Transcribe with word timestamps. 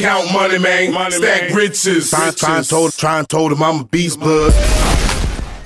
Count 0.00 0.32
money, 0.32 0.58
man. 0.58 0.94
Money, 0.94 1.16
Stack 1.16 1.50
man. 1.50 1.54
riches. 1.54 2.08
Try, 2.08 2.30
try 2.30 2.62
told, 2.62 2.94
try 2.94 3.18
and 3.18 3.28
told 3.28 3.52
him 3.52 3.62
I'm 3.62 3.80
a 3.80 3.84
beast 3.84 4.18
blood. 4.18 4.50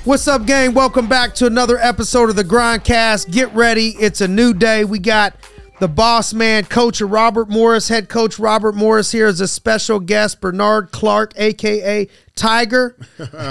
What's 0.04 0.26
up, 0.26 0.45
gang? 0.45 0.75
Welcome 0.75 1.07
back 1.08 1.37
to 1.37 1.46
another 1.46 1.79
episode 1.79 2.31
of 2.31 2.34
the 2.34 2.42
Grindcast. 2.42 3.31
Get 3.31 3.55
ready. 3.55 3.91
It's 3.91 4.20
a 4.20 4.26
new 4.26 4.52
day. 4.52 4.84
We 4.84 4.99
got 4.99 5.36
the 5.78 5.86
boss 5.86 6.34
man, 6.34 6.65
coach 6.65 7.00
Robert 7.00 7.49
Morris, 7.49 7.86
head 7.86 8.09
coach 8.09 8.41
Robert 8.41 8.75
Morris 8.75 9.12
here 9.12 9.27
as 9.27 9.41
a 9.41 9.46
special 9.46 10.00
guest, 10.00 10.41
Bernard 10.41 10.91
Clark, 10.91 11.32
aka 11.37 12.09
Tiger. 12.35 12.96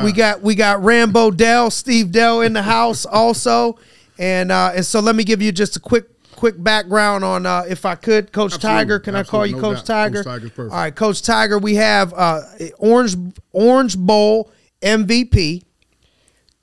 we 0.03 0.11
got 0.13 0.41
we 0.41 0.53
got 0.53 0.83
Rambo 0.83 1.31
Dell, 1.31 1.71
Steve 1.71 2.11
Dell 2.11 2.41
in 2.41 2.51
the 2.51 2.63
house 2.63 3.05
also. 3.05 3.79
And 4.19 4.51
uh, 4.51 4.73
and 4.75 4.85
so 4.85 4.99
let 4.99 5.15
me 5.15 5.23
give 5.23 5.41
you 5.41 5.53
just 5.53 5.77
a 5.77 5.79
quick 5.79 6.12
quick 6.43 6.61
background 6.61 7.23
on 7.23 7.45
uh, 7.45 7.63
if 7.69 7.85
I 7.85 7.95
could, 7.95 8.33
Coach 8.33 8.55
Absolutely. 8.55 8.79
Tiger. 8.79 8.99
Can 8.99 9.15
I 9.15 9.23
call 9.23 9.45
you 9.45 9.55
no 9.55 9.61
Coach 9.61 9.85
doubt. 9.85 10.11
Tiger? 10.11 10.23
Coach. 10.25 10.59
All 10.59 10.67
right, 10.67 10.93
Coach 10.93 11.21
Tiger. 11.21 11.57
We 11.57 11.75
have 11.75 12.13
uh, 12.13 12.41
Orange 12.79 13.15
Orange 13.53 13.97
Bowl 13.97 14.51
MVP 14.81 15.63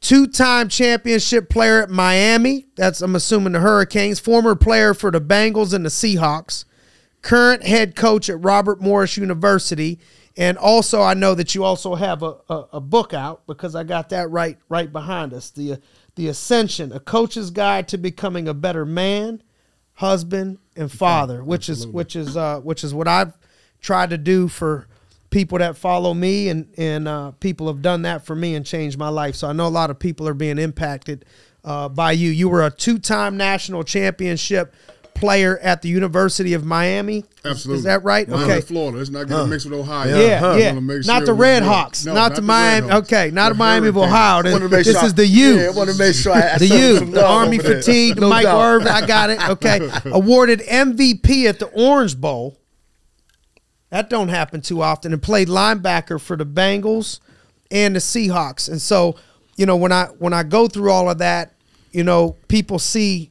two-time 0.02 0.69
championship 0.69 1.48
player 1.48 1.82
at 1.82 1.88
Miami. 1.88 2.66
That's 2.77 3.00
I'm 3.00 3.16
assuming 3.16 3.55
the 3.55 3.60
Hurricanes. 3.60 4.20
Former 4.20 4.55
player 4.55 4.92
for 4.92 5.10
the 5.10 5.19
Bengals 5.19 5.72
and 5.72 5.86
the 5.86 5.88
Seahawks. 5.88 6.66
Current 7.22 7.62
head 7.62 7.97
coach 7.97 8.28
at 8.28 8.38
Robert 8.38 8.83
Morris 8.83 9.16
University. 9.16 9.98
And 10.36 10.58
also, 10.58 11.00
I 11.00 11.14
know 11.14 11.34
that 11.34 11.55
you 11.55 11.64
also 11.64 11.94
have 11.94 12.22
a, 12.22 12.36
a, 12.50 12.64
a 12.74 12.80
book 12.83 13.14
out 13.14 13.47
because 13.47 13.74
I 13.74 13.84
got 13.84 14.10
that 14.10 14.30
right 14.30 14.58
right 14.69 14.92
behind 14.92 15.33
us. 15.33 15.48
The 15.48 15.80
the 16.16 16.28
Ascension, 16.28 16.92
a 16.92 17.00
coach's 17.00 17.50
guide 17.50 17.88
to 17.88 17.97
becoming 17.97 18.47
a 18.47 18.52
better 18.52 18.84
man, 18.84 19.42
husband, 20.00 20.59
and 20.77 20.90
father, 20.90 21.45
which 21.45 21.68
is 21.68 21.86
which 21.86 22.16
is 22.16 22.34
uh, 22.36 22.58
which 22.60 22.82
is 22.82 22.95
what 22.95 23.06
I've 23.06 23.34
tried 23.82 24.10
to 24.10 24.18
do 24.18 24.48
for 24.48 24.86
people 25.28 25.58
that 25.58 25.77
follow 25.77 26.14
me 26.14 26.48
and 26.48 26.72
and 26.78 27.06
uh, 27.06 27.32
people 27.32 27.66
have 27.66 27.82
done 27.82 28.02
that 28.02 28.25
for 28.25 28.34
me 28.34 28.55
and 28.55 28.64
changed 28.64 28.98
my 28.98 29.10
life. 29.10 29.34
So 29.36 29.48
I 29.48 29.52
know 29.52 29.66
a 29.66 29.69
lot 29.69 29.91
of 29.91 29.98
people 29.98 30.27
are 30.27 30.34
being 30.34 30.58
impacted 30.58 31.27
uh, 31.64 31.91
by 31.91 32.12
you. 32.12 32.30
You 32.30 32.48
were 32.48 32.64
a 32.64 32.70
two-time 32.70 33.36
national 33.36 33.84
championship 33.84 34.75
player 35.14 35.58
at 35.58 35.83
the 35.83 35.89
University 35.89 36.55
of 36.55 36.64
Miami. 36.64 37.19
Is- 37.19 37.25
Absolutely. 37.44 37.78
Is 37.78 37.84
that 37.84 38.05
right? 38.05 38.28
Miami, 38.28 38.53
okay. 38.53 38.61
Florida. 38.61 38.98
Let's 38.98 39.11
not 39.11 39.28
get 39.28 39.39
it 39.39 39.47
mix 39.47 39.64
with 39.64 39.78
Ohio. 39.78 40.19
Yeah, 40.19 40.25
I 40.25 40.36
uh-huh. 40.36 40.58
yeah. 40.58 40.69
wanna 40.69 40.80
make 40.80 41.06
not 41.06 41.19
sure 41.19 41.27
the 41.27 41.34
Red 41.34 41.62
Hawks, 41.62 42.05
no, 42.05 42.14
not, 42.14 42.34
the 42.34 42.42
Red 42.42 42.47
Miami. 42.47 42.92
Okay, 42.92 43.31
not 43.31 43.48
The 43.48 43.55
the 43.55 43.58
Miami 43.58 43.88
of 43.88 43.94
Hurricanes. 43.94 44.12
Ohio. 44.12 44.53
Wanted 44.53 44.58
to 44.58 44.69
make 44.69 44.84
This 44.84 44.97
sure 44.97 45.06
is 45.06 45.14
the 45.14 45.22
I, 45.22 45.27
U. 45.27 45.58
Yeah, 45.58 45.66
I 45.66 45.70
want 45.70 45.91
to 45.91 45.98
make 45.98 46.14
sure 46.14 46.33
I, 46.33 46.55
I 46.55 46.58
the 46.58 46.66
U, 46.66 47.00
the 47.00 47.27
Army 47.27 47.58
fatigue, 47.58 48.16
the 48.16 48.20
No 48.22 48.28
Mike 48.28 48.44
doubt. 48.44 48.61
Irvin. 48.61 48.88
I 48.88 49.06
got 49.06 49.31
it. 49.31 49.48
Okay, 49.50 49.91
awarded 50.06 50.61
MVP 50.61 51.44
at 51.48 51.58
the 51.58 51.66
Orange 51.66 52.20
Bowl. 52.20 52.56
That 53.91 54.08
don't 54.08 54.28
happen 54.28 54.61
too 54.61 54.83
often. 54.83 55.12
And 55.12 55.22
played 55.22 55.48
linebacker 55.48 56.20
for 56.20 56.36
the 56.36 56.47
Bengals 56.47 57.20
and 57.70 57.94
the 57.94 58.00
Seahawks. 58.00 58.69
And 58.69 58.81
so, 58.81 59.16
you 59.56 59.66
know, 59.66 59.77
when 59.77 59.92
I 59.92 60.06
when 60.19 60.33
I 60.33 60.42
go 60.42 60.69
through 60.69 60.91
all 60.91 61.11
of 61.11 61.19
that, 61.19 61.55
you 61.92 62.05
know, 62.05 62.36
people 62.48 62.78
see 62.78 63.31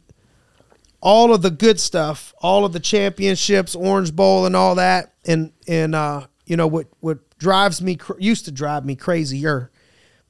all 1.01 1.33
of 1.33 1.41
the 1.41 1.51
good 1.51 1.79
stuff, 1.79 2.33
all 2.41 2.65
of 2.65 2.73
the 2.73 2.79
championships, 2.79 3.75
Orange 3.75 4.15
Bowl, 4.15 4.45
and 4.45 4.55
all 4.55 4.75
that, 4.75 5.13
and 5.25 5.51
and 5.67 5.95
uh, 5.95 6.27
you 6.45 6.57
know 6.57 6.67
what 6.67 6.87
what 6.99 7.37
drives 7.37 7.81
me 7.81 7.97
used 8.17 8.45
to 8.45 8.51
drive 8.51 8.85
me 8.85 8.95
crazier 8.95 9.71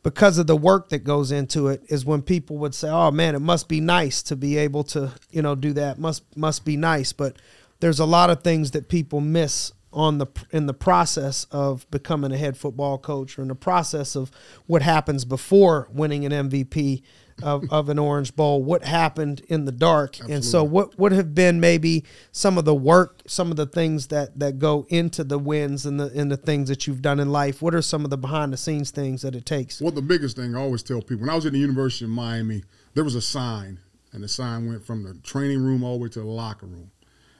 because 0.03 0.37
of 0.37 0.47
the 0.47 0.55
work 0.55 0.89
that 0.89 1.03
goes 1.03 1.31
into 1.31 1.67
it 1.67 1.83
is 1.87 2.05
when 2.05 2.21
people 2.21 2.57
would 2.57 2.75
say, 2.75 2.89
"Oh 2.89 3.11
man, 3.11 3.35
it 3.35 3.39
must 3.39 3.67
be 3.67 3.81
nice 3.81 4.21
to 4.23 4.35
be 4.35 4.57
able 4.57 4.83
to 4.85 5.13
you 5.31 5.41
know 5.41 5.55
do 5.55 5.73
that. 5.73 5.99
Must 5.99 6.23
must 6.37 6.65
be 6.65 6.77
nice." 6.77 7.13
But 7.13 7.37
there's 7.79 7.99
a 7.99 8.05
lot 8.05 8.29
of 8.29 8.43
things 8.43 8.71
that 8.71 8.89
people 8.89 9.21
miss 9.21 9.71
on 9.91 10.19
the 10.19 10.27
in 10.51 10.67
the 10.67 10.73
process 10.73 11.45
of 11.51 11.89
becoming 11.89 12.31
a 12.31 12.37
head 12.37 12.57
football 12.57 12.97
coach 12.97 13.37
or 13.37 13.41
in 13.41 13.47
the 13.47 13.55
process 13.55 14.15
of 14.15 14.31
what 14.67 14.81
happens 14.81 15.25
before 15.25 15.87
winning 15.91 16.25
an 16.25 16.49
MVP 16.49 17.01
of, 17.43 17.63
of 17.71 17.89
an 17.89 17.99
Orange 17.99 18.35
Bowl, 18.35 18.63
what 18.63 18.83
happened 18.83 19.41
in 19.47 19.65
the 19.65 19.71
dark. 19.71 20.17
And 20.29 20.43
so 20.43 20.63
what 20.63 20.97
would 20.99 21.11
have 21.11 21.33
been 21.33 21.59
maybe 21.59 22.05
some 22.31 22.57
of 22.57 22.65
the 22.65 22.75
work, 22.75 23.21
some 23.27 23.51
of 23.51 23.57
the 23.57 23.65
things 23.65 24.07
that 24.07 24.39
that 24.39 24.59
go 24.59 24.85
into 24.89 25.23
the 25.23 25.39
wins 25.39 25.85
and 25.85 25.99
the 25.99 26.11
and 26.15 26.31
the 26.31 26.37
things 26.37 26.69
that 26.69 26.87
you've 26.87 27.01
done 27.01 27.19
in 27.19 27.31
life? 27.31 27.61
What 27.61 27.75
are 27.75 27.81
some 27.81 28.03
of 28.03 28.09
the 28.09 28.17
behind 28.17 28.53
the 28.53 28.57
scenes 28.57 28.91
things 28.91 29.21
that 29.21 29.35
it 29.35 29.45
takes? 29.45 29.81
Well, 29.81 29.91
the 29.91 30.01
biggest 30.01 30.35
thing 30.35 30.55
I 30.55 30.59
always 30.59 30.83
tell 30.83 31.01
people 31.01 31.21
when 31.21 31.29
I 31.29 31.35
was 31.35 31.45
at 31.45 31.53
the 31.53 31.59
University 31.59 32.05
of 32.05 32.11
Miami, 32.11 32.63
there 32.93 33.03
was 33.03 33.15
a 33.15 33.21
sign, 33.21 33.79
and 34.11 34.23
the 34.23 34.27
sign 34.27 34.67
went 34.67 34.85
from 34.85 35.03
the 35.03 35.15
training 35.15 35.63
room 35.63 35.83
all 35.83 35.97
the 35.97 36.03
way 36.03 36.09
to 36.09 36.19
the 36.19 36.25
locker 36.25 36.65
room. 36.65 36.91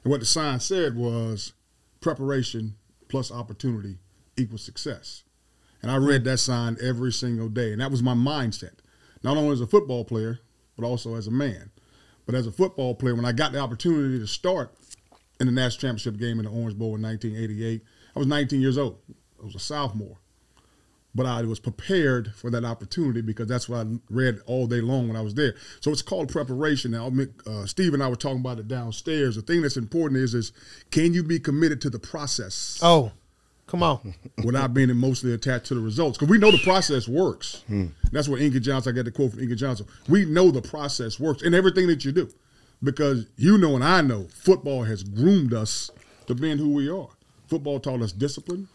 And 0.03 0.11
what 0.11 0.19
the 0.19 0.25
sign 0.25 0.59
said 0.59 0.95
was 0.95 1.53
preparation 2.01 2.75
plus 3.09 3.31
opportunity 3.31 3.97
equals 4.37 4.63
success. 4.63 5.23
And 5.81 5.91
I 5.91 5.97
read 5.97 6.21
hmm. 6.21 6.27
that 6.29 6.37
sign 6.37 6.77
every 6.81 7.11
single 7.11 7.49
day. 7.49 7.71
And 7.71 7.81
that 7.81 7.91
was 7.91 8.03
my 8.03 8.13
mindset, 8.13 8.75
not 9.23 9.37
only 9.37 9.51
as 9.51 9.61
a 9.61 9.67
football 9.67 10.05
player, 10.05 10.39
but 10.75 10.85
also 10.85 11.15
as 11.15 11.27
a 11.27 11.31
man. 11.31 11.71
But 12.25 12.35
as 12.35 12.47
a 12.47 12.51
football 12.51 12.95
player, 12.95 13.15
when 13.15 13.25
I 13.25 13.31
got 13.31 13.51
the 13.51 13.59
opportunity 13.59 14.19
to 14.19 14.27
start 14.27 14.73
in 15.39 15.47
the 15.47 15.51
national 15.51 15.81
championship 15.81 16.17
game 16.17 16.39
in 16.39 16.45
the 16.45 16.51
Orange 16.51 16.77
Bowl 16.77 16.95
in 16.95 17.01
1988, 17.01 17.81
I 18.15 18.19
was 18.19 18.27
19 18.27 18.61
years 18.61 18.77
old. 18.77 18.97
I 19.41 19.45
was 19.45 19.55
a 19.55 19.59
sophomore 19.59 20.17
but 21.15 21.25
I 21.25 21.41
was 21.41 21.59
prepared 21.59 22.33
for 22.35 22.49
that 22.51 22.63
opportunity 22.63 23.21
because 23.21 23.47
that's 23.47 23.67
what 23.67 23.85
I 23.85 23.89
read 24.09 24.39
all 24.45 24.67
day 24.67 24.81
long 24.81 25.07
when 25.07 25.17
I 25.17 25.21
was 25.21 25.33
there. 25.33 25.55
So 25.81 25.91
it's 25.91 26.01
called 26.01 26.29
preparation. 26.29 26.91
Now, 26.91 27.11
uh, 27.47 27.65
Steve 27.65 27.93
and 27.93 28.03
I 28.03 28.07
were 28.07 28.15
talking 28.15 28.39
about 28.39 28.59
it 28.59 28.67
downstairs. 28.67 29.35
The 29.35 29.41
thing 29.41 29.61
that's 29.61 29.77
important 29.77 30.21
is, 30.21 30.33
is 30.33 30.51
can 30.91 31.13
you 31.13 31.23
be 31.23 31.39
committed 31.39 31.81
to 31.81 31.89
the 31.89 31.99
process 31.99 32.79
Oh, 32.81 33.11
come 33.69 33.83
on. 33.83 34.15
without 34.43 34.73
being 34.73 34.89
emotionally 34.89 35.35
attached 35.35 35.67
to 35.67 35.75
the 35.75 35.79
results? 35.79 36.17
Because 36.17 36.29
we 36.29 36.37
know 36.37 36.51
the 36.51 36.57
process 36.59 37.07
works. 37.07 37.63
Hmm. 37.67 37.87
That's 38.11 38.27
what 38.27 38.41
Inky 38.41 38.59
Johnson, 38.59 38.93
I 38.93 38.95
got 38.95 39.05
the 39.05 39.11
quote 39.11 39.31
from 39.31 39.41
Inky 39.41 39.55
Johnson. 39.55 39.85
We 40.07 40.25
know 40.25 40.51
the 40.51 40.61
process 40.61 41.19
works 41.19 41.43
in 41.43 41.53
everything 41.53 41.87
that 41.87 42.03
you 42.03 42.11
do 42.11 42.29
because 42.83 43.25
you 43.37 43.57
know 43.57 43.75
and 43.75 43.83
I 43.83 44.01
know 44.01 44.27
football 44.29 44.83
has 44.83 45.03
groomed 45.03 45.53
us 45.53 45.91
to 46.27 46.35
being 46.35 46.57
who 46.57 46.73
we 46.73 46.89
are. 46.89 47.09
Football 47.47 47.79
taught 47.79 48.01
us 48.01 48.11
discipline. 48.11 48.67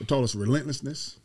It 0.00 0.08
taught 0.08 0.22
us 0.22 0.34
relentlessness, 0.34 1.18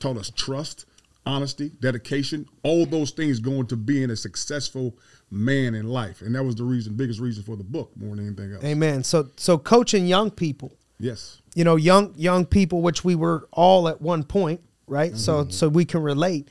taught 0.00 0.16
us 0.16 0.30
trust, 0.34 0.86
honesty, 1.24 1.70
dedication, 1.80 2.46
all 2.62 2.86
those 2.86 3.10
things 3.10 3.38
going 3.38 3.66
to 3.66 3.76
being 3.76 4.10
a 4.10 4.16
successful 4.16 4.94
man 5.30 5.74
in 5.74 5.88
life. 5.88 6.22
And 6.22 6.34
that 6.34 6.42
was 6.42 6.56
the 6.56 6.64
reason, 6.64 6.94
biggest 6.94 7.20
reason 7.20 7.44
for 7.44 7.56
the 7.56 7.64
book 7.64 7.90
more 7.96 8.16
than 8.16 8.26
anything 8.26 8.54
else. 8.54 8.64
Amen. 8.64 9.04
So 9.04 9.28
so 9.36 9.58
coaching 9.58 10.06
young 10.06 10.30
people, 10.30 10.72
Yes. 10.98 11.40
you 11.54 11.64
know, 11.64 11.76
young 11.76 12.12
young 12.16 12.44
people, 12.46 12.82
which 12.82 13.04
we 13.04 13.14
were 13.14 13.48
all 13.52 13.88
at 13.88 14.00
one 14.02 14.24
point, 14.24 14.60
right? 14.86 15.16
So 15.16 15.48
so 15.48 15.68
we 15.68 15.84
can 15.84 16.02
relate. 16.02 16.48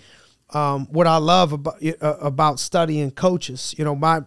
Um, 0.54 0.86
what 0.88 1.08
I 1.08 1.18
love 1.18 1.52
about 1.54 1.84
uh, 1.84 2.18
about 2.22 2.60
studying 2.60 3.12
coaches, 3.12 3.76
you 3.78 3.84
know, 3.84 3.96
my 3.96 4.22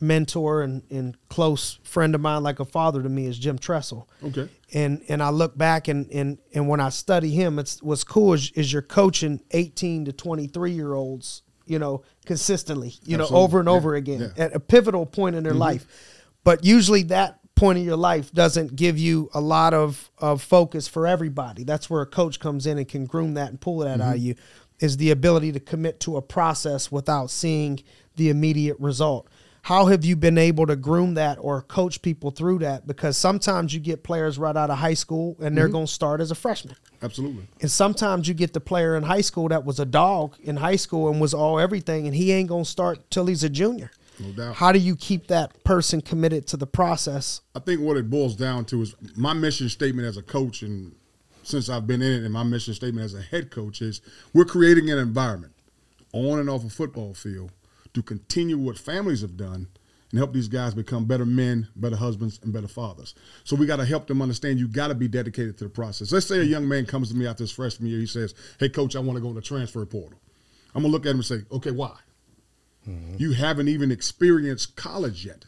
mentor 0.00 0.62
and, 0.62 0.82
and 0.90 1.16
close 1.28 1.78
friend 1.84 2.14
of 2.14 2.20
mine, 2.20 2.42
like 2.42 2.58
a 2.60 2.64
father 2.64 3.02
to 3.02 3.08
me, 3.08 3.26
is 3.26 3.38
Jim 3.38 3.58
Tressel. 3.58 4.08
Okay. 4.24 4.48
And 4.74 5.02
and 5.08 5.22
I 5.22 5.30
look 5.30 5.56
back 5.56 5.88
and 5.88 6.10
and 6.10 6.38
and 6.54 6.68
when 6.68 6.80
I 6.80 6.88
study 6.88 7.30
him, 7.30 7.58
it's 7.58 7.82
what's 7.82 8.04
cool 8.04 8.32
is, 8.32 8.50
is 8.52 8.72
you're 8.72 8.82
coaching 8.82 9.40
18 9.52 10.06
to 10.06 10.12
23 10.12 10.72
year 10.72 10.94
olds, 10.94 11.42
you 11.66 11.78
know, 11.78 12.02
consistently, 12.26 12.94
you 13.04 13.16
know, 13.16 13.28
over 13.30 13.60
and 13.60 13.68
Yeah. 13.68 13.74
over 13.74 13.94
again 13.94 14.20
Yeah. 14.20 14.26
Mm-hmm. 14.28 14.40
at 14.42 14.54
a 14.56 14.60
pivotal 14.60 15.06
point 15.06 15.36
in 15.36 15.44
their 15.44 15.54
life. 15.54 15.86
But 16.44 16.64
usually 16.64 17.04
that 17.04 17.38
point 17.62 17.78
in 17.78 17.84
your 17.84 17.96
life 17.96 18.32
doesn't 18.32 18.74
give 18.74 18.98
you 18.98 19.30
a 19.34 19.40
lot 19.40 19.72
of, 19.72 20.10
of 20.18 20.42
focus 20.42 20.88
for 20.88 21.06
everybody. 21.06 21.62
That's 21.64 21.88
where 21.88 22.02
a 22.02 22.06
coach 22.06 22.40
comes 22.40 22.66
in 22.66 22.76
and 22.78 22.88
can 22.88 23.06
groom 23.06 23.34
that 23.34 23.50
and 23.50 23.60
pull 23.60 23.78
that 23.78 24.00
out 24.00 24.16
of 24.16 24.20
Mm-hmm. 24.20 24.26
you 24.26 24.34
is 24.80 24.96
the 24.96 25.12
ability 25.12 25.52
to 25.52 25.60
commit 25.60 26.00
to 26.00 26.16
a 26.16 26.22
process 26.22 26.90
without 26.90 27.30
seeing 27.30 27.78
the 28.16 28.30
immediate 28.30 28.76
result. 28.80 29.28
How 29.62 29.86
have 29.86 30.04
you 30.04 30.16
been 30.16 30.38
able 30.38 30.66
to 30.66 30.74
groom 30.74 31.14
that 31.14 31.38
or 31.40 31.62
coach 31.62 32.02
people 32.02 32.32
through 32.32 32.58
that? 32.60 32.84
Because 32.84 33.16
sometimes 33.16 33.72
you 33.72 33.78
get 33.78 34.02
players 34.02 34.38
right 34.38 34.56
out 34.56 34.70
of 34.70 34.78
high 34.78 34.94
school 34.94 35.36
and 35.38 35.46
Mm-hmm. 35.46 35.54
they're 35.54 35.68
going 35.68 35.86
to 35.86 35.92
start 35.92 36.20
as 36.20 36.32
a 36.32 36.34
freshman. 36.34 36.74
Absolutely. 37.00 37.46
And 37.60 37.70
sometimes 37.70 38.26
you 38.26 38.34
get 38.34 38.52
the 38.54 38.60
player 38.60 38.96
in 38.96 39.04
high 39.04 39.20
school 39.20 39.48
that 39.50 39.64
was 39.64 39.78
a 39.78 39.84
dog 39.86 40.34
in 40.42 40.56
high 40.56 40.74
school 40.84 41.08
and 41.10 41.20
was 41.20 41.32
all 41.32 41.60
everything, 41.60 42.06
and 42.08 42.14
he 42.16 42.32
ain't 42.32 42.48
gonna 42.48 42.64
start 42.64 43.08
till 43.10 43.26
he's 43.26 43.44
a 43.44 43.48
junior. 43.48 43.90
No 44.18 44.30
doubt. 44.32 44.56
How 44.56 44.72
do 44.72 44.78
you 44.78 44.96
keep 44.96 45.28
that 45.28 45.64
person 45.64 46.00
committed 46.00 46.46
to 46.48 46.56
the 46.56 46.66
process? 46.66 47.40
I 47.54 47.60
think 47.60 47.80
what 47.80 47.96
it 47.96 48.10
boils 48.10 48.36
down 48.36 48.64
to 48.66 48.82
is 48.82 48.94
my 49.16 49.32
mission 49.32 49.68
statement 49.68 50.06
as 50.06 50.16
a 50.16 50.22
coach, 50.22 50.62
and 50.62 50.94
since 51.42 51.68
I've 51.68 51.86
been 51.86 52.02
in 52.02 52.12
it, 52.12 52.24
and 52.24 52.32
my 52.32 52.42
mission 52.42 52.74
statement 52.74 53.04
as 53.04 53.14
a 53.14 53.22
head 53.22 53.50
coach 53.50 53.82
is 53.82 54.00
we're 54.32 54.44
creating 54.44 54.90
an 54.90 54.98
environment 54.98 55.54
on 56.12 56.38
and 56.38 56.48
off 56.48 56.64
a 56.64 56.68
football 56.68 57.14
field 57.14 57.52
to 57.94 58.02
continue 58.02 58.58
what 58.58 58.78
families 58.78 59.22
have 59.22 59.36
done 59.36 59.68
and 60.10 60.18
help 60.18 60.32
these 60.34 60.48
guys 60.48 60.74
become 60.74 61.06
better 61.06 61.24
men, 61.24 61.68
better 61.74 61.96
husbands, 61.96 62.38
and 62.42 62.52
better 62.52 62.68
fathers. 62.68 63.14
So 63.44 63.56
we 63.56 63.64
got 63.64 63.76
to 63.76 63.84
help 63.86 64.06
them 64.06 64.20
understand 64.20 64.58
you 64.58 64.68
got 64.68 64.88
to 64.88 64.94
be 64.94 65.08
dedicated 65.08 65.56
to 65.58 65.64
the 65.64 65.70
process. 65.70 66.12
Let's 66.12 66.26
say 66.26 66.40
a 66.40 66.44
young 66.44 66.68
man 66.68 66.84
comes 66.84 67.08
to 67.08 67.16
me 67.16 67.26
after 67.26 67.44
his 67.44 67.52
freshman 67.52 67.88
year, 67.88 67.98
he 67.98 68.06
says, 68.06 68.34
"Hey, 68.60 68.68
coach, 68.68 68.94
I 68.94 69.00
want 69.00 69.16
to 69.16 69.22
go 69.22 69.28
in 69.30 69.34
the 69.34 69.40
transfer 69.40 69.84
portal." 69.86 70.18
I'm 70.74 70.82
gonna 70.82 70.92
look 70.92 71.06
at 71.06 71.10
him 71.10 71.16
and 71.16 71.24
say, 71.24 71.42
"Okay, 71.50 71.70
why?" 71.70 71.96
You 73.16 73.32
haven't 73.32 73.68
even 73.68 73.90
experienced 73.90 74.76
college 74.76 75.24
yet. 75.24 75.44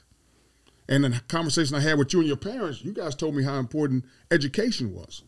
And 0.88 1.02
the 1.02 1.20
conversation 1.28 1.74
I 1.74 1.80
had 1.80 1.98
with 1.98 2.12
you 2.12 2.20
and 2.20 2.28
your 2.28 2.36
parents, 2.36 2.84
you 2.84 2.92
guys 2.92 3.14
told 3.14 3.34
me 3.34 3.42
how 3.42 3.58
important 3.58 4.04
education 4.30 4.94
was. 4.94 5.22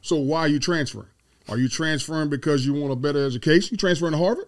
So 0.00 0.16
why 0.16 0.40
are 0.40 0.48
you 0.48 0.60
transferring? 0.60 1.08
Are 1.48 1.58
you 1.58 1.68
transferring 1.68 2.30
because 2.30 2.64
you 2.64 2.72
want 2.72 2.92
a 2.92 2.96
better 2.96 3.26
education? 3.26 3.70
You 3.72 3.76
transferring 3.76 4.12
to 4.12 4.18
Harvard? 4.18 4.46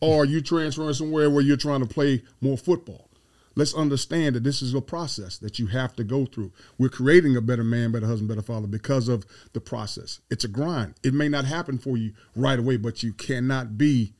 Or 0.00 0.22
are 0.22 0.26
you 0.26 0.40
transferring 0.40 0.94
somewhere 0.94 1.28
where 1.28 1.42
you're 1.42 1.58
trying 1.58 1.80
to 1.80 1.86
play 1.86 2.22
more 2.40 2.56
football? 2.56 3.10
Let's 3.56 3.74
understand 3.74 4.36
that 4.36 4.44
this 4.44 4.62
is 4.62 4.72
a 4.74 4.80
process 4.80 5.36
that 5.38 5.58
you 5.58 5.66
have 5.66 5.94
to 5.96 6.04
go 6.04 6.24
through. 6.24 6.52
We're 6.78 6.88
creating 6.88 7.36
a 7.36 7.42
better 7.42 7.64
man, 7.64 7.92
better 7.92 8.06
husband, 8.06 8.28
better 8.28 8.42
father 8.42 8.66
because 8.66 9.08
of 9.08 9.26
the 9.52 9.60
process. 9.60 10.20
It's 10.30 10.44
a 10.44 10.48
grind. 10.48 10.94
It 11.02 11.12
may 11.12 11.28
not 11.28 11.44
happen 11.44 11.76
for 11.76 11.98
you 11.98 12.12
right 12.34 12.58
away, 12.58 12.78
but 12.78 13.02
you 13.02 13.12
cannot 13.12 13.76
be 13.76 14.14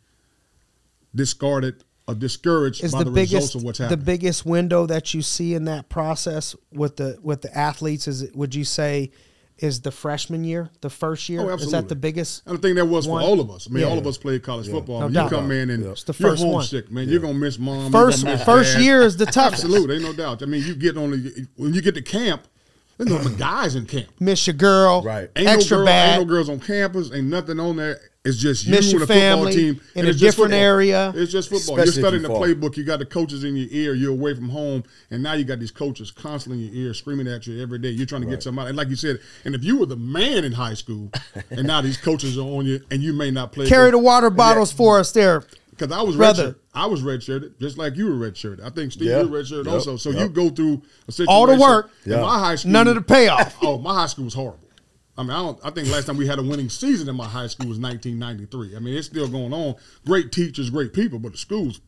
discarded 1.15 1.85
or 2.10 2.14
discouraged 2.14 2.82
is 2.84 2.92
by 2.92 3.00
the, 3.00 3.04
the, 3.06 3.10
biggest 3.10 3.34
results 3.34 3.54
of 3.56 3.62
what's 3.64 3.78
the 3.78 3.96
biggest 3.96 4.46
window 4.46 4.86
that 4.86 5.14
you 5.14 5.22
see 5.22 5.54
in 5.54 5.64
that 5.64 5.88
process 5.88 6.54
with 6.72 6.96
the 6.96 7.18
with 7.22 7.42
the 7.42 7.56
athletes 7.56 8.06
is 8.08 8.30
would 8.34 8.54
you 8.54 8.64
say 8.64 9.10
is 9.58 9.82
the 9.82 9.90
freshman 9.90 10.42
year 10.42 10.70
the 10.80 10.88
first 10.88 11.28
year 11.28 11.40
Oh, 11.42 11.48
is 11.54 11.70
that 11.72 11.88
the 11.88 11.94
biggest 11.96 12.42
And 12.46 12.56
I 12.56 12.60
think 12.60 12.76
that 12.76 12.86
was 12.86 13.06
One- 13.06 13.22
for 13.22 13.28
all 13.28 13.40
of 13.40 13.50
us. 13.50 13.66
I 13.68 13.74
mean, 13.74 13.82
Yeah. 13.82 13.90
all 13.90 13.98
of 13.98 14.06
us 14.06 14.16
played 14.16 14.42
college 14.42 14.68
football. 14.70 15.00
No 15.00 15.04
I 15.04 15.08
mean, 15.08 15.14
doubt. 15.14 15.30
you 15.30 15.36
come 15.36 15.50
in 15.50 15.68
and 15.70 15.84
It's 15.84 16.02
the 16.04 16.14
you're 16.18 16.30
first 16.30 16.42
one. 16.42 16.52
homesick, 16.54 16.90
man. 16.90 17.08
You're 17.10 17.20
gonna 17.20 17.34
miss 17.34 17.58
mom. 17.58 17.92
first 17.92 18.24
miss 18.24 18.42
first 18.44 18.74
dad. 18.74 18.82
year 18.82 19.02
is 19.02 19.16
the 19.18 19.26
toughest 19.26 19.64
Absolutely, 19.64 19.96
ain't 19.96 20.04
no 20.04 20.12
doubt. 20.14 20.42
I 20.42 20.46
mean, 20.46 20.64
you 20.64 20.74
get 20.74 20.96
on 20.96 21.10
the 21.10 21.46
when 21.56 21.74
you 21.74 21.82
get 21.82 21.94
to 21.96 22.02
camp. 22.02 22.46
There's 22.96 23.10
no 23.10 23.30
guys 23.36 23.74
in 23.76 23.84
camp. 23.86 24.08
miss 24.18 24.46
your 24.46 24.54
girl 24.54 25.02
Right. 25.02 25.30
Ain't 25.36 25.48
extra 25.48 25.76
no 25.76 25.80
girl, 25.80 25.86
bad 25.86 26.18
Ain't 26.18 26.28
no 26.28 26.34
girls 26.34 26.48
on 26.48 26.60
campus. 26.60 27.10
Ain't 27.12 27.26
nothing 27.26 27.60
on 27.60 27.76
there. 27.76 28.00
It's 28.22 28.37
just 28.37 28.67
you 28.67 28.72
Miss 28.72 28.93
and 28.93 29.00
the 29.00 29.06
football 29.06 29.50
team 29.50 29.81
in 29.94 30.06
a 30.06 30.12
different 30.12 30.52
area. 30.52 31.11
It's 31.17 31.32
just 31.32 31.49
football. 31.49 31.78
Especially 31.81 32.02
you're 32.02 32.20
studying 32.20 32.22
the 32.22 32.28
playbook. 32.28 32.76
You 32.76 32.84
got 32.84 32.99
the 32.99 33.06
coaches 33.06 33.44
in 33.44 33.56
your 33.56 33.69
ear. 33.70 33.94
You're 33.94 34.12
away 34.12 34.34
from 34.34 34.50
home, 34.50 34.84
and 35.11 35.22
now 35.22 35.32
you 35.32 35.44
got 35.44 35.58
these 35.58 35.70
coaches 35.70 36.11
constantly 36.11 36.67
in 36.67 36.75
your 36.75 36.87
ear, 36.88 36.94
screaming 36.94 37.26
at 37.28 37.46
you 37.46 37.62
every 37.62 37.78
day. 37.78 37.88
You're 37.88 38.05
trying 38.05 38.20
to 38.20 38.28
get 38.28 38.43
somebody. 38.43 38.69
And 38.69 38.76
like 38.76 38.88
you 38.90 38.96
said, 38.96 39.20
and 39.46 39.55
if 39.55 39.64
you 39.64 39.78
were 39.78 39.87
the 39.87 39.96
man 39.96 40.44
in 40.44 40.52
high 40.52 40.75
school, 40.75 41.11
and 41.50 41.67
now 41.67 41.81
these 41.81 41.96
coaches 41.96 42.37
are 42.37 42.43
on 42.43 42.67
you, 42.67 42.81
and 42.90 43.02
you 43.02 43.14
may 43.14 43.31
not 43.31 43.52
play. 43.52 43.67
carry 43.67 43.90
the 43.90 43.99
water 43.99 44.28
bottles 44.28 44.70
for 44.70 44.99
us 44.99 45.12
there 45.12 45.43
Because 45.70 45.90
I 45.90 46.02
was 46.02 46.14
Brother. 46.17 46.50
redshirted. 46.50 46.56
I 46.75 46.87
was 46.87 47.00
redshirted, 47.02 47.58
just 47.58 47.78
like 47.78 47.96
you 47.96 48.05
were 48.05 48.31
redshirted. 48.31 48.62
I 48.62 48.69
think 48.69 48.93
Steve, 48.93 49.08
Yeah. 49.08 49.22
you 49.22 49.28
were 49.28 49.38
redshirted 49.43 49.64
Yep. 49.64 49.72
also. 49.75 49.96
So 49.96 50.11
Yep. 50.11 50.20
you 50.20 50.28
go 50.28 50.50
through 50.50 50.82
a 51.08 51.12
situation. 51.12 51.32
All 51.34 51.46
the 51.46 51.56
work. 51.56 51.90
In 52.05 52.20
my 52.20 52.38
high 52.38 52.56
school, 52.56 52.70
none 52.72 52.87
of 52.87 52.96
the 52.96 53.00
payoff 53.00 53.56
Oh, 53.62 53.78
my 53.78 53.94
high 53.94 54.06
school 54.08 54.26
was 54.26 54.34
horrible. 54.34 54.61
I 55.20 55.22
mean, 55.22 55.32
I 55.32 55.43
don't. 55.43 55.61
I 55.62 55.70
think 55.70 55.88
last 55.90 56.06
time 56.06 56.17
we 56.17 56.26
had 56.26 56.38
a 56.38 56.43
winning 56.43 56.70
season 56.70 57.06
in 57.06 57.14
my 57.14 57.26
high 57.26 57.46
school 57.46 57.69
was 57.69 57.78
1993. 57.78 58.75
I 58.75 58.78
mean, 58.78 58.96
it's 58.96 59.06
still 59.06 59.28
going 59.28 59.52
on. 59.52 59.75
Great 60.06 60.32
teachers, 60.32 60.70
great 60.70 60.94
people, 60.94 61.19
but 61.19 61.32
the 61.32 61.38
schools, 61.38 61.82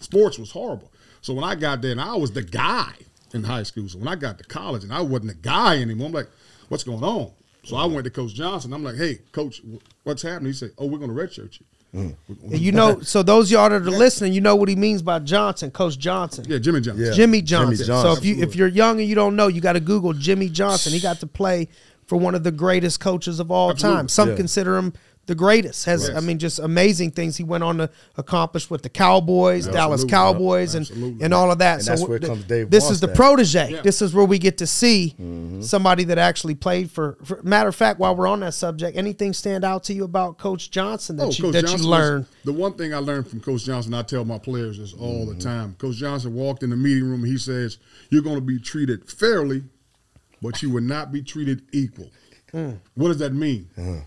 sports 0.00 0.38
was 0.38 0.52
horrible. 0.52 0.90
So 1.20 1.34
when 1.34 1.44
I 1.44 1.54
got 1.54 1.82
there, 1.82 1.92
and 1.92 2.00
I 2.00 2.14
was 2.14 2.32
the 2.32 2.42
guy 2.42 2.92
in 3.34 3.44
high 3.44 3.64
school. 3.64 3.90
So 3.90 3.98
when 3.98 4.08
I 4.08 4.14
got 4.14 4.38
to 4.38 4.44
college, 4.44 4.84
and 4.84 4.92
I 4.92 5.02
wasn't 5.02 5.28
the 5.28 5.34
guy 5.34 5.82
anymore, 5.82 6.06
I'm 6.06 6.14
like, 6.14 6.30
what's 6.70 6.82
going 6.82 7.04
on? 7.04 7.30
So 7.62 7.76
I 7.76 7.84
went 7.84 8.04
to 8.04 8.10
Coach 8.10 8.32
Johnson. 8.32 8.72
I'm 8.72 8.82
like, 8.82 8.96
hey, 8.96 9.18
Coach, 9.32 9.60
what's 10.04 10.22
happening? 10.22 10.46
He 10.46 10.54
said, 10.54 10.70
oh, 10.78 10.86
we're 10.86 10.96
going 10.96 11.14
to 11.14 11.22
redshirt 11.22 11.60
you. 11.60 11.66
Mm. 11.94 12.14
And 12.44 12.58
you 12.58 12.72
know 12.72 13.00
so 13.02 13.22
those 13.22 13.50
y'all 13.50 13.70
that 13.70 13.80
are 13.80 13.90
listening 13.90 14.34
you 14.34 14.42
know 14.42 14.54
what 14.56 14.68
he 14.68 14.76
means 14.76 15.00
by 15.00 15.20
johnson 15.20 15.70
coach 15.70 15.98
johnson 15.98 16.44
Yeah, 16.46 16.58
Jimmy 16.58 16.82
Johnson. 16.82 17.02
Yeah. 17.02 17.12
Jimmy 17.12 17.40
Johnson. 17.40 17.86
Johnson. 17.86 18.12
So 18.12 18.18
if 18.18 18.26
you 18.26 18.42
if 18.42 18.54
you're 18.54 18.68
young 18.68 19.00
and 19.00 19.08
you 19.08 19.14
don't 19.14 19.36
know, 19.36 19.46
you 19.46 19.62
got 19.62 19.72
to 19.72 19.80
Google 19.80 20.12
Jimmy 20.12 20.50
Johnson. 20.50 20.92
He 20.92 21.00
got 21.00 21.20
to 21.20 21.26
play 21.26 21.68
for 22.08 22.16
one 22.16 22.34
of 22.34 22.42
the 22.42 22.50
greatest 22.50 22.98
coaches 22.98 23.38
of 23.38 23.50
all 23.52 23.70
Absolutely. 23.70 23.96
time. 23.98 24.08
Some 24.08 24.30
Yeah. 24.30 24.36
consider 24.36 24.76
him 24.76 24.92
the 25.26 25.34
greatest. 25.34 25.84
Has 25.84 26.08
I 26.08 26.20
mean 26.20 26.38
just 26.38 26.58
amazing 26.58 27.10
things 27.10 27.36
he 27.36 27.44
went 27.44 27.62
on 27.62 27.76
to 27.76 27.90
accomplish 28.16 28.70
with 28.70 28.80
the 28.80 28.88
Cowboys, 28.88 29.66
Dallas. 29.66 30.02
Cowboys, 30.04 30.74
and 30.74 30.88
and 31.20 31.34
all 31.34 31.52
of 31.52 31.58
that. 31.58 31.74
And 31.74 31.84
so 31.84 31.90
that's 31.92 32.08
where 32.08 32.18
th- 32.18 32.30
comes 32.30 32.44
Dave 32.44 32.70
this 32.70 32.88
is 32.88 33.00
the 33.00 33.08
protege. 33.08 33.72
Yeah. 33.72 33.82
This 33.82 34.00
is 34.00 34.14
where 34.14 34.24
we 34.24 34.38
get 34.38 34.56
to 34.58 34.66
see 34.66 35.14
somebody 35.60 36.04
that 36.04 36.16
actually 36.16 36.54
played 36.54 36.90
for, 36.90 37.18
for. 37.24 37.42
Matter 37.42 37.68
of 37.68 37.76
fact, 37.76 38.00
while 38.00 38.16
we're 38.16 38.26
on 38.26 38.40
that 38.40 38.54
subject, 38.54 38.96
anything 38.96 39.34
stand 39.34 39.64
out 39.66 39.84
to 39.84 39.92
you 39.92 40.04
about 40.04 40.38
Coach 40.38 40.70
Johnson 40.70 41.16
that 41.16 41.38
you 41.38 41.52
that 41.52 41.66
you 41.66 41.72
was- 41.74 41.84
learned? 41.84 42.24
the 42.46 42.52
one 42.54 42.72
thing 42.72 42.94
I 42.94 42.98
learned 42.98 43.28
from 43.28 43.40
Coach 43.40 43.64
Johnson, 43.66 43.92
I 43.92 44.00
tell 44.02 44.24
my 44.24 44.38
players 44.38 44.78
this 44.78 44.94
all 44.94 45.26
Mm-hmm. 45.26 45.38
the 45.38 45.44
time. 45.44 45.74
Coach 45.78 45.96
Johnson 45.96 46.32
walked 46.32 46.62
in 46.62 46.70
the 46.70 46.76
meeting 46.76 47.04
room 47.04 47.22
and 47.24 47.30
he 47.30 47.36
says, 47.36 47.76
You're 48.08 48.22
going 48.22 48.36
to 48.36 48.40
be 48.40 48.58
treated 48.58 49.10
fairly, 49.10 49.64
but 50.42 50.62
you 50.62 50.70
will 50.70 50.82
not 50.82 51.12
be 51.12 51.22
treated 51.22 51.62
equal. 51.72 52.10
Mm. 52.52 52.78
What 52.94 53.08
does 53.08 53.18
that 53.18 53.32
mean? 53.32 53.68
Uh-huh. 53.76 54.00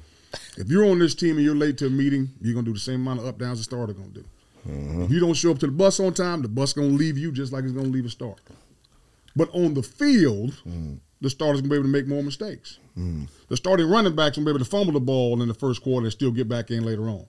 If 0.58 0.70
you're 0.70 0.86
on 0.86 1.00
this 1.00 1.14
team 1.14 1.36
and 1.36 1.46
you're 1.46 1.56
late 1.56 1.78
to 1.80 1.88
a 1.88 1.90
meeting, 1.90 2.30
you're 2.42 2.54
going 2.54 2.66
to 2.66 2.72
do 2.72 2.74
the 2.74 2.80
same 2.80 3.02
amount 3.02 3.20
of 3.20 3.26
up 3.28 3.38
downs 3.38 3.60
a 3.60 3.64
starter 3.64 3.94
going 3.94 4.14
to 4.14 4.22
do. 4.22 4.26
Uh-huh. 4.70 5.04
If 5.04 5.12
you 5.12 5.20
don't 5.20 5.34
show 5.34 5.52
up 5.52 5.60
to 5.60 5.68
the 5.68 5.72
bus 5.72 6.00
on 6.00 6.14
time, 6.14 6.42
the 6.42 6.48
bus 6.48 6.74
going 6.74 6.90
to 6.90 6.96
leave 6.96 7.18
you 7.18 7.32
just 7.32 7.52
like 7.52 7.64
it's 7.64 7.74
going 7.74 7.88
to 7.88 7.92
leave 7.92 8.06
a 8.06 8.10
starter. 8.10 8.42
But 9.36 9.50
on 9.54 9.74
the 9.74 9.84
field, 9.84 10.52
mm. 10.68 11.00
the 11.22 11.30
starter's 11.30 11.62
gonna 11.62 11.70
be 11.70 11.76
able 11.76 11.86
to 11.86 11.92
make 11.92 12.08
more 12.08 12.24
mistakes. 12.24 12.80
Mm. 12.98 13.28
The 13.48 13.58
starting 13.58 13.90
running 13.90 14.16
back's 14.16 14.38
gonna 14.38 14.46
be 14.46 14.52
able 14.52 14.60
to 14.60 14.66
fumble 14.66 14.94
the 14.94 15.00
ball 15.00 15.42
in 15.42 15.48
the 15.48 15.54
first 15.54 15.82
quarter 15.82 16.06
and 16.06 16.12
still 16.12 16.32
get 16.32 16.50
back 16.50 16.72
in 16.72 16.84
later 16.84 17.08
on. 17.10 17.26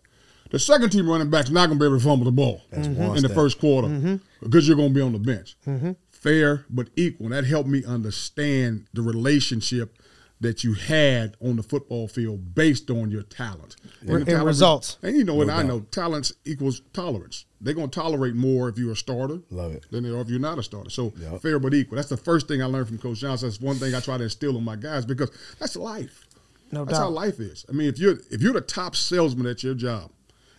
The 0.51 0.59
second 0.59 0.91
team 0.91 1.09
running 1.09 1.31
back's 1.31 1.51
not 1.51 1.69
gonna 1.69 1.79
be 1.79 1.87
able 1.87 1.99
to 1.99 2.05
fumble 2.05 2.25
the 2.25 2.33
ball 2.33 2.63
That's 2.71 2.87
in 2.87 3.23
the 3.23 3.29
first 3.29 3.59
quarter 3.59 3.89
mm-hmm. 3.89 4.17
because 4.43 4.67
you're 4.67 4.77
gonna 4.77 4.91
be 4.91 5.01
on 5.01 5.13
the 5.13 5.19
bench. 5.19 5.57
Mm-hmm. 5.67 5.93
Fair 6.23 6.65
but 6.71 6.89
equal. 6.95 7.27
And 7.27 7.35
that 7.35 7.45
helped 7.45 7.69
me 7.69 7.85
understand 7.85 8.87
the 8.95 9.03
relationship 9.03 9.99
that 10.41 10.63
you 10.65 10.75
had 10.75 11.37
on 11.41 11.57
the 11.57 11.63
football 11.63 12.07
field 12.09 12.55
based 12.55 12.91
on 12.91 13.11
your 13.11 13.23
talent 13.23 13.77
And 14.01 14.23
the 14.23 14.25
talent- 14.25 14.47
results. 14.47 14.97
And 15.03 15.17
you 15.17 15.25
know 15.25 15.35
what 15.35 15.47
No 15.49 15.53
I 15.55 15.63
know, 15.63 15.81
talents 15.91 16.33
equals 16.45 16.83
tolerance. 16.93 17.45
They're 17.61 17.75
gonna 17.75 17.89
tolerate 17.89 18.35
more 18.35 18.69
if 18.69 18.77
you're 18.79 18.93
a 18.93 18.97
starter 18.97 19.39
Love 19.51 19.73
it. 19.73 19.85
than 19.91 20.03
they 20.05 20.11
are 20.11 20.21
if 20.21 20.29
you're 20.29 20.41
not 20.41 20.59
a 20.59 20.63
starter. 20.63 20.91
So 20.91 21.13
Yep. 21.21 21.43
fair 21.43 21.59
but 21.61 21.75
equal. 21.75 21.97
That's 21.97 22.09
the 22.09 22.17
first 22.17 22.47
thing 22.49 22.61
I 22.63 22.67
learned 22.67 22.89
from 22.89 22.99
Coach 22.99 23.19
Johnson. 23.21 23.49
That's 23.49 23.61
one 23.61 23.77
thing 23.77 23.95
I 23.95 24.01
try 24.01 24.17
to 24.17 24.25
instill 24.25 24.57
in 24.57 24.65
my 24.65 24.77
guys 24.77 25.05
because 25.07 25.31
that's 25.61 25.77
life. 25.77 26.27
No 26.73 26.81
doubt. 26.81 26.87
that's 26.89 26.99
how 26.99 27.11
life 27.11 27.39
is. 27.39 27.65
I 27.69 27.73
mean, 27.73 27.89
if 27.89 27.99
you're 27.99 28.19
if 28.31 28.41
you're 28.43 28.53
the 28.55 28.61
top 28.63 28.95
salesman 28.97 29.47
at 29.47 29.63
your 29.63 29.75
job 29.75 30.11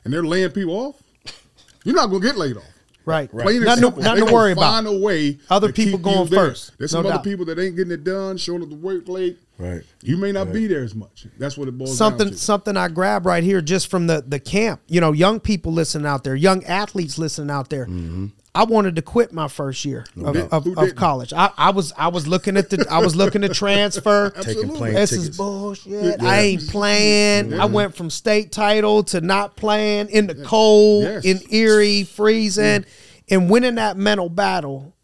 and 0.06 0.13
they're 0.13 0.24
laying 0.25 0.51
people 0.51 0.75
off, 0.75 1.04
you're 1.83 1.95
not 1.95 2.07
gonna 2.07 2.21
get 2.25 2.38
laid 2.38 2.56
off. 2.57 2.63
Right. 3.06 3.30
Plain 3.30 3.58
and 3.58 3.66
Nothing, 3.66 3.84
simple. 3.84 4.02
nothing 4.02 4.20
to 4.20 4.26
gonna 4.26 4.34
worry 4.34 4.52
about. 4.54 4.62
Find 4.62 4.88
a 4.88 4.98
way. 4.98 5.38
Other 5.50 5.68
to 5.68 5.74
people 5.74 6.00
keep 6.00 6.06
you 6.08 6.14
going 6.14 6.30
there. 6.30 6.50
first. 6.50 6.72
There's 6.78 6.94
No 6.94 7.02
some 7.02 7.12
other 7.12 7.24
people 7.24 7.46
that 7.46 7.60
ain't 7.60 7.76
getting 7.76 7.92
it 7.92 8.04
done, 8.04 8.38
showing 8.38 8.64
up 8.64 8.70
the 8.70 8.76
work 8.76 9.08
late. 9.08 9.40
Right. 9.58 9.84
You 10.02 10.18
may 10.18 10.32
not 10.32 10.52
be 10.52 10.68
there 10.68 10.84
as 10.84 10.96
much. 10.96 11.28
That's 11.38 11.58
what 11.58 11.68
it 11.68 11.78
boils 11.78 11.98
something 11.98 12.28
down 12.28 12.34
to. 12.34 12.40
something 12.40 12.78
I 12.78 12.88
grab 12.88 13.26
right 13.26 13.44
here 13.44 13.62
just 13.62 13.88
from 13.88 14.08
the 14.08 14.24
the 14.26 14.40
camp. 14.40 14.82
You 14.88 15.02
know, 15.02 15.12
young 15.12 15.40
people 15.40 15.72
listening 15.74 16.08
out 16.08 16.24
there, 16.24 16.36
young 16.36 16.64
athletes 16.64 17.18
listening 17.18 17.52
out 17.52 17.70
there. 17.70 17.86
Mm-hmm. 17.86 18.28
I 18.56 18.66
wanted 18.66 18.96
to 18.98 19.02
quit 19.02 19.34
my 19.34 19.48
first 19.48 19.84
year 19.84 20.06
of, 20.24 20.36
of, 20.36 20.78
of 20.78 20.96
college. 20.96 21.34
I, 21.34 21.50
I 21.58 21.72
was 21.72 21.92
I 21.98 22.10
was 22.10 22.28
looking 22.28 22.56
at 22.56 22.70
the 22.70 22.86
I 22.90 23.00
was 23.00 23.16
looking 23.16 23.42
to 23.42 23.50
transfer. 23.54 24.30
Taking 24.30 24.70
plane 24.70 24.94
This 24.94 25.10
tickets. 25.10 25.30
is 25.30 25.38
bullshit. 25.38 26.22
Yeah. 26.22 26.28
I 26.28 26.40
ain't 26.42 26.68
playing. 26.70 27.54
I 27.60 27.66
went 27.66 27.95
from 27.95 28.12
state 28.12 28.52
title 28.52 29.04
to 29.06 29.22
not 29.22 29.56
playing 29.56 30.10
in 30.10 30.28
the 30.28 30.36
cold, 30.36 31.04
Yes. 31.04 31.26
in 31.26 31.42
Erie, 31.50 32.04
freezing, 32.04 32.86
and 33.30 33.50
winning 33.50 33.76
that 33.76 33.98
mental 33.98 34.30
battle 34.30 34.95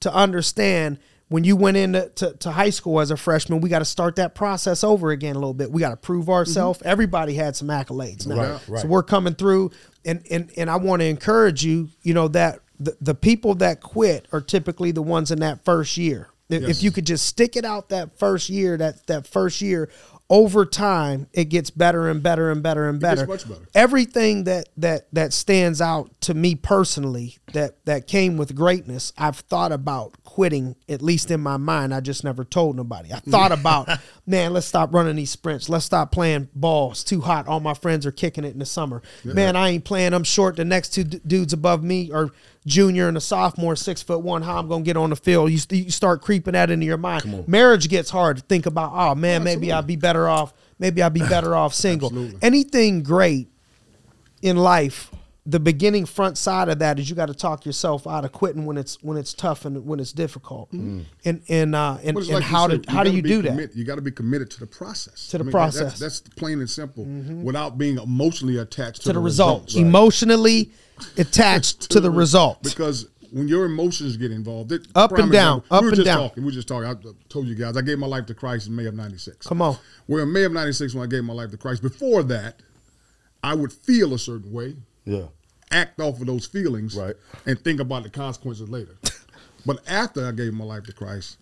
to 0.00 0.12
understand 0.12 0.98
when 1.28 1.44
you 1.44 1.56
went 1.56 1.76
into 1.76 2.08
to, 2.16 2.34
to 2.34 2.50
high 2.50 2.70
school 2.70 3.00
as 3.00 3.10
a 3.10 3.16
freshman, 3.16 3.60
we 3.60 3.68
got 3.68 3.80
to 3.80 3.84
start 3.84 4.16
that 4.16 4.34
process 4.34 4.84
over 4.84 5.10
again 5.10 5.34
a 5.34 5.38
little 5.38 5.54
bit. 5.54 5.70
We 5.70 5.80
got 5.80 5.90
to 5.90 5.96
prove 5.96 6.24
mm-hmm. 6.24 6.32
ourselves. 6.32 6.82
Everybody 6.84 7.34
had 7.34 7.56
some 7.56 7.68
accolades 7.68 8.26
now. 8.26 8.36
Right, 8.36 8.68
right. 8.68 8.82
So 8.82 8.88
we're 8.88 9.02
coming 9.02 9.34
through 9.34 9.70
and 10.04 10.24
and 10.30 10.50
and 10.56 10.70
I 10.70 10.76
want 10.76 11.00
to 11.02 11.06
encourage 11.06 11.64
you, 11.64 11.88
you 12.02 12.14
know, 12.14 12.28
that 12.28 12.60
the, 12.78 12.96
the 13.00 13.14
people 13.14 13.54
that 13.56 13.80
quit 13.80 14.26
are 14.32 14.40
typically 14.40 14.90
the 14.92 15.02
ones 15.02 15.30
in 15.30 15.40
that 15.40 15.64
first 15.64 15.96
year. 15.96 16.28
If, 16.48 16.62
if 16.62 16.82
you 16.82 16.92
could 16.92 17.06
just 17.06 17.26
stick 17.26 17.56
it 17.56 17.64
out 17.64 17.88
that 17.88 18.18
first 18.18 18.48
year, 18.48 18.76
that 18.76 19.04
that 19.08 19.26
first 19.26 19.60
year, 19.60 19.90
over 20.28 20.64
time, 20.66 21.28
it 21.32 21.44
gets 21.44 21.70
better 21.70 22.08
and 22.08 22.22
better 22.22 22.50
and 22.50 22.62
better 22.62 22.88
and 22.88 23.00
gets 23.00 23.20
better. 23.20 23.26
much 23.26 23.48
better. 23.48 23.68
Everything 23.74 24.44
that 24.44 24.68
that 24.76 25.06
that 25.12 25.32
stands 25.32 25.80
out 25.80 26.20
to 26.22 26.34
me 26.34 26.54
personally 26.54 27.38
that 27.52 27.84
that 27.84 28.06
came 28.08 28.36
with 28.36 28.54
greatness, 28.54 29.12
I've 29.16 29.36
thought 29.36 29.70
about 29.70 30.14
quitting 30.24 30.74
at 30.88 31.00
least 31.00 31.30
in 31.30 31.40
my 31.40 31.56
mind. 31.56 31.94
I 31.94 32.00
just 32.00 32.24
never 32.24 32.44
told 32.44 32.76
nobody. 32.76 33.12
I 33.12 33.20
thought 33.20 33.52
about, 33.58 33.88
man, 34.26 34.52
let's 34.52 34.66
stop 34.66 34.92
running 34.92 35.16
these 35.16 35.30
sprints. 35.30 35.68
Let's 35.68 35.84
stop 35.84 36.10
playing 36.10 36.48
ball. 36.54 36.90
It's 36.90 37.04
too 37.04 37.20
hot. 37.20 37.46
All 37.46 37.60
my 37.60 37.74
friends 37.74 38.04
are 38.04 38.12
kicking 38.12 38.44
it 38.44 38.52
in 38.52 38.58
the 38.58 38.66
summer. 38.66 39.02
Man, 39.24 39.54
I 39.54 39.70
ain't 39.70 39.84
playing. 39.84 40.12
I'm 40.12 40.24
short. 40.24 40.56
The 40.56 40.64
next 40.64 40.92
two 40.92 41.04
d- 41.04 41.20
dudes 41.24 41.52
above 41.52 41.84
me 41.84 42.10
are 42.10 42.30
junior 42.66 43.08
and 43.08 43.16
a 43.16 43.20
sophomore, 43.20 43.76
six 43.76 44.02
foot 44.02 44.20
one. 44.20 44.42
How 44.42 44.58
I'm 44.58 44.68
gonna 44.68 44.82
get 44.84 44.96
on 44.96 45.10
the 45.10 45.16
field? 45.16 45.50
You, 45.50 45.58
you 45.70 45.90
start 45.90 46.20
creeping 46.20 46.52
that 46.52 46.70
into 46.70 46.84
your 46.84 46.98
mind. 46.98 47.48
Marriage 47.48 47.88
gets 47.88 48.10
hard 48.10 48.36
to 48.38 48.42
think 48.42 48.66
about. 48.66 48.92
Oh 48.92 49.14
man, 49.14 49.42
maybe 49.44 49.72
I'd 49.72 49.86
be 49.86 49.96
better 49.96 50.28
off. 50.28 50.52
Maybe 50.78 51.02
I'd 51.02 51.14
be 51.14 51.20
better 51.20 51.54
off 51.56 51.72
single. 51.72 52.08
Absolutely. 52.08 52.38
Anything 52.42 53.02
great 53.02 53.48
in 54.42 54.56
life, 54.56 55.10
the 55.48 55.60
beginning 55.60 56.06
front 56.06 56.36
side 56.36 56.68
of 56.68 56.80
that 56.80 56.98
is 56.98 57.08
you 57.08 57.14
got 57.14 57.26
to 57.26 57.34
talk 57.34 57.64
yourself 57.64 58.04
out 58.06 58.24
of 58.24 58.32
quitting 58.32 58.66
when 58.66 58.76
it's 58.76 59.00
when 59.02 59.16
it's 59.16 59.32
tough 59.32 59.64
and 59.64 59.86
when 59.86 60.00
it's 60.00 60.12
difficult. 60.12 60.72
And 60.72 61.06
and 61.24 61.74
uh, 61.74 61.98
and, 62.02 62.16
and 62.18 62.28
like 62.28 62.42
how 62.42 62.68
said, 62.68 62.82
to 62.82 62.90
how 62.90 63.04
do 63.04 63.10
you 63.12 63.22
do 63.22 63.42
that? 63.42 63.74
You 63.76 63.84
got 63.84 63.94
to 63.94 64.02
be 64.02 64.10
committed 64.10 64.50
to 64.50 64.60
the 64.60 64.66
process. 64.66 65.28
To 65.28 65.38
the 65.38 65.44
that- 65.44 65.50
process. 65.52 65.94
Mm-hmm. 65.94 66.02
That's, 66.04 66.20
that's 66.20 66.34
plain 66.34 66.58
and 66.58 66.68
simple. 66.68 67.04
Without 67.04 67.78
being 67.78 67.98
emotionally 67.98 68.58
attached 68.58 69.02
to, 69.02 69.02
To 69.08 69.12
the 69.12 69.20
result, 69.20 69.66
results. 69.66 69.76
emotionally 69.76 70.72
attached 71.16 71.90
to 71.92 72.00
the 72.00 72.10
result. 72.10 72.62
Because 72.62 73.06
when 73.30 73.48
your 73.48 73.64
emotions 73.66 74.16
get 74.16 74.30
involved, 74.32 74.72
it, 74.72 74.86
Up 74.94 75.12
and 75.12 75.30
down, 75.30 75.62
up 75.70 75.82
we 75.82 75.86
were 75.86 75.88
and 75.90 75.96
just 75.96 76.06
down. 76.06 76.18
talking. 76.28 76.42
We 76.42 76.46
were 76.46 76.52
just 76.52 76.68
talking. 76.68 76.88
I 76.88 76.94
told 77.28 77.46
you 77.46 77.54
guys 77.54 77.76
I 77.76 77.82
gave 77.82 77.98
my 77.98 78.06
life 78.06 78.26
to 78.26 78.34
Christ 78.34 78.66
in 78.68 78.74
May 78.74 78.86
of 78.86 78.94
'96. 78.94 79.46
Come 79.46 79.62
on. 79.62 79.76
Well, 80.08 80.22
in 80.22 80.32
May 80.32 80.44
of 80.44 80.52
'96, 80.52 80.94
when 80.94 81.04
I 81.04 81.06
gave 81.06 81.22
my 81.24 81.34
life 81.34 81.50
to 81.50 81.56
Christ, 81.56 81.82
before 81.82 82.22
that, 82.24 82.62
I 83.42 83.54
would 83.54 83.72
feel 83.72 84.14
a 84.14 84.18
certain 84.18 84.52
way, 84.52 84.76
Yeah. 85.06 85.26
act 85.70 86.00
off 86.00 86.20
of 86.20 86.26
those 86.26 86.46
feelings, 86.46 86.94
Right. 86.94 87.16
and 87.46 87.58
think 87.58 87.80
about 87.80 88.02
the 88.02 88.10
consequences 88.10 88.68
later. 88.68 88.96
but 89.66 89.80
after 89.88 90.26
I 90.26 90.32
gave 90.32 90.52
my 90.52 90.64
life 90.64 90.84
to 90.84 90.92
Christ, 90.92 91.38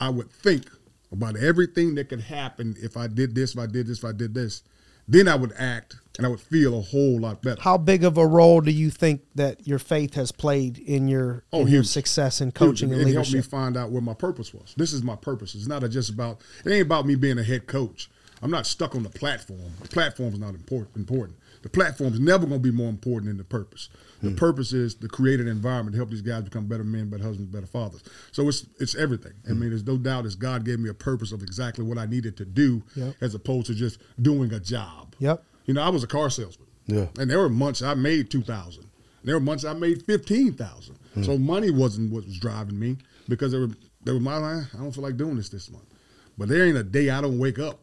I 0.00 0.08
would 0.10 0.30
think 0.30 0.70
about 1.12 1.36
everything 1.36 1.94
that 1.96 2.08
could 2.08 2.20
happen 2.20 2.76
if 2.80 2.96
I 2.96 3.06
did 3.06 3.34
this, 3.34 3.52
if 3.54 3.58
I 3.58 3.66
did 3.66 3.86
this, 3.86 3.98
if 3.98 4.04
I 4.04 4.12
did 4.12 4.34
this. 4.34 4.62
Then 5.08 5.28
I 5.28 5.36
would 5.36 5.52
act, 5.56 5.96
and 6.18 6.26
I 6.26 6.28
would 6.30 6.40
feel 6.40 6.76
a 6.76 6.82
whole 6.82 7.20
lot 7.20 7.40
better. 7.40 7.60
How 7.62 7.78
big 7.78 8.02
of 8.02 8.18
a 8.18 8.26
role 8.26 8.60
do 8.60 8.72
you 8.72 8.90
think 8.90 9.22
that 9.36 9.64
your 9.66 9.78
faith 9.78 10.14
has 10.14 10.32
played 10.32 10.78
in 10.78 11.06
your 11.06 11.44
Oh, 11.52 11.60
in 11.62 11.68
your 11.68 11.84
success 11.84 12.40
in 12.40 12.48
Huge. 12.48 12.54
coaching 12.54 12.90
it 12.92 12.98
and 13.00 13.10
helped 13.12 13.32
me 13.32 13.40
find 13.40 13.76
out 13.76 13.90
where 13.92 14.02
my 14.02 14.14
purpose 14.14 14.52
was. 14.52 14.74
This 14.76 14.92
is 14.92 15.02
my 15.04 15.14
purpose. 15.14 15.54
It's 15.54 15.68
not 15.68 15.88
just 15.90 16.10
about. 16.10 16.40
It 16.64 16.72
ain't 16.72 16.82
about 16.86 17.06
me 17.06 17.14
being 17.14 17.38
a 17.38 17.44
head 17.44 17.66
coach. 17.68 18.10
I'm 18.42 18.50
not 18.50 18.66
stuck 18.66 18.94
on 18.96 19.04
the 19.04 19.08
platform. 19.08 19.60
The 19.80 19.88
platform's 19.88 20.40
not 20.40 20.54
important. 20.54 20.96
Important. 20.96 21.38
The 21.62 21.68
platform's 21.68 22.18
never 22.20 22.46
going 22.46 22.62
to 22.62 22.70
be 22.70 22.74
more 22.74 22.88
important 22.88 23.28
than 23.30 23.36
the 23.38 23.44
purpose. 23.44 23.88
The 24.22 24.30
Hmm. 24.30 24.36
purpose 24.36 24.72
is 24.72 24.94
to 24.96 25.08
create 25.08 25.40
an 25.40 25.48
environment 25.48 25.94
to 25.94 25.98
help 25.98 26.10
these 26.10 26.22
guys 26.22 26.42
become 26.44 26.66
better 26.66 26.84
men, 26.84 27.10
better 27.10 27.22
husbands, 27.24 27.52
better 27.52 27.66
fathers. 27.66 28.02
So 28.32 28.48
it's 28.48 28.66
it's 28.80 28.94
everything. 28.94 29.32
I 29.46 29.52
Hmm. 29.52 29.60
mean, 29.60 29.68
there's 29.70 29.86
no 29.86 29.98
doubt. 29.98 30.26
It's 30.26 30.34
God 30.34 30.64
gave 30.64 30.78
me 30.80 30.88
a 30.88 30.94
purpose 30.94 31.32
of 31.32 31.42
exactly 31.42 31.84
what 31.84 31.98
I 31.98 32.06
needed 32.06 32.36
to 32.38 32.44
do, 32.44 32.82
Yep. 32.94 33.16
as 33.20 33.34
opposed 33.34 33.66
to 33.66 33.74
just 33.74 33.98
doing 34.20 34.52
a 34.52 34.60
job. 34.60 35.14
Yep. 35.18 35.44
You 35.66 35.74
know, 35.74 35.82
I 35.82 35.88
was 35.88 36.02
a 36.02 36.06
car 36.06 36.30
salesman. 36.30 36.68
Yeah. 36.86 37.08
And 37.18 37.30
there 37.30 37.38
were 37.40 37.48
months 37.48 37.82
I 37.82 37.94
made 37.94 38.30
two 38.30 38.42
thousand. 38.42 38.84
There 39.24 39.34
were 39.34 39.40
months 39.40 39.64
I 39.64 39.72
made 39.74 40.02
fifteen 40.04 40.52
thousand. 40.54 40.96
So 41.22 41.36
money 41.38 41.70
wasn't 41.70 42.12
what 42.12 42.24
was 42.26 42.38
driving 42.38 42.78
me 42.78 42.98
because 43.28 43.50
there 43.50 43.60
were 43.62 43.70
there 44.04 44.14
were 44.14 44.20
my 44.20 44.36
line. 44.36 44.68
I 44.74 44.78
don't 44.78 44.92
feel 44.92 45.02
like 45.02 45.16
doing 45.16 45.36
this 45.36 45.48
this 45.48 45.70
month. 45.70 45.84
But 46.38 46.48
there 46.48 46.64
ain't 46.64 46.76
a 46.76 46.84
day 46.84 47.10
I 47.10 47.20
don't 47.20 47.38
wake 47.38 47.58
up. 47.58 47.80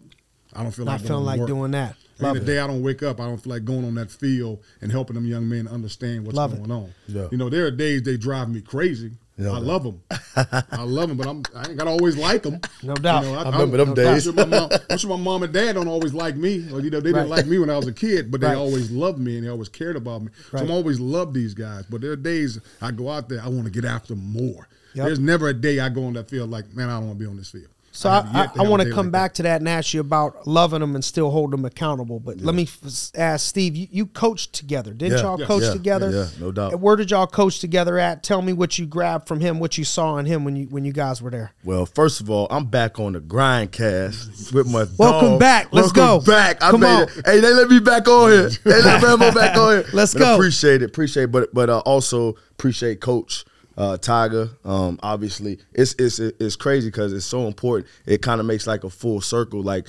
I 0.54 0.62
don't 0.64 0.72
feel 0.72 0.86
Not 0.86 1.00
like 1.02 1.02
feeling 1.08 1.26
like 1.26 1.40
work. 1.40 1.48
doing 1.48 1.72
that. 1.72 1.96
There 2.18 2.28
Love 2.28 2.38
ain't 2.38 2.48
it. 2.48 2.50
a 2.50 2.54
day 2.54 2.60
I 2.60 2.68
don't 2.68 2.84
wake 2.84 3.02
up. 3.04 3.20
I 3.20 3.26
don't 3.26 3.38
feel 3.38 3.54
like 3.54 3.66
going 3.66 3.86
on 3.86 3.96
that 3.96 4.12
field 4.12 4.64
and 4.82 4.92
helping 4.92 5.16
them 5.16 5.26
young 5.26 5.48
men 5.50 5.68
understand 5.68 6.26
what's 6.26 6.36
Love 6.38 6.54
it. 6.54 6.58
going 6.58 6.72
on. 6.72 6.94
Yeah. 7.08 7.28
You 7.32 7.38
know, 7.38 7.50
there 7.50 7.66
are 7.66 7.72
days 7.72 8.04
they 8.04 8.18
drive 8.18 8.50
me 8.50 8.62
crazy. 8.62 9.12
Yeah. 9.38 9.50
I 9.54 9.58
love 9.58 9.84
them. 9.84 10.00
I 10.36 10.84
love 10.84 11.10
them, 11.10 11.18
but 11.18 11.26
I'm 11.28 11.42
I 11.56 11.68
ain't 11.70 11.78
gotta 11.78 11.90
always 11.90 12.16
like 12.18 12.44
them. 12.44 12.62
No 12.84 12.94
doubt. 12.94 13.26
I 13.26 13.50
remember 13.50 13.78
them 13.78 13.90
I'm 13.90 13.96
days. 13.96 14.24
sure, 14.26 14.34
my 14.34 14.46
mom, 14.46 14.70
I'm 14.92 14.98
sure 15.00 15.10
my 15.10 15.18
mom 15.18 15.42
and 15.42 15.52
dad 15.52 15.74
don't 15.74 15.88
always 15.88 16.14
like 16.14 16.36
me. 16.36 16.68
Or, 16.72 16.82
you 16.82 16.92
know, 16.92 17.00
they 17.00 17.10
didn't 17.10 17.16
Right. 17.30 17.38
like 17.38 17.48
me 17.48 17.58
when 17.58 17.72
I 17.72 17.78
was 17.78 17.88
a 17.88 17.94
kid, 17.94 18.30
but 18.30 18.42
they 18.42 18.54
always 18.54 18.92
loved 18.92 19.18
me 19.20 19.38
and 19.38 19.46
they 19.46 19.50
always 19.50 19.70
cared 19.70 19.96
about 19.96 20.22
me. 20.22 20.28
Right. 20.52 20.60
So 20.60 20.66
I'm 20.66 20.72
always 20.72 21.00
loved 21.00 21.34
these 21.34 21.56
guys. 21.56 21.86
But 21.90 22.02
there 22.02 22.12
are 22.12 22.16
days 22.16 22.60
I 22.80 22.92
go 22.92 23.10
out 23.10 23.28
there, 23.28 23.42
I 23.42 23.48
want 23.48 23.66
to 23.66 23.72
get 23.72 23.86
after 23.86 24.16
more. 24.16 24.68
Yep. 24.94 25.06
There's 25.08 25.20
never 25.20 25.48
a 25.50 25.54
day 25.56 25.80
I 25.80 25.90
go 25.90 26.06
on 26.06 26.14
that 26.14 26.30
field 26.30 26.52
like, 26.52 26.72
man, 26.76 26.90
I 26.92 27.00
don't 27.00 27.08
want 27.08 27.18
to 27.18 27.26
be 27.26 27.28
on 27.30 27.36
this 27.38 27.50
field. 27.50 27.70
So 27.96 28.10
have 28.10 28.36
I, 28.36 28.46
I, 28.46 28.66
I 28.66 28.68
want 28.68 28.82
to 28.82 28.92
come 28.92 29.06
like 29.08 29.12
back 29.12 29.32
that. 29.32 29.36
to 29.38 29.44
that 29.44 29.62
and 29.62 29.70
ask 29.70 29.94
you 29.94 30.02
about 30.02 30.48
loving 30.48 30.80
them 30.80 30.96
and 30.96 31.06
still 31.06 31.30
hold 31.30 31.52
them 31.52 31.64
accountable. 31.64 32.20
But 32.20 32.42
let 32.42 32.56
me 32.56 32.64
f- 32.64 33.12
ask 33.16 33.46
Steve. 33.48 33.76
You, 33.76 33.88
you 33.92 34.06
coached 34.08 34.54
together, 34.54 34.94
didn't 34.94 35.20
Yeah. 35.20 35.24
y'all 35.24 35.40
Yeah. 35.40 35.46
coach 35.46 35.62
Yeah. 35.64 35.74
together? 35.74 36.10
Yeah, 36.12 36.28
no 36.40 36.52
doubt. 36.52 36.80
Where 36.80 36.96
did 36.96 37.12
y'all 37.12 37.28
coach 37.28 37.60
together 37.60 38.00
at? 38.00 38.24
Tell 38.24 38.42
me 38.42 38.52
what 38.52 38.80
you 38.80 38.88
grabbed 38.88 39.28
from 39.28 39.40
him, 39.42 39.60
what 39.60 39.78
you 39.78 39.84
saw 39.84 40.18
in 40.18 40.26
him 40.26 40.44
when 40.44 40.56
you 40.56 40.66
when 40.72 40.86
you 40.86 40.92
guys 40.92 41.22
were 41.22 41.30
there. 41.30 41.52
Well, 41.64 41.86
first 41.86 42.20
of 42.20 42.30
all, 42.32 42.48
I'm 42.50 42.66
back 42.66 43.00
on 43.00 43.14
the 43.14 43.22
grindcast 43.22 44.54
with 44.54 44.68
my 44.68 44.86
Welcome 44.98 45.30
dog. 45.32 45.40
back. 45.40 45.68
Let's 45.72 45.94
Welcome 45.96 46.26
go. 46.26 46.32
back. 46.32 46.64
I 46.64 46.72
Come 46.72 46.84
on. 46.84 47.04
it. 47.04 47.10
Hey, 47.26 47.40
they 47.40 47.54
let 47.54 47.70
me 47.70 47.80
back 47.80 48.08
on 48.08 48.32
here. 48.32 48.50
They 48.64 48.82
let 48.82 49.02
Rambo 49.04 49.32
back 49.34 49.58
on 49.58 49.72
here. 49.74 49.86
Let's 49.94 50.14
But 50.14 50.20
go. 50.20 50.34
Appreciate 50.36 50.82
it. 50.82 50.86
Appreciate 50.86 51.24
it. 51.26 51.32
But 51.32 51.54
but 51.54 51.70
uh, 51.70 51.80
also 51.80 52.36
appreciate 52.52 53.02
Coach 53.02 53.46
uh, 53.78 53.98
Tiger. 53.98 54.50
Um, 54.64 55.00
obviously, 55.02 55.60
it's 55.74 55.96
it's 56.00 56.20
it's 56.20 56.56
crazy 56.56 56.88
because 56.88 57.14
it's 57.14 57.26
so 57.26 57.48
important. 57.48 57.90
It 58.06 58.22
kind 58.22 58.40
of 58.40 58.46
makes 58.46 58.68
like 58.68 58.84
a 58.84 58.90
full 58.90 59.22
circle. 59.22 59.62
Like 59.62 59.88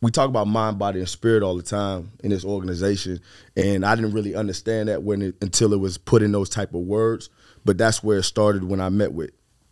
we 0.00 0.10
talk 0.10 0.28
about 0.28 0.48
mind, 0.48 0.78
body, 0.78 0.98
and 0.98 1.08
spirit 1.08 1.42
all 1.42 1.56
the 1.56 1.62
time 1.62 2.10
in 2.22 2.30
this 2.30 2.44
organization, 2.44 3.20
and 3.56 3.86
I 3.86 3.94
didn't 3.94 4.12
really 4.12 4.34
understand 4.34 4.88
that 4.88 5.02
when 5.02 5.22
it, 5.22 5.36
until 5.40 5.72
it 5.72 5.78
was 5.78 5.96
put 5.96 6.22
in 6.22 6.32
those 6.32 6.48
type 6.48 6.74
of 6.74 6.80
words. 6.80 7.30
But 7.64 7.78
that's 7.78 8.02
where 8.02 8.18
it 8.18 8.24
started 8.24 8.64
when 8.64 8.80
I 8.80 8.88
met 8.88 9.12
with 9.12 9.30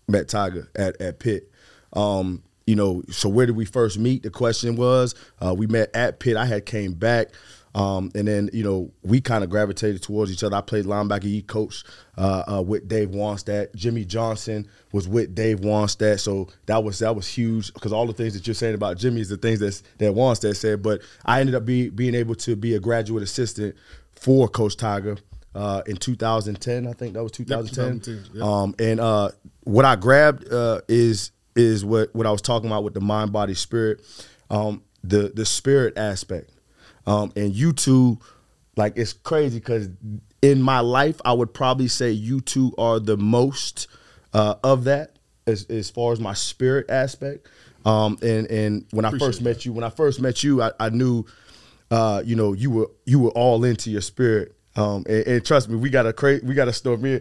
met 0.08 0.28
Tiger 0.28 0.68
at 0.76 1.00
at 1.00 1.18
Pitt. 1.18 1.50
Um, 1.92 2.42
you 2.66 2.76
know, 2.76 3.02
so 3.10 3.28
where 3.28 3.46
did 3.46 3.56
we 3.56 3.64
first 3.64 3.98
meet? 3.98 4.22
The 4.22 4.30
question 4.30 4.76
was, 4.76 5.16
uh, 5.40 5.52
we 5.52 5.66
met 5.66 5.90
at 5.92 6.20
Pitt. 6.20 6.36
I 6.36 6.46
had 6.46 6.66
came 6.66 6.92
back, 6.92 7.30
um, 7.74 8.10
and 8.14 8.26
then 8.26 8.50
you 8.52 8.64
know 8.64 8.90
we 9.02 9.20
kind 9.20 9.44
of 9.44 9.50
gravitated 9.50 10.02
towards 10.02 10.32
each 10.32 10.42
other. 10.42 10.56
I 10.56 10.60
played 10.60 10.86
linebacker. 10.86 11.24
He 11.24 11.42
coached 11.42 11.86
uh, 12.18 12.44
uh, 12.48 12.62
with 12.62 12.88
Dave 12.88 13.10
Wannstedt. 13.10 13.74
Jimmy 13.74 14.04
Johnson 14.04 14.68
was 14.92 15.06
with 15.06 15.34
Dave 15.34 15.60
Wannstedt, 15.60 16.20
so 16.20 16.48
that 16.66 16.82
was 16.82 16.98
that 16.98 17.14
was 17.14 17.28
huge 17.28 17.72
because 17.72 17.92
all 17.92 18.06
the 18.06 18.12
things 18.12 18.34
that 18.34 18.46
you're 18.46 18.54
saying 18.54 18.74
about 18.74 18.98
Jimmy 18.98 19.20
is 19.20 19.28
the 19.28 19.36
things 19.36 19.60
that's 19.60 19.82
that 19.98 20.12
Wannstedt 20.12 20.56
said. 20.56 20.82
But 20.82 21.02
I 21.24 21.40
ended 21.40 21.54
up 21.54 21.64
be, 21.64 21.90
being 21.90 22.14
able 22.14 22.34
to 22.36 22.56
be 22.56 22.74
a 22.74 22.80
graduate 22.80 23.22
assistant 23.22 23.76
for 24.14 24.48
Coach 24.48 24.76
Tiger. 24.76 25.16
Uh, 25.52 25.82
in 25.86 25.96
2010, 25.96 26.86
I 26.86 26.92
think 26.92 27.14
that 27.14 27.22
was 27.24 27.32
2010. 27.32 28.00
2010, 28.00 28.36
yep. 28.36 28.44
Um, 28.44 28.74
and 28.78 29.00
uh, 29.00 29.30
what 29.64 29.84
I 29.84 29.96
grabbed 29.96 30.52
uh, 30.52 30.80
is 30.88 31.32
is 31.56 31.84
what 31.84 32.14
what 32.14 32.26
I 32.26 32.30
was 32.30 32.42
talking 32.42 32.68
about 32.68 32.84
with 32.84 32.94
the 32.94 33.00
mind, 33.00 33.32
body, 33.32 33.54
spirit, 33.54 34.00
um, 34.48 34.82
the 35.02 35.32
the 35.34 35.44
spirit 35.44 35.96
aspect. 35.96 36.50
Um, 37.10 37.32
and 37.34 37.52
you 37.52 37.72
two, 37.72 38.20
like 38.76 38.92
it's 38.96 39.12
crazy 39.12 39.58
because 39.58 39.88
in 40.42 40.62
my 40.62 40.78
life, 40.78 41.20
I 41.24 41.32
would 41.32 41.52
probably 41.52 41.88
say 41.88 42.12
you 42.12 42.40
two 42.40 42.72
are 42.78 43.00
the 43.00 43.16
most 43.16 43.88
uh, 44.32 44.54
of 44.62 44.84
that 44.84 45.18
as 45.44 45.64
as 45.64 45.90
far 45.90 46.12
as 46.12 46.20
my 46.20 46.34
spirit 46.34 46.88
aspect. 46.88 47.48
Um, 47.84 48.16
and 48.22 48.46
and 48.46 48.86
when 48.92 49.04
I 49.04 49.10
first 49.18 49.42
met 49.42 49.66
you, 49.66 49.72
when 49.72 49.82
I 49.82 49.90
first 49.90 50.20
met 50.20 50.44
you, 50.44 50.62
I, 50.62 50.70
I 50.78 50.90
knew, 50.90 51.24
uh, 51.90 52.22
you 52.24 52.36
know, 52.36 52.52
you 52.52 52.70
were 52.70 52.90
you 53.06 53.18
were 53.18 53.30
all 53.30 53.64
into 53.64 53.90
your 53.90 54.02
spirit. 54.02 54.54
Um, 54.76 55.04
and, 55.08 55.26
and 55.26 55.44
trust 55.44 55.68
me, 55.68 55.74
we 55.74 55.90
got 55.90 56.06
a 56.06 56.12
cra- 56.12 56.38
we 56.44 56.54
got 56.54 56.68
a 56.68 56.72
story. 56.72 56.98
Me, 56.98 57.20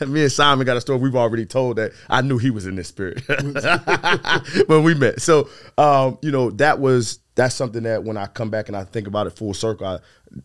and- 0.00 0.10
me 0.12 0.22
and 0.22 0.32
Simon 0.32 0.66
got 0.66 0.76
a 0.76 0.80
story. 0.80 0.98
We've 0.98 1.14
already 1.14 1.46
told 1.46 1.76
that 1.76 1.92
I 2.10 2.20
knew 2.20 2.38
he 2.38 2.50
was 2.50 2.66
in 2.66 2.74
this 2.74 2.88
spirit 2.88 3.22
when 4.66 4.82
we 4.82 4.94
met. 4.94 5.22
So, 5.22 5.48
um, 5.78 6.18
you 6.20 6.32
know, 6.32 6.50
that 6.50 6.80
was 6.80 7.20
that's 7.34 7.54
something 7.54 7.82
that 7.84 8.04
when 8.04 8.16
I 8.16 8.26
come 8.26 8.50
back 8.50 8.68
and 8.68 8.76
I 8.76 8.84
think 8.84 9.06
about 9.06 9.26
it 9.26 9.30
full 9.36 9.54
circle, 9.54 9.86
I, 9.86 9.98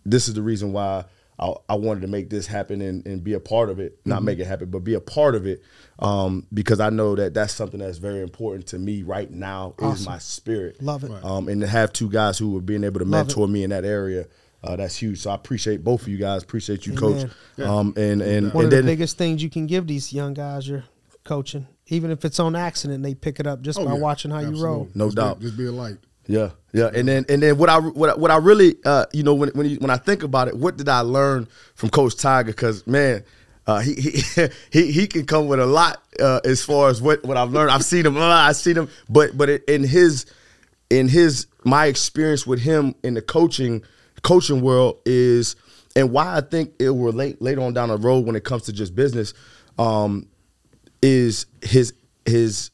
this 0.06 0.28
is 0.28 0.34
the 0.34 0.42
reason 0.42 0.74
why 0.74 1.06
I, 1.40 1.54
I 1.70 1.76
wanted 1.76 2.02
to 2.02 2.08
make 2.08 2.30
this 2.30 2.48
happen 2.48 2.82
and, 2.82 3.06
and 3.06 3.24
be 3.24 3.34
a 3.34 3.40
part 3.40 3.70
of 3.70 3.80
it. 3.80 4.00
Not 4.06 4.24
make 4.24 4.40
it 4.40 4.46
happen, 4.46 4.70
but 4.70 4.80
be 4.84 4.94
a 4.96 5.00
part 5.00 5.36
of 5.36 5.46
it 5.46 5.62
um, 6.00 6.46
because 6.54 6.80
I 6.80 6.90
know 6.90 7.16
that 7.16 7.34
that's 7.34 7.54
something 7.54 7.80
that's 7.80 7.98
very 7.98 8.22
important 8.22 8.68
to 8.68 8.80
me 8.80 9.04
right 9.04 9.30
now 9.32 9.76
is 9.82 10.06
my 10.06 10.18
spirit. 10.18 10.82
Love 10.82 11.04
it. 11.04 11.12
Um, 11.24 11.48
and 11.48 11.62
to 11.62 11.68
have 11.68 11.94
two 11.94 12.10
guys 12.10 12.38
who 12.38 12.52
were 12.52 12.62
being 12.62 12.84
able 12.84 13.00
to 13.00 13.06
Love 13.06 13.22
it. 13.22 13.28
mentor 13.28 13.48
me 13.48 13.64
in 13.64 13.70
that 13.70 13.86
area. 13.86 14.26
Uh, 14.62 14.76
that's 14.76 14.98
huge. 14.98 15.20
So 15.20 15.30
I 15.32 15.36
appreciate 15.36 15.84
both 15.86 16.02
of 16.02 16.08
you 16.10 16.18
guys. 16.18 16.44
Appreciate 16.44 16.86
you, 16.86 16.92
Amen. 16.98 17.30
Coach. 17.58 17.66
Um, 17.66 17.94
and 17.96 18.22
and, 18.22 18.54
One 18.54 18.66
and 18.66 18.74
of 18.74 18.78
the 18.80 18.84
biggest 18.84 19.18
things 19.18 19.42
you 19.42 19.50
can 19.50 19.68
give 19.68 19.88
these 19.88 20.12
young 20.12 20.34
guys 20.34 20.68
you're 20.68 20.84
coaching, 21.24 21.66
even 21.88 22.12
if 22.12 22.26
it's 22.26 22.40
on 22.42 22.56
accident, 22.58 23.02
they 23.04 23.14
pick 23.16 23.40
it 23.40 23.48
up 23.48 23.62
just 23.62 23.80
Oh, 23.80 23.86
by 23.86 23.94
yeah. 23.94 24.00
watching 24.00 24.32
how 24.32 24.40
you 24.40 24.62
roll. 24.62 24.90
No 24.96 25.06
Just 25.06 25.16
be- 25.16 25.22
doubt. 25.22 25.40
just 25.40 25.58
be 25.58 25.66
a 25.68 25.72
light. 25.72 25.96
Yeah, 26.30 26.52
yeah, 26.74 26.92
and 26.94 27.08
then 27.08 27.26
and 27.28 27.42
then 27.42 27.58
what 27.58 27.70
I 27.70 27.80
what 27.80 28.10
I, 28.12 28.16
what 28.16 28.30
I 28.30 28.38
really 28.38 28.76
uh, 28.86 29.06
you 29.14 29.24
know 29.24 29.34
when 29.34 29.50
when 29.50 29.68
you, 29.68 29.78
when 29.78 29.90
I 29.90 29.98
think 29.98 30.22
about 30.22 30.48
it, 30.48 30.56
what 30.56 30.78
did 30.78 30.88
I 30.88 31.00
learn 31.00 31.48
from 31.74 31.90
Coach 31.90 32.18
Tiger? 32.18 32.52
Because 32.52 32.86
man, 32.86 33.24
uh, 33.66 33.80
he, 33.80 33.96
he 33.96 34.48
he 34.72 34.92
he 34.92 35.08
can 35.08 35.26
come 35.26 35.48
with 35.48 35.60
a 35.60 35.66
lot 35.66 36.04
uh, 36.20 36.40
as 36.46 36.64
far 36.64 36.90
as 36.90 37.02
what 37.02 37.24
what 37.24 37.36
I've 37.36 37.52
learned. 37.52 37.72
I've 37.72 37.84
seen 37.84 38.06
him, 38.06 38.16
uh, 38.16 38.22
I've 38.22 38.56
seen 38.56 38.78
him, 38.78 38.90
but 39.10 39.36
but 39.36 39.50
in 39.50 39.84
his 39.84 40.28
in 40.92 41.08
his 41.08 41.48
my 41.64 41.88
experience 41.88 42.46
with 42.46 42.60
him 42.60 42.94
in 43.04 43.16
the 43.16 43.24
coaching 43.24 43.84
coaching 44.22 44.62
world 44.62 45.00
is 45.08 45.56
and 45.96 46.12
why 46.12 46.38
I 46.38 46.42
think 46.42 46.74
it 46.78 46.90
will 46.92 47.06
relate 47.06 47.42
later 47.42 47.62
on 47.62 47.74
down 47.74 47.90
the 47.90 47.98
road 47.98 48.28
when 48.28 48.36
it 48.36 48.44
comes 48.44 48.64
to 48.64 48.74
just 48.74 48.96
business 48.96 49.34
um, 49.80 50.28
is 51.02 51.48
his 51.64 51.94
his 52.26 52.70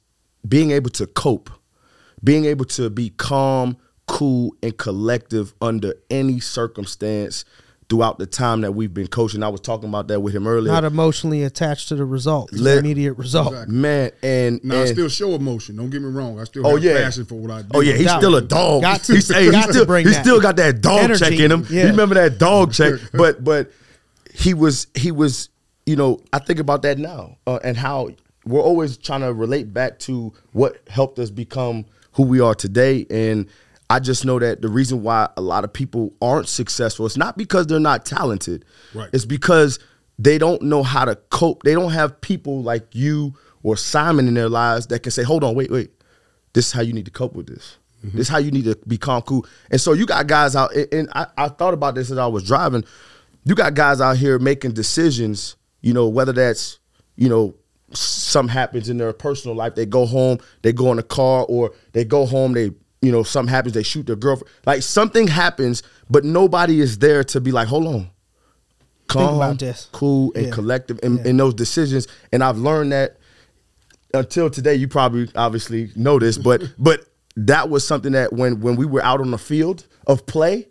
being 0.47 0.71
able 0.71 0.89
to 0.91 1.07
cope, 1.07 1.49
being 2.25 2.43
able 2.45 2.65
to 2.65 2.89
be 2.89 3.11
calm, 3.11 3.77
cool, 4.07 4.53
and 4.61 4.75
collective 4.77 5.53
under 5.61 5.93
any 6.09 6.41
circumstance 6.41 7.45
throughout 7.87 8.17
the 8.17 8.25
time 8.25 8.61
that 8.61 8.71
we've 8.71 8.95
been 8.95 9.05
coaching. 9.05 9.43
I 9.43 9.47
was 9.47 9.61
talking 9.61 9.87
about 9.87 10.07
that 10.07 10.19
with 10.19 10.35
him 10.35 10.47
earlier. 10.47 10.73
Not 10.73 10.85
emotionally 10.85 11.43
attached 11.43 11.87
to 11.89 11.95
the 11.95 12.03
result, 12.03 12.49
the 12.49 12.57
Let- 12.57 12.79
immediate 12.79 13.13
result. 13.13 13.53
Exactly. 13.53 13.75
Man, 13.75 14.11
and, 14.23 14.59
Now 14.63 14.81
I 14.81 14.85
still 14.85 15.07
show 15.07 15.35
emotion. 15.35 15.75
Don't 15.75 15.91
get 15.91 16.01
me 16.01 16.09
wrong. 16.09 16.39
I 16.39 16.45
still 16.45 16.65
Oh 16.65 16.71
have 16.77 16.83
yeah, 16.83 16.95
passion 16.95 17.25
for 17.25 17.35
what 17.35 17.51
I 17.51 17.61
do. 17.61 17.67
Oh 17.75 17.81
yeah, 17.81 17.93
he's 17.93 18.07
doubt. 18.07 18.21
still 18.21 18.35
a 18.37 18.41
dog. 18.41 18.81
Got 18.81 19.03
to. 19.03 19.13
He's, 19.13 19.31
hey, 19.31 19.45
he 19.45 19.51
Got 19.51 19.67
to 19.67 19.73
still, 19.73 19.85
bring 19.85 20.07
he 20.07 20.13
that. 20.13 20.23
still 20.23 20.41
got 20.41 20.55
that 20.55 20.81
dog 20.81 21.01
Energy. 21.03 21.19
check 21.23 21.39
in 21.39 21.51
him. 21.51 21.65
Yeah. 21.69 21.83
You 21.83 21.89
remember 21.91 22.15
that 22.15 22.39
dog 22.39 22.73
check? 22.73 22.93
But 23.13 23.43
but 23.43 23.71
he 24.33 24.55
was 24.55 24.87
he 24.95 25.11
was 25.11 25.49
you 25.85 25.95
know 25.95 26.19
I 26.33 26.39
think 26.39 26.57
about 26.59 26.81
that 26.81 26.97
now 26.97 27.37
uh, 27.45 27.59
and 27.63 27.77
how 27.77 28.09
we're 28.45 28.61
always 28.61 28.97
trying 28.97 29.21
to 29.21 29.31
relate 29.31 29.71
back 29.73 29.99
to 29.99 30.33
what 30.53 30.81
helped 30.89 31.19
us 31.19 31.29
become 31.29 31.85
who 32.15 32.23
we 32.23 32.39
are 32.39 32.55
today 32.55 33.05
and. 33.09 33.47
I 33.87 33.99
just 33.99 34.25
know 34.25 34.39
that 34.39 34.63
the 34.63 34.67
reason 34.67 35.03
why 35.03 35.29
a 35.37 35.41
lot 35.41 35.63
of 35.63 35.71
people 35.71 36.11
aren't 36.19 36.47
successful, 36.49 37.05
it's 37.05 37.17
not 37.17 37.37
because 37.37 37.67
they're 37.67 37.79
not 37.79 38.03
talented. 38.03 38.65
Right. 38.95 39.11
It's 39.13 39.25
because 39.25 39.77
they 40.17 40.39
don't 40.39 40.63
know 40.63 40.81
how 40.81 41.05
to 41.05 41.15
cope. 41.29 41.61
They 41.61 41.75
don't 41.75 41.91
have 41.91 42.19
people 42.19 42.63
like 42.63 42.87
you 42.95 43.35
or 43.61 43.77
Simon 43.77 44.27
in 44.27 44.33
their 44.33 44.49
lives 44.49 44.87
that 44.87 45.03
can 45.03 45.11
say, 45.11 45.21
"Hold 45.21 45.43
on, 45.43 45.53
wait, 45.53 45.69
wait. 45.69 45.91
This 46.53 46.65
is 46.65 46.71
how 46.71 46.81
you 46.81 46.93
need 46.93 47.05
to 47.05 47.11
cope 47.11 47.35
with 47.35 47.45
this. 47.45 47.77
Mm-hmm. 48.03 48.17
This 48.17 48.25
is 48.25 48.29
how 48.31 48.39
you 48.39 48.49
need 48.49 48.65
to 48.65 48.75
be 48.87 48.97
calm, 48.97 49.21
cool." 49.21 49.45
And 49.69 49.79
so 49.79 49.93
you 49.93 50.07
got 50.07 50.25
guys 50.25 50.55
out, 50.55 50.73
and- 50.73 50.91
and 50.91 51.09
I, 51.13 51.27
I 51.37 51.47
thought 51.49 51.75
about 51.75 51.93
this 51.93 52.09
as 52.09 52.17
I 52.17 52.25
was 52.25 52.43
driving. 52.43 52.83
You 53.43 53.53
got 53.53 53.75
guys 53.75 54.01
out 54.01 54.17
here 54.17 54.39
making 54.39 54.71
decisions. 54.71 55.57
You 55.83 55.93
know, 55.93 56.07
whether 56.07 56.33
that's 56.33 56.79
you 57.17 57.29
know 57.29 57.53
something 57.91 58.53
happens 58.53 58.89
in 58.89 58.97
their 58.97 59.13
personal 59.13 59.55
life, 59.55 59.75
they 59.75 59.85
go 59.85 60.05
home, 60.05 60.39
they 60.61 60.73
go 60.73 60.91
in 60.91 60.99
a 60.99 61.03
car, 61.03 61.45
or 61.47 61.71
they 61.93 62.03
go 62.03 62.25
home, 62.25 62.53
they 62.53 62.71
you 63.01 63.11
know 63.11 63.23
something 63.23 63.53
happens, 63.53 63.73
they 63.73 63.83
shoot 63.83 64.07
their 64.07 64.15
girlfriend. 64.15 64.51
Like 64.65 64.81
something 64.81 65.27
happens, 65.27 65.83
but 66.09 66.23
nobody 66.23 66.79
is 66.79 66.97
there 66.97 67.23
to 67.25 67.39
be 67.41 67.51
like, 67.51 67.67
"Hold 67.67 67.87
on." 67.87 68.09
calm, 69.07 69.55
cool, 69.91 70.31
and 70.35 70.47
Yeah. 70.47 70.51
collective 70.51 70.99
in, 71.03 71.17
Yeah. 71.17 71.27
in 71.27 71.37
those 71.37 71.53
decisions. 71.53 72.07
And 72.31 72.43
I've 72.43 72.57
learned 72.57 72.91
that 72.91 73.17
until 74.15 74.49
today. 74.49 74.73
You 74.75 74.87
probably 74.87 75.29
obviously 75.35 75.91
know 75.95 76.17
this, 76.17 76.37
but 76.39 76.63
but 76.79 77.05
that 77.37 77.69
was 77.69 77.85
something 77.85 78.13
that 78.13 78.33
when 78.33 78.61
when 78.61 78.75
we 78.75 78.85
were 78.85 79.03
out 79.03 79.21
on 79.21 79.29
the 79.31 79.37
field 79.37 79.85
of 80.07 80.25
play. 80.25 80.67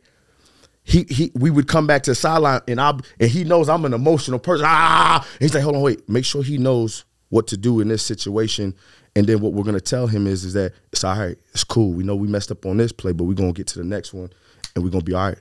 He, 0.87 1.05
he 1.09 1.33
we 1.35 1.51
would 1.51 1.67
come 1.67 1.87
back 1.87 2.03
to 2.05 2.11
the 2.11 2.15
sideline 2.15 2.61
and 2.69 2.79
I 2.81 2.91
and 3.19 3.31
he 3.31 3.43
knows 3.45 3.69
I'm 3.71 3.85
an 3.87 3.95
emotional 3.95 4.39
person. 4.39 4.67
Ah, 4.69 5.27
and 5.33 5.41
he's 5.41 5.55
like, 5.55 5.63
hold 5.63 5.77
on, 5.77 5.83
wait, 5.83 6.07
make 6.09 6.25
sure 6.27 6.43
he 6.43 6.59
knows 6.59 7.05
what 7.31 7.47
to 7.49 7.57
do 7.57 7.81
in 7.81 7.89
this 7.89 8.03
situation. 8.03 8.75
And 9.17 9.27
then 9.27 9.41
what 9.41 9.55
we're 9.55 9.65
gonna 9.65 9.81
tell 9.81 10.07
him 10.07 10.27
is 10.27 10.45
is 10.45 10.53
that 10.55 10.73
it's 10.93 11.03
all 11.03 11.19
right, 11.19 11.37
it's 11.53 11.65
cool. 11.65 11.93
We 11.93 12.05
know 12.05 12.15
we 12.17 12.29
messed 12.29 12.51
up 12.51 12.67
on 12.67 12.77
this 12.77 12.93
play, 12.93 13.13
but 13.13 13.25
we're 13.25 13.35
gonna 13.35 13.53
get 13.53 13.67
to 13.69 13.79
the 13.79 13.85
next 13.85 14.13
one, 14.13 14.31
and 14.75 14.85
we're 14.85 14.91
gonna 14.91 15.05
be 15.05 15.15
all 15.15 15.29
right. 15.29 15.39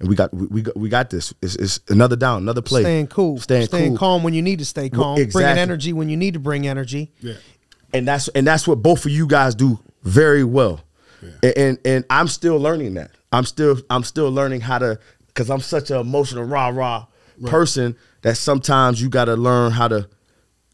And 0.00 0.08
we 0.08 0.16
got 0.16 0.32
we, 0.32 0.46
we 0.46 0.62
got 0.62 0.76
we 0.76 0.88
got 0.88 1.10
this. 1.10 1.34
It's, 1.42 1.56
it's 1.56 1.80
another 1.88 2.16
down, 2.16 2.42
another 2.42 2.62
play. 2.62 2.82
Staying 2.82 3.08
cool, 3.08 3.38
staying, 3.38 3.68
cool. 3.68 3.96
calm 3.98 4.22
when 4.22 4.32
you 4.34 4.42
need 4.42 4.58
to 4.60 4.64
stay 4.64 4.88
Well, 4.92 5.16
calm, 5.16 5.26
bringing 5.30 5.58
energy 5.58 5.92
when 5.92 6.08
you 6.08 6.16
need 6.16 6.34
to 6.34 6.40
bring 6.40 6.66
energy. 6.66 7.12
Yeah. 7.20 7.34
and 7.92 8.06
that's 8.08 8.28
and 8.28 8.46
that's 8.46 8.66
what 8.66 8.76
both 8.82 9.04
of 9.06 9.12
you 9.12 9.26
guys 9.26 9.54
do 9.54 9.78
very 10.02 10.44
well 10.44 10.80
and, 11.42 11.56
and 11.56 11.78
and 11.84 12.04
i'm 12.10 12.28
still 12.28 12.58
learning 12.58 12.94
that 12.94 13.10
i'm 13.32 13.44
still 13.44 13.76
i'm 13.90 14.02
still 14.04 14.30
learning 14.30 14.60
how 14.60 14.78
to 14.78 14.98
because 15.28 15.50
i'm 15.50 15.60
such 15.60 15.90
an 15.90 15.98
emotional 15.98 16.44
rah 16.44 16.68
rah 16.68 17.06
person 17.46 17.96
that 18.22 18.36
sometimes 18.36 19.00
you 19.02 19.08
got 19.08 19.26
to 19.26 19.34
learn 19.36 19.70
how 19.72 19.88
to 19.88 20.08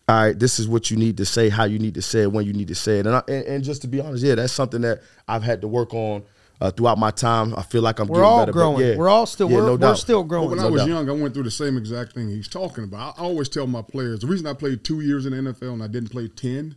all 0.08 0.16
right 0.16 0.38
this 0.38 0.58
is 0.58 0.68
what 0.68 0.90
you 0.90 0.96
need 0.96 1.16
to 1.16 1.24
say 1.24 1.48
how 1.48 1.64
you 1.64 1.78
need 1.78 1.94
to 1.94 2.02
say 2.02 2.22
it 2.22 2.32
when 2.32 2.44
you 2.46 2.52
need 2.52 2.68
to 2.68 2.74
say 2.74 2.98
it 2.98 3.06
and, 3.06 3.16
I, 3.16 3.22
and, 3.28 3.44
and 3.46 3.64
just 3.64 3.82
to 3.82 3.88
be 3.88 4.00
honest 4.00 4.24
yeah 4.24 4.34
that's 4.36 4.52
something 4.52 4.80
that 4.82 5.00
i've 5.28 5.42
had 5.42 5.60
to 5.62 5.68
work 5.68 5.92
on 5.94 6.22
uh, 6.60 6.70
throughout 6.70 6.98
my 6.98 7.10
time 7.10 7.54
i 7.56 7.62
feel 7.62 7.82
like 7.82 7.98
i'm 7.98 8.06
We're 8.06 8.16
getting 8.18 8.24
all 8.30 8.38
better, 8.40 8.52
growing. 8.52 8.86
yeah. 8.86 8.96
We're 8.96 9.08
all 9.08 9.26
still 9.26 9.50
Yeah, 9.50 9.56
we're, 9.58 9.66
no 9.66 9.72
we're 9.72 9.78
doubt. 9.78 9.98
still 9.98 10.22
But 10.22 10.28
growing. 10.28 10.50
when 10.50 10.58
No 10.58 10.66
I 10.68 10.70
was 10.70 10.82
doubt. 10.82 10.88
young, 10.88 11.08
I 11.10 11.12
went 11.12 11.34
through 11.34 11.42
the 11.44 11.50
same 11.50 11.76
exact 11.76 12.12
thing 12.12 12.28
he's 12.28 12.46
talking 12.48 12.84
about. 12.84 13.18
I 13.18 13.22
always 13.22 13.48
tell 13.48 13.66
my 13.66 13.82
players 13.82 14.20
the 14.20 14.28
reason 14.28 14.46
I 14.46 14.52
played 14.54 14.84
two 14.84 15.00
years 15.00 15.26
in 15.26 15.32
the 15.32 15.52
NFL 15.52 15.72
and 15.72 15.82
I 15.82 15.88
didn't 15.88 16.10
play 16.10 16.28
ten 16.28 16.76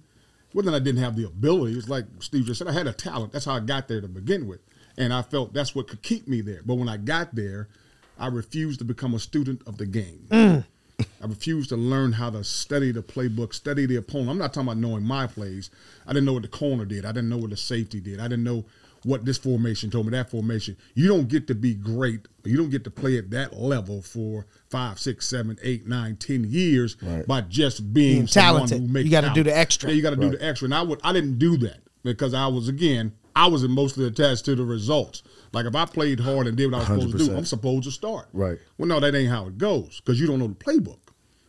wasn't 0.53 0.71
that 0.73 0.81
I 0.81 0.83
didn't 0.83 1.03
have 1.03 1.15
the 1.15 1.25
ability. 1.25 1.77
It's 1.77 1.89
like 1.89 2.05
Steve 2.19 2.45
just 2.45 2.57
said, 2.59 2.67
I 2.67 2.71
had 2.71 2.87
a 2.87 2.93
talent. 2.93 3.33
That's 3.33 3.43
how 3.45 3.53
I 3.55 3.59
got 3.59 3.87
there 3.89 3.99
to 4.01 4.07
begin 4.07 4.47
with, 4.47 4.61
and 4.97 5.13
I 5.13 5.21
felt 5.21 5.53
that's 5.53 5.75
what 5.75 5.87
could 5.87 6.01
keep 6.01 6.27
me 6.27 6.41
there. 6.41 6.61
But 6.65 6.75
when 6.75 6.89
I 6.89 6.97
got 6.97 7.35
there, 7.35 7.67
I 8.17 8.27
refused 8.27 8.79
to 8.79 8.85
become 8.85 9.13
a 9.13 9.19
student 9.19 9.61
of 9.67 9.77
the 9.77 9.85
game. 9.85 10.27
Mm. 10.29 10.65
I 11.21 11.27
refused 11.27 11.69
to 11.69 11.75
learn 11.75 12.13
how 12.13 12.29
to 12.29 12.43
study 12.43 12.91
the 12.91 13.01
playbook, 13.03 13.53
study 13.53 13.85
the 13.85 13.97
opponent. 13.97 14.29
I'm 14.29 14.37
not 14.37 14.53
talking 14.53 14.69
about 14.69 14.77
knowing 14.77 15.03
my 15.03 15.27
plays. 15.27 15.69
I 16.07 16.13
didn't 16.13 16.25
know 16.25 16.33
what 16.33 16.43
the 16.43 16.47
corner 16.47 16.85
did. 16.85 17.05
I 17.05 17.09
didn't 17.11 17.29
know 17.29 17.37
what 17.37 17.49
the 17.49 17.57
safety 17.57 17.99
did. 17.99 18.19
I 18.19 18.23
didn't 18.29 18.45
know 18.45 18.63
what 19.03 19.23
this 19.25 19.37
formation 19.37 19.91
told 19.91 20.05
me, 20.07 20.11
that 20.11 20.31
formation. 20.31 20.75
You 20.95 21.07
don't 21.09 21.27
get 21.27 21.45
to 21.47 21.55
be 21.55 21.73
great. 21.75 22.21
You 22.43 22.57
don't 22.57 22.69
get 22.71 22.83
to 22.85 22.89
play 22.91 23.17
at 23.17 23.29
that 23.31 23.55
level 23.55 24.01
for 24.01 24.47
five, 24.69 24.97
six, 24.99 25.27
seven, 25.27 25.59
eight, 25.61 25.85
nine, 25.85 26.15
ten 26.15 26.43
years 26.45 26.97
Right. 27.01 27.27
by 27.27 27.41
just 27.41 27.93
being, 27.93 28.15
Being 28.15 28.27
talented. 28.27 28.81
Who 28.81 28.87
makes 28.87 29.05
You 29.05 29.11
gotta 29.11 29.31
do 29.33 29.43
the 29.43 29.55
extra. 29.55 29.89
Yeah, 29.89 29.95
you 29.95 30.01
got 30.01 30.11
to 30.11 30.15
do 30.15 30.31
the 30.31 30.43
extra. 30.43 30.65
And 30.65 30.73
I 30.73 30.81
would, 30.81 30.99
I 31.03 31.13
didn't 31.13 31.37
do 31.37 31.55
that 31.57 31.81
because 32.03 32.33
I 32.33 32.47
was 32.47 32.67
again, 32.67 33.11
I 33.35 33.47
was 33.47 33.67
mostly 33.67 34.05
attached 34.07 34.45
to 34.45 34.55
the 34.55 34.63
results. 34.63 35.23
Like 35.51 35.65
if 35.65 35.75
I 35.75 35.85
played 35.85 36.19
hard 36.19 36.47
and 36.47 36.55
did 36.55 36.71
what 36.71 36.77
I 36.77 36.93
was 36.93 37.03
supposed 37.03 37.17
to 37.17 37.25
do, 37.31 37.37
I'm 37.37 37.45
supposed 37.45 37.83
to 37.83 37.91
start. 37.91 38.27
Right. 38.33 38.57
Well, 38.77 38.87
no, 38.87 38.99
that 38.99 39.13
ain't 39.15 39.29
how 39.29 39.47
it 39.47 39.57
goes 39.57 39.99
because 40.01 40.19
you 40.19 40.27
don't 40.27 40.39
know 40.39 40.47
the 40.47 40.55
playbook. 40.55 40.99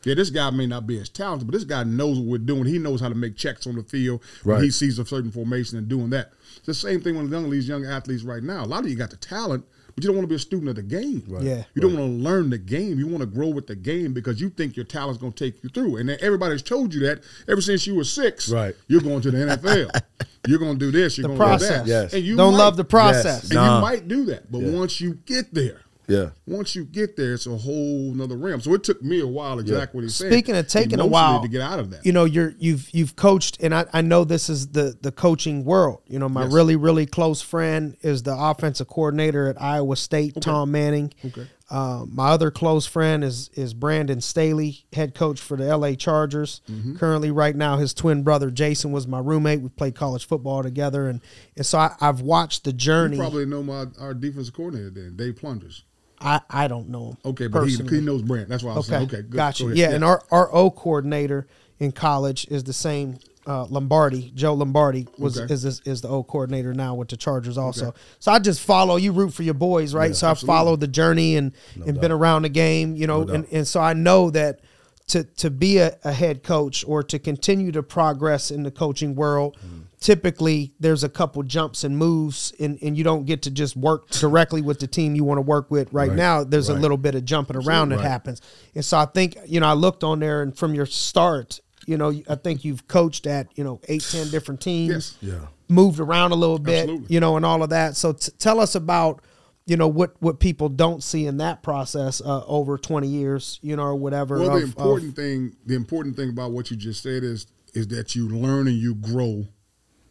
Yeah, 0.04 0.14
this 0.14 0.30
guy 0.30 0.50
may 0.50 0.66
not 0.66 0.86
be 0.86 1.00
as 1.00 1.08
talented, 1.08 1.48
but 1.48 1.52
this 1.54 1.64
guy 1.64 1.82
knows 1.82 2.18
what 2.18 2.26
we're 2.28 2.38
doing. 2.38 2.64
He 2.64 2.78
knows 2.78 3.00
how 3.00 3.08
to 3.08 3.14
make 3.16 3.36
checks 3.36 3.66
on 3.66 3.74
the 3.74 3.82
field 3.82 4.22
Right. 4.44 4.62
he 4.62 4.70
sees 4.70 5.00
a 5.00 5.04
certain 5.04 5.32
formation 5.32 5.78
and 5.78 5.88
doing 5.88 6.10
that. 6.10 6.30
It's 6.58 6.66
the 6.66 6.74
same 6.74 7.00
thing 7.00 7.16
with 7.18 7.32
young, 7.32 7.50
these 7.50 7.66
young 7.66 7.84
athletes 7.84 8.22
right 8.22 8.42
now. 8.42 8.64
A 8.64 8.66
lot 8.66 8.84
of 8.84 8.90
you 8.90 8.94
got 8.94 9.10
the 9.10 9.16
talent, 9.16 9.64
but 9.96 10.04
you 10.04 10.08
don't 10.08 10.16
want 10.16 10.24
to 10.24 10.28
be 10.28 10.36
a 10.36 10.38
student 10.38 10.68
of 10.68 10.76
the 10.76 10.82
game. 10.82 11.22
Yeah. 11.40 11.64
You 11.74 11.80
don't 11.82 11.96
want 11.98 12.06
to 12.06 12.12
learn 12.22 12.50
the 12.50 12.58
game. 12.58 12.98
You 12.98 13.06
want 13.08 13.20
to 13.22 13.26
grow 13.26 13.48
with 13.48 13.66
the 13.66 13.74
game 13.74 14.12
because 14.12 14.40
you 14.40 14.50
think 14.50 14.76
your 14.76 14.84
talent's 14.84 15.18
going 15.18 15.32
to 15.32 15.44
take 15.50 15.64
you 15.64 15.70
through. 15.70 15.96
And 15.96 16.10
everybody's 16.10 16.62
told 16.62 16.92
you 16.92 17.00
that 17.06 17.22
ever 17.48 17.60
since 17.62 17.86
you 17.86 17.94
were 17.94 18.04
six. 18.04 18.50
Right. 18.50 18.76
You're 18.88 19.00
going 19.00 19.22
to 19.22 19.30
the 19.30 19.38
NFL. 19.38 20.02
you're 20.46 20.58
going 20.58 20.78
to 20.78 20.84
do 20.84 20.90
this. 20.92 21.16
You're 21.16 21.28
The 21.28 21.34
going 21.34 21.38
to 21.38 21.44
do 21.58 21.66
process. 21.66 21.78
that. 21.78 21.86
Yes. 21.88 22.12
And 22.12 22.22
you 22.24 22.36
Don't 22.36 22.52
might- 22.52 22.58
love 22.58 22.76
the 22.76 22.84
process. 22.84 23.44
And 23.44 23.54
Nah. 23.54 23.76
you 23.76 23.80
might 23.80 24.06
do 24.06 24.26
that, 24.26 24.52
but 24.52 24.58
Yeah. 24.60 24.70
once 24.70 25.00
you 25.00 25.14
get 25.24 25.54
there, 25.54 25.80
yeah 26.08 26.30
once 26.46 26.76
you 26.76 26.84
get 26.84 27.16
there, 27.16 27.34
it's 27.34 27.46
a 27.46 27.56
whole 27.56 28.12
nother 28.14 28.36
realm. 28.36 28.60
So 28.60 28.72
it 28.74 28.84
took 28.84 29.02
me 29.02 29.20
a 29.20 29.26
while, 29.26 29.58
exactly 29.58 29.98
what 29.98 30.02
he's 30.04 30.14
saying. 30.14 30.32
Speaking 30.32 30.54
of 30.56 30.68
taking 30.68 31.00
a 31.00 31.04
emotionally 31.04 31.10
while 31.12 31.42
to 31.42 31.48
get 31.48 31.60
out 31.60 31.80
of 31.80 31.90
that. 31.90 32.06
You 32.06 32.12
know, 32.12 32.24
you're 32.24 32.54
you've 32.58 32.88
you've 32.94 33.16
coached, 33.16 33.60
and 33.60 33.74
I, 33.74 33.86
I 33.92 34.02
know 34.02 34.22
this 34.24 34.48
is 34.48 34.68
the 34.68 34.96
the 35.00 35.10
coaching 35.10 35.64
world. 35.64 36.02
You 36.06 36.18
know, 36.20 36.28
my 36.28 36.44
Yes. 36.44 36.52
really 36.52 36.76
really 36.76 37.06
close 37.06 37.42
friend 37.42 37.96
is 38.02 38.22
the 38.22 38.36
offensive 38.36 38.86
coordinator 38.86 39.48
at 39.48 39.60
Iowa 39.60 39.96
State, 39.96 40.40
Tom 40.40 40.70
Manning. 40.70 41.12
Okay. 41.24 41.48
Um, 41.68 42.10
my 42.14 42.28
other 42.28 42.52
close 42.52 42.86
friend 42.86 43.24
is 43.24 43.50
is 43.54 43.74
Brandon 43.74 44.20
Staley, 44.20 44.84
head 44.92 45.16
coach 45.16 45.40
for 45.40 45.56
the 45.56 45.66
L.A. 45.66 45.96
Chargers. 45.96 46.60
Mm-hmm. 46.70 46.94
Currently, 46.96 47.32
right 47.32 47.56
now, 47.56 47.78
his 47.78 47.92
twin 47.92 48.22
brother 48.22 48.52
Jason 48.52 48.92
was 48.92 49.08
my 49.08 49.18
roommate. 49.18 49.60
We 49.62 49.68
played 49.70 49.96
college 49.96 50.24
football 50.28 50.62
together, 50.62 51.08
and 51.08 51.20
and 51.56 51.66
so 51.66 51.78
I, 51.78 51.96
I've 52.00 52.20
watched 52.20 52.62
the 52.62 52.72
journey. 52.72 53.16
you 53.16 53.22
journey. 53.22 53.28
probably 53.30 53.46
know 53.46 53.64
my 53.64 53.86
our 53.98 54.14
defensive 54.14 54.54
coordinator 54.54 54.90
then, 54.90 55.16
Dave 55.16 55.36
Plunders. 55.36 55.82
I 56.20 56.40
I 56.48 56.68
don't 56.68 56.88
know 56.88 57.10
him. 57.10 57.16
Okay, 57.24 57.46
but 57.46 57.64
he, 57.66 57.76
he 57.76 58.00
knows 58.00 58.22
Brand. 58.22 58.48
That's 58.48 58.62
why 58.62 58.72
I 58.72 58.76
was 58.76 58.88
Okay, 58.88 58.96
saying. 58.96 59.08
Okay, 59.08 59.22
good. 59.22 59.30
gotcha. 59.32 59.62
Go 59.64 59.66
ahead. 59.68 59.78
Yeah, 59.78 59.90
and 59.92 60.04
our 60.04 60.22
our 60.30 60.52
O 60.54 60.70
coordinator 60.70 61.46
in 61.78 61.92
college 61.92 62.46
is 62.50 62.64
the 62.64 62.72
same. 62.72 63.18
Uh, 63.48 63.64
Lombardi, 63.66 64.32
Joe 64.34 64.54
Lombardi 64.54 65.06
was 65.18 65.38
Okay. 65.38 65.52
is 65.54 65.64
is 65.64 65.80
is 65.84 66.00
the 66.00 66.08
O 66.08 66.24
coordinator 66.24 66.74
now 66.74 66.96
with 66.96 67.08
the 67.08 67.16
Chargers 67.16 67.56
also. 67.56 67.94
So 68.18 68.32
I 68.32 68.40
just 68.40 68.60
follow 68.60 68.96
you 68.96 69.12
root 69.12 69.32
for 69.34 69.44
your 69.44 69.54
boys, 69.54 69.94
right? 69.94 70.16
so 70.16 70.26
I 70.26 70.30
absolutely. 70.32 70.56
followed 70.56 70.80
the 70.80 70.88
journey 70.88 71.36
and 71.36 71.52
and 71.86 72.00
been 72.00 72.10
around 72.10 72.42
the 72.42 72.48
game, 72.48 72.96
you 72.96 73.06
know, 73.06 73.24
doubt. 73.24 73.36
and, 73.36 73.46
and 73.52 73.68
so 73.68 73.80
I 73.80 73.92
know 73.92 74.30
that 74.30 74.60
to 75.08 75.22
to 75.22 75.50
be 75.50 75.78
a, 75.78 75.96
a 76.02 76.10
head 76.12 76.42
coach 76.42 76.84
or 76.88 77.04
to 77.04 77.20
continue 77.20 77.70
to 77.70 77.84
progress 77.84 78.50
in 78.50 78.64
the 78.64 78.72
coaching 78.72 79.14
world, 79.14 79.56
Mm-hmm. 79.64 79.82
Typically 80.00 80.72
there's 80.80 81.04
a 81.04 81.08
couple 81.08 81.42
jumps 81.42 81.84
and 81.84 81.96
moves 81.96 82.52
and, 82.60 82.78
and 82.82 82.96
you 82.96 83.04
don't 83.04 83.24
get 83.24 83.42
to 83.42 83.50
just 83.50 83.76
work 83.76 84.08
directly 84.10 84.60
with 84.62 84.78
the 84.78 84.86
team 84.86 85.14
you 85.14 85.24
want 85.24 85.38
to 85.38 85.42
work 85.42 85.70
with 85.70 85.92
right, 85.92 86.08
Right, 86.08 86.16
now. 86.16 86.44
There's 86.44 86.68
a 86.68 86.74
little 86.74 86.96
bit 86.96 87.14
of 87.14 87.24
jumping 87.24 87.56
around 87.56 87.90
that 87.90 87.96
Right. 87.96 88.04
happens. 88.06 88.40
And 88.74 88.84
so 88.84 88.98
I 88.98 89.06
think, 89.06 89.36
you 89.46 89.60
know, 89.60 89.66
I 89.66 89.72
looked 89.72 90.04
on 90.04 90.20
there 90.20 90.42
and 90.42 90.56
from 90.56 90.74
your 90.74 90.86
start, 90.86 91.60
you 91.86 91.96
know, 91.96 92.12
I 92.28 92.34
think 92.34 92.64
you've 92.64 92.86
coached 92.88 93.26
at, 93.26 93.48
you 93.56 93.64
know, 93.64 93.80
eight, 93.88 94.02
ten 94.10 94.28
different 94.30 94.60
teams, 94.60 95.16
Yes. 95.20 95.32
yeah 95.32 95.46
moved 95.68 95.98
around 95.98 96.30
a 96.30 96.36
little 96.36 96.60
bit, 96.60 96.82
Absolutely. 96.82 97.12
you 97.12 97.18
know, 97.18 97.36
and 97.36 97.44
all 97.44 97.60
of 97.60 97.70
that. 97.70 97.96
So 97.96 98.12
t- 98.12 98.30
tell 98.38 98.60
us 98.60 98.76
about, 98.76 99.20
you 99.66 99.76
know, 99.76 99.88
what, 99.88 100.14
what 100.20 100.38
people 100.38 100.68
don't 100.68 101.02
see 101.02 101.26
in 101.26 101.38
that 101.38 101.64
process 101.64 102.20
uh, 102.20 102.44
over 102.46 102.78
20 102.78 103.08
years, 103.08 103.58
you 103.62 103.74
know, 103.74 103.82
or 103.82 103.96
whatever. 103.96 104.38
Well, 104.38 104.46
of- 104.54 104.60
the 104.60 104.62
of- 104.62 104.70
important 104.76 105.16
thing, 105.16 105.56
the 105.66 105.74
important 105.74 106.14
thing 106.14 106.28
about 106.30 106.52
what 106.52 106.70
you 106.70 106.76
just 106.76 107.02
said 107.02 107.24
is 107.24 107.46
is 107.74 107.88
that 107.88 108.14
you 108.14 108.28
learn 108.28 108.68
and 108.68 108.76
you 108.76 108.94
grow 108.94 109.44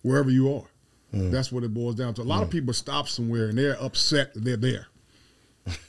wherever 0.06 0.30
you 0.30 0.54
are. 0.56 0.64
Mm. 1.14 1.32
That's 1.32 1.52
what 1.52 1.64
it 1.64 1.74
boils 1.74 1.96
down 1.96 2.14
to. 2.16 2.22
A 2.22 2.24
lot 2.24 2.44
of 2.44 2.50
people 2.50 2.74
stop 2.74 3.08
somewhere 3.08 3.48
and 3.50 3.58
they're 3.58 3.82
upset 3.82 4.34
that 4.36 4.44
they're 4.44 4.58
there. 4.58 4.88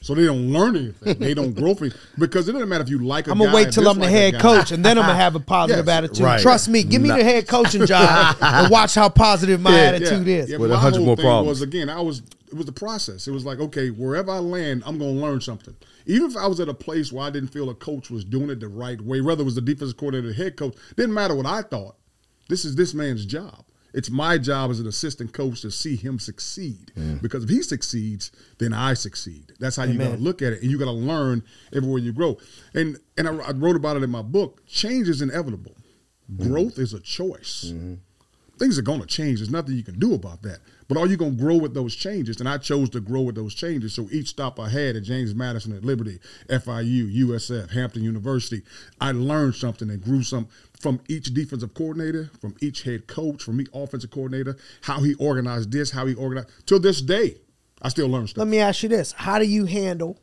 So 0.01 0.15
they 0.15 0.25
don't 0.25 0.51
learn 0.51 0.75
anything. 0.75 1.19
They 1.19 1.35
don't 1.35 1.53
grow 1.53 1.75
from 1.75 1.91
because 2.17 2.49
it 2.49 2.53
doesn't 2.53 2.67
matter 2.67 2.83
if 2.83 2.89
you 2.89 2.97
like 2.97 3.27
a 3.27 3.31
I'm 3.31 3.37
gonna 3.37 3.53
wait 3.53 3.67
or 3.67 3.71
till 3.71 3.87
I'm 3.87 3.99
the 3.99 4.09
head 4.09 4.33
guy. 4.33 4.39
coach, 4.39 4.71
and 4.71 4.83
then 4.83 4.97
I'm 4.97 5.05
gonna 5.05 5.13
have 5.15 5.35
a 5.35 5.39
positive 5.55 5.85
Yes, 5.85 5.95
attitude. 5.95 6.19
right. 6.25 6.41
Trust 6.41 6.67
me, 6.67 6.81
give 6.81 6.99
me 6.99 7.09
Nah. 7.09 7.17
the 7.17 7.23
head 7.23 7.47
coaching 7.47 7.85
job 7.85 8.37
and 8.41 8.71
watch 8.71 8.95
how 8.95 9.07
positive 9.07 9.61
my 9.61 9.77
attitude 9.79 10.25
yeah, 10.25 10.35
is. 10.37 10.49
Yeah, 10.49 10.57
With 10.57 10.71
my 10.71 10.77
100 10.77 10.97
whole 10.97 11.05
more 11.05 11.15
thing 11.15 11.23
problems. 11.25 11.59
Was 11.59 11.61
again, 11.61 11.89
I 11.91 12.01
was 12.01 12.23
it 12.47 12.55
was 12.55 12.65
the 12.65 12.71
process. 12.71 13.27
It 13.27 13.31
was 13.31 13.45
like 13.45 13.59
okay, 13.59 13.89
wherever 13.91 14.31
I 14.31 14.39
land, 14.39 14.81
I'm 14.83 14.97
going 14.97 15.13
to 15.15 15.21
learn 15.21 15.41
something. 15.41 15.75
Even 16.07 16.31
if 16.31 16.37
I 16.37 16.47
was 16.47 16.59
at 16.59 16.69
a 16.69 16.73
place 16.73 17.11
where 17.13 17.27
I 17.27 17.29
didn't 17.29 17.49
feel 17.49 17.69
a 17.69 17.75
coach 17.75 18.09
was 18.09 18.23
doing 18.25 18.49
it 18.49 18.59
the 18.61 18.69
right 18.69 18.99
way, 18.99 19.21
whether 19.21 19.41
it 19.41 19.45
was 19.45 19.55
the 19.55 19.61
defensive 19.61 19.97
coordinator, 19.97 20.29
or 20.29 20.33
the 20.33 20.43
head 20.43 20.57
coach, 20.57 20.73
didn't 20.95 21.13
matter 21.13 21.35
what 21.35 21.45
I 21.45 21.61
thought. 21.61 21.97
This 22.49 22.65
is 22.65 22.75
this 22.75 22.95
man's 22.95 23.25
job. 23.27 23.63
It's 23.93 24.09
my 24.09 24.37
job 24.37 24.69
as 24.69 24.79
an 24.79 24.87
assistant 24.87 25.33
coach 25.33 25.61
to 25.61 25.71
see 25.71 25.95
him 25.95 26.19
succeed. 26.19 26.91
Because 27.21 27.43
if 27.45 27.49
he 27.49 27.61
succeeds, 27.63 28.31
then 28.59 28.73
I 28.73 28.93
succeed. 28.93 29.53
That's 29.59 29.75
how 29.75 29.83
you 29.83 29.97
got 29.97 30.11
to 30.11 30.17
look 30.17 30.41
at 30.41 30.53
it, 30.53 30.61
and 30.61 30.69
you 30.69 30.77
got 30.77 30.85
to 30.85 30.91
learn 30.91 31.43
everywhere 31.73 31.99
you 31.99 32.13
grow. 32.13 32.37
And 32.73 32.97
and 33.17 33.27
I, 33.27 33.35
I 33.35 33.51
wrote 33.51 33.75
about 33.75 33.97
it 33.97 34.03
in 34.03 34.09
my 34.09 34.21
book. 34.21 34.65
Change 34.67 35.07
is 35.09 35.21
inevitable. 35.21 35.75
Mm-hmm. 36.31 36.51
Growth 36.51 36.77
is 36.77 36.93
a 36.93 36.99
choice. 36.99 37.71
Mm-hmm. 37.73 37.95
things 38.59 38.77
are 38.77 38.81
going 38.83 38.99
to 38.99 39.07
change. 39.07 39.39
There's 39.39 39.49
nothing 39.49 39.75
you 39.75 39.83
can 39.83 39.97
do 39.99 40.13
about 40.13 40.41
that. 40.43 40.59
But 40.87 40.97
are 40.97 41.05
you 41.07 41.17
going 41.17 41.35
to 41.35 41.43
grow 41.43 41.57
with 41.57 41.73
those 41.73 41.95
changes? 41.95 42.39
And 42.39 42.47
I 42.47 42.57
chose 42.57 42.89
to 42.91 43.01
grow 43.01 43.21
with 43.21 43.35
those 43.35 43.53
changes. 43.53 43.93
So 43.93 44.07
each 44.11 44.27
stop 44.29 44.59
I 44.59 44.69
had 44.69 44.95
at 44.95 45.03
James 45.03 45.35
Madison, 45.35 45.75
at 45.75 45.83
Liberty, 45.83 46.19
FIU, 46.49 47.13
USF, 47.25 47.71
Hampton 47.71 48.03
University, 48.03 48.61
I 49.01 49.11
learned 49.11 49.55
something 49.55 49.89
and 49.89 50.01
grew 50.01 50.23
some 50.23 50.47
from 50.79 51.01
each 51.09 51.33
defensive 51.33 51.73
coordinator, 51.73 52.29
from 52.39 52.55
each 52.61 52.83
head 52.83 53.07
coach, 53.07 53.43
from 53.43 53.59
each 53.59 53.67
offensive 53.73 54.11
coordinator, 54.11 54.55
how 54.81 55.01
he 55.01 55.13
organized 55.15 55.71
this, 55.71 55.91
how 55.91 56.05
he 56.05 56.13
organized. 56.15 56.49
Till 56.65 56.79
this 56.79 57.01
day, 57.01 57.35
I 57.81 57.89
still 57.89 58.07
learn 58.07 58.27
stuff. 58.27 58.39
Let 58.39 58.47
me 58.47 58.59
ask 58.59 58.81
you 58.83 58.89
this: 58.89 59.11
How 59.11 59.39
do 59.39 59.45
you 59.45 59.65
handle 59.65 60.19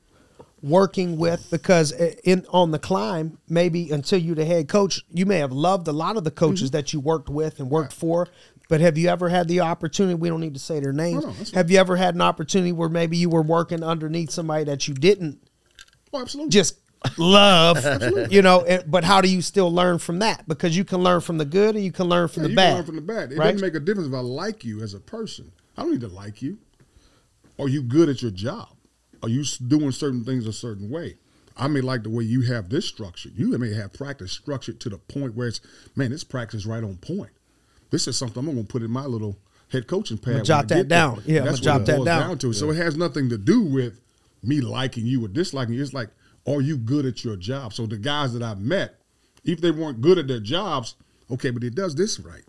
working 0.62 1.18
with? 1.18 1.48
Because 1.50 1.92
in 1.92 2.46
on 2.50 2.70
the 2.70 2.78
climb, 2.78 3.38
maybe 3.48 3.90
until 3.90 4.18
you're 4.18 4.34
the 4.34 4.44
head 4.44 4.68
coach, 4.68 5.02
you 5.12 5.26
may 5.26 5.38
have 5.38 5.52
loved 5.52 5.86
a 5.88 5.92
lot 5.92 6.16
of 6.16 6.24
the 6.24 6.30
coaches 6.30 6.70
Mm-hmm. 6.70 6.76
that 6.76 6.92
you 6.92 7.00
worked 7.00 7.28
with 7.28 7.60
and 7.60 7.70
worked 7.70 7.92
for. 7.92 8.28
But 8.68 8.80
have 8.80 8.96
you 8.96 9.08
ever 9.08 9.28
had 9.28 9.46
the 9.48 9.60
opportunity? 9.60 10.14
We 10.14 10.28
don't 10.28 10.40
need 10.40 10.54
to 10.54 10.60
say 10.60 10.80
their 10.80 10.92
names. 10.92 11.22
No, 11.24 11.30
no, 11.30 11.36
have 11.54 11.70
you 11.70 11.78
ever 11.78 11.96
had 11.96 12.14
an 12.14 12.22
opportunity 12.22 12.72
where 12.72 12.88
maybe 12.88 13.16
you 13.16 13.28
were 13.28 13.42
working 13.42 13.82
underneath 13.82 14.30
somebody 14.30 14.64
that 14.64 14.88
you 14.88 14.94
didn't 14.94 15.38
oh, 16.12 16.22
absolutely. 16.22 16.50
just 16.50 16.78
love, 17.18 17.84
you 18.32 18.40
know? 18.40 18.62
and- 18.64 18.90
But 18.90 19.04
how 19.04 19.20
do 19.20 19.28
you 19.28 19.42
still 19.42 19.70
learn 19.70 19.98
from 19.98 20.20
that? 20.20 20.48
Because 20.48 20.76
you 20.76 20.84
can 20.84 21.02
learn 21.02 21.20
from 21.20 21.36
the 21.38 21.44
good 21.44 21.74
and 21.76 21.84
you 21.84 21.92
can 21.92 22.06
learn 22.06 22.28
from 22.28 22.44
Yeah, 22.44 22.48
the 22.48 22.54
bad. 22.54 22.66
can 22.68 22.76
learn 22.76 22.86
from 22.86 22.96
the 22.96 23.02
bad. 23.02 23.32
It 23.32 23.38
right? 23.38 23.52
doesn't 23.52 23.66
make 23.66 23.74
a 23.74 23.80
difference 23.80 24.08
if 24.08 24.14
I 24.14 24.20
like 24.20 24.64
you 24.64 24.82
as 24.82 24.94
a 24.94 25.00
person. 25.00 25.52
I 25.76 25.82
don't 25.82 25.92
need 25.92 26.00
to 26.00 26.08
like 26.08 26.40
you. 26.40 26.58
Are 27.58 27.68
you 27.68 27.82
good 27.82 28.08
at 28.08 28.22
your 28.22 28.30
job? 28.30 28.68
Are 29.22 29.28
you 29.28 29.44
doing 29.66 29.90
certain 29.92 30.24
things 30.24 30.46
a 30.46 30.52
certain 30.52 30.90
way? 30.90 31.16
I 31.56 31.68
may 31.68 31.80
like 31.80 32.02
the 32.02 32.10
way 32.10 32.24
you 32.24 32.40
have 32.42 32.68
this 32.68 32.86
structure. 32.86 33.28
You 33.34 33.56
may 33.58 33.72
have 33.74 33.92
practice 33.92 34.32
structured 34.32 34.80
to 34.80 34.88
the 34.88 34.98
point 34.98 35.34
where 35.36 35.48
it's, 35.48 35.60
man, 35.94 36.10
this 36.10 36.24
practice 36.24 36.66
right 36.66 36.82
on 36.82 36.96
point. 36.96 37.30
This 37.90 38.08
is 38.08 38.16
something 38.18 38.38
I'm 38.40 38.46
going 38.46 38.66
to 38.66 38.72
put 38.72 38.82
in 38.82 38.90
my 38.90 39.06
little 39.06 39.36
head 39.70 39.86
coaching 39.86 40.18
pad. 40.18 40.44
jot 40.44 40.68
that 40.68 40.74
get 40.74 40.88
there. 40.88 40.98
down. 40.98 41.22
Yeah, 41.26 41.40
I'm 41.40 41.46
that's 41.46 41.60
gonna 41.60 41.78
what 41.78 41.80
jot 41.80 41.86
that 41.86 41.96
boils 41.96 42.06
down. 42.06 42.38
to. 42.38 42.52
So 42.52 42.70
it 42.70 42.76
has 42.76 42.96
nothing 42.96 43.28
to 43.30 43.38
do 43.38 43.62
with 43.62 44.00
me 44.42 44.60
liking 44.60 45.06
you 45.06 45.24
or 45.24 45.28
disliking 45.28 45.74
you. 45.74 45.82
It's 45.82 45.94
like, 45.94 46.08
are 46.46 46.60
you 46.60 46.76
good 46.76 47.06
at 47.06 47.24
your 47.24 47.36
job? 47.36 47.72
So 47.72 47.86
the 47.86 47.96
guys 47.96 48.32
that 48.34 48.42
I've 48.42 48.60
met, 48.60 48.96
if 49.44 49.60
they 49.60 49.70
weren't 49.70 50.00
good 50.00 50.18
at 50.18 50.26
their 50.28 50.40
jobs, 50.40 50.94
okay, 51.30 51.50
but 51.50 51.62
he 51.62 51.70
does 51.70 51.94
this 51.94 52.18
right. 52.20 52.42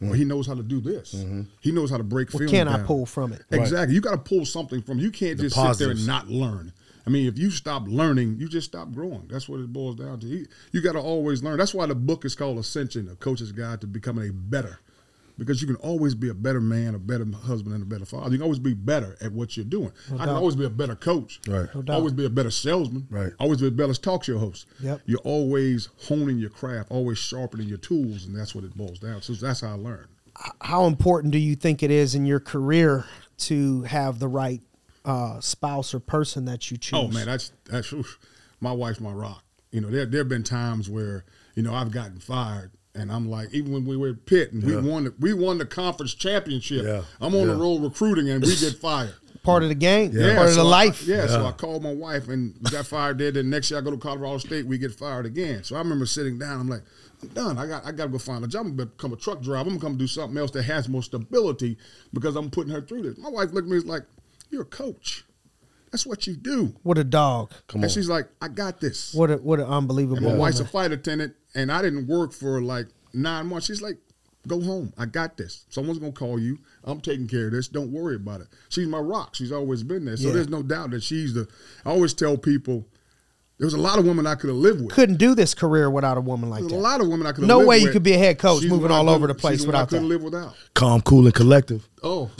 Or 0.00 0.16
he 0.16 0.24
knows 0.24 0.48
how 0.48 0.54
to 0.54 0.64
do 0.64 0.80
this. 0.80 1.14
Mm-hmm. 1.14 1.42
He 1.60 1.70
knows 1.70 1.88
how 1.88 1.96
to 1.96 2.02
break 2.02 2.32
What 2.34 2.40
film. 2.40 2.50
can 2.50 2.66
I 2.66 2.82
pull 2.82 3.06
from 3.06 3.32
it? 3.32 3.44
Exactly. 3.52 3.94
You 3.94 4.00
got 4.00 4.10
to 4.10 4.18
pull 4.18 4.44
something 4.44 4.82
from. 4.82 4.98
You 4.98 5.12
can't 5.12 5.36
The 5.36 5.44
just 5.44 5.54
sit 5.54 5.78
there 5.78 5.92
and 5.92 6.04
not 6.04 6.26
learn. 6.28 6.72
I 7.06 7.10
mean, 7.10 7.26
if 7.26 7.38
you 7.38 7.50
stop 7.50 7.84
learning, 7.86 8.36
you 8.38 8.48
just 8.48 8.68
stop 8.68 8.92
growing. 8.92 9.26
That's 9.28 9.48
what 9.48 9.60
it 9.60 9.72
boils 9.72 9.96
down 9.96 10.20
to. 10.20 10.26
You, 10.26 10.46
you 10.72 10.80
got 10.80 10.92
to 10.92 11.00
always 11.00 11.42
learn. 11.42 11.58
That's 11.58 11.74
why 11.74 11.86
the 11.86 11.94
book 11.94 12.24
is 12.24 12.34
called 12.34 12.58
Ascension: 12.58 13.08
A 13.10 13.16
Coach's 13.16 13.52
Guide 13.52 13.80
to 13.80 13.86
Becoming 13.86 14.28
a 14.28 14.32
Better. 14.32 14.78
Because 15.38 15.62
you 15.62 15.66
can 15.66 15.76
always 15.76 16.14
be 16.14 16.28
a 16.28 16.34
better 16.34 16.60
man, 16.60 16.94
a 16.94 16.98
better 16.98 17.24
husband, 17.24 17.74
and 17.74 17.82
a 17.82 17.86
better 17.86 18.04
father. 18.04 18.30
You 18.30 18.36
can 18.36 18.42
always 18.42 18.58
be 18.58 18.74
better 18.74 19.16
at 19.22 19.32
what 19.32 19.56
you're 19.56 19.64
doing. 19.64 19.90
I 20.12 20.26
can 20.26 20.28
always 20.28 20.54
be 20.54 20.66
a 20.66 20.70
better 20.70 20.94
coach. 20.94 21.40
Right. 21.48 21.68
No 21.74 21.94
always 21.94 22.12
be 22.12 22.26
a 22.26 22.30
better 22.30 22.50
salesman. 22.50 23.08
Right. 23.10 23.32
Always 23.40 23.60
be 23.60 23.68
a 23.68 23.70
better 23.70 23.94
talk 23.94 24.24
show 24.24 24.38
host. 24.38 24.66
Yep. 24.80 25.00
You're 25.06 25.20
always 25.20 25.88
honing 26.06 26.38
your 26.38 26.50
craft, 26.50 26.90
always 26.90 27.16
sharpening 27.16 27.66
your 27.66 27.78
tools, 27.78 28.26
and 28.26 28.36
that's 28.36 28.54
what 28.54 28.62
it 28.62 28.76
boils 28.76 28.98
down. 28.98 29.22
to. 29.22 29.34
So 29.34 29.46
that's 29.46 29.62
how 29.62 29.70
I 29.70 29.76
learned. 29.76 30.08
how 30.60 30.84
important 30.84 31.32
do 31.32 31.38
you 31.38 31.56
think 31.56 31.82
it 31.82 31.90
is 31.90 32.14
in 32.14 32.26
your 32.26 32.40
career 32.40 33.06
to 33.38 33.82
have 33.84 34.18
the 34.18 34.28
right 34.28 34.60
uh, 35.04 35.40
spouse 35.40 35.94
or 35.94 36.00
person 36.00 36.44
that 36.46 36.70
you 36.70 36.76
choose? 36.76 36.98
Oh 36.98 37.08
man, 37.08 37.26
that's 37.26 37.52
that's 37.64 37.92
oof. 37.92 38.18
my 38.60 38.72
wife's 38.72 39.00
my 39.00 39.12
rock. 39.12 39.44
You 39.70 39.80
know, 39.80 39.88
there 39.90 40.06
there 40.06 40.20
have 40.20 40.28
been 40.28 40.44
times 40.44 40.88
where 40.88 41.24
you 41.54 41.62
know 41.62 41.74
I've 41.74 41.90
gotten 41.90 42.18
fired, 42.20 42.72
and 42.94 43.10
I'm 43.10 43.28
like, 43.30 43.52
even 43.52 43.72
when 43.72 43.84
we 43.86 43.96
were 43.96 44.10
at 44.10 44.26
Pitt 44.26 44.52
and 44.52 44.62
Yeah. 44.62 44.80
we 44.80 44.88
won 44.90 45.04
the, 45.04 45.14
we 45.18 45.32
won 45.32 45.58
the 45.58 45.66
conference 45.66 46.14
championship. 46.14 46.84
Yeah. 46.84 47.02
I'm 47.20 47.34
on 47.34 47.46
the 47.48 47.56
road 47.56 47.82
recruiting, 47.82 48.28
and 48.30 48.42
we 48.42 48.54
get 48.56 48.74
fired. 48.76 49.14
part 49.42 49.64
of 49.64 49.68
the 49.70 49.74
game, 49.74 50.12
Yeah. 50.14 50.36
part 50.36 50.48
of 50.50 50.54
so 50.54 50.60
the 50.62 50.68
I- 50.68 50.70
life. 50.70 51.02
yeah, 51.04 51.26
so 51.26 51.44
I 51.44 51.50
called 51.52 51.82
my 51.82 51.92
wife 51.92 52.28
and 52.28 52.54
we 52.62 52.70
got 52.70 52.86
fired 52.86 53.18
there. 53.18 53.32
Then 53.32 53.50
next 53.50 53.72
year 53.72 53.80
I 53.80 53.82
go 53.82 53.90
to 53.90 53.96
Colorado 53.96 54.38
State, 54.38 54.66
we 54.66 54.78
get 54.78 54.92
fired 54.94 55.26
again. 55.26 55.64
So 55.64 55.74
I 55.74 55.78
remember 55.80 56.06
sitting 56.06 56.38
down. 56.38 56.60
I'm 56.60 56.68
like, 56.68 56.82
I'm 57.22 57.28
done. 57.30 57.58
I 57.58 57.66
got 57.66 57.84
I 57.84 57.90
got 57.90 58.04
to 58.04 58.10
go 58.10 58.18
find 58.18 58.44
a 58.44 58.46
job. 58.46 58.66
I'm 58.66 58.76
gonna 58.76 58.86
become 58.90 59.12
a 59.12 59.16
truck 59.16 59.40
driver. 59.42 59.58
I'm 59.62 59.68
gonna 59.76 59.80
come 59.80 59.96
do 59.96 60.06
something 60.06 60.38
else 60.38 60.52
that 60.52 60.62
has 60.62 60.88
more 60.88 61.02
stability 61.02 61.76
because 62.12 62.36
I'm 62.36 62.50
putting 62.50 62.72
her 62.72 62.80
through 62.82 63.02
this. 63.02 63.18
My 63.18 63.30
wife 63.30 63.50
looked 63.52 63.66
at 63.66 63.70
me 63.70 63.76
and 63.78 63.84
was 63.84 63.86
like, 63.86 64.02
"You're 64.52 64.62
a 64.62 64.66
coach. 64.66 65.24
That's 65.90 66.06
what 66.06 66.26
you 66.26 66.34
do." 66.36 66.74
What 66.84 66.98
a 66.98 67.04
dog! 67.04 67.50
Come 67.66 67.80
and 67.80 67.84
on. 67.84 67.90
she's 67.90 68.08
like, 68.08 68.28
"I 68.40 68.48
got 68.48 68.80
this." 68.80 69.12
What 69.14 69.30
a 69.30 69.36
what 69.38 69.58
an 69.58 69.66
unbelievable. 69.66 70.18
And 70.18 70.26
my 70.26 70.34
wife's 70.34 70.60
a 70.60 70.64
flight 70.64 70.92
attendant, 70.92 71.34
and 71.54 71.72
I 71.72 71.82
didn't 71.82 72.06
work 72.06 72.32
for 72.32 72.62
like 72.62 72.86
nine 73.12 73.46
months. 73.48 73.66
She's 73.66 73.82
like, 73.82 73.98
go 74.48 74.60
home. 74.60 74.92
I 74.98 75.06
got 75.06 75.36
this. 75.36 75.66
Someone's 75.68 75.98
gonna 75.98 76.12
call 76.12 76.38
you. 76.38 76.58
I'm 76.84 77.00
taking 77.00 77.28
care 77.28 77.46
of 77.46 77.52
this. 77.52 77.68
Don't 77.68 77.92
worry 77.92 78.16
about 78.16 78.40
it. 78.40 78.48
She's 78.70 78.88
my 78.88 78.98
rock. 78.98 79.34
She's 79.34 79.52
always 79.52 79.82
been 79.82 80.04
there. 80.04 80.16
So 80.16 80.28
Yeah. 80.28 80.34
there's 80.34 80.48
no 80.48 80.62
doubt 80.62 80.90
that 80.90 81.02
she's 81.02 81.34
the. 81.34 81.46
I 81.84 81.90
always 81.90 82.12
tell 82.14 82.36
people, 82.36 82.86
there 83.58 83.66
was 83.66 83.74
a 83.74 83.78
lot 83.78 83.98
of 84.00 84.04
women 84.06 84.26
I 84.26 84.34
could 84.34 84.48
have 84.48 84.56
lived 84.56 84.80
with. 84.80 84.90
Couldn't 84.90 85.18
do 85.18 85.34
this 85.36 85.54
career 85.54 85.88
without 85.90 86.16
a 86.16 86.20
woman 86.20 86.50
like 86.50 86.60
There's 86.62 86.72
a 86.72 86.76
that. 86.76 86.80
lot 86.80 87.00
of 87.00 87.06
women 87.08 87.26
I 87.26 87.30
could 87.32 87.42
have 87.42 87.48
No 87.48 87.58
lived 87.58 87.68
way 87.68 87.78
you 87.78 87.90
could 87.90 88.02
be 88.02 88.14
a 88.14 88.18
head 88.18 88.38
coach 88.38 88.62
She's 88.62 88.70
moving 88.70 88.88
the 88.88 88.94
one 88.94 89.06
I 89.06 89.08
all 89.08 89.10
over 89.10 89.26
the 89.28 89.34
place 89.34 89.58
she's 89.60 89.66
the 89.66 89.68
I 89.68 89.82
without 89.82 89.88
couldn't 89.90 90.04
that. 90.04 90.08
live 90.08 90.22
without. 90.24 90.54
Calm, 90.74 91.02
cool, 91.02 91.26
and 91.26 91.34
collective. 91.34 91.88
Oh, 92.04 92.30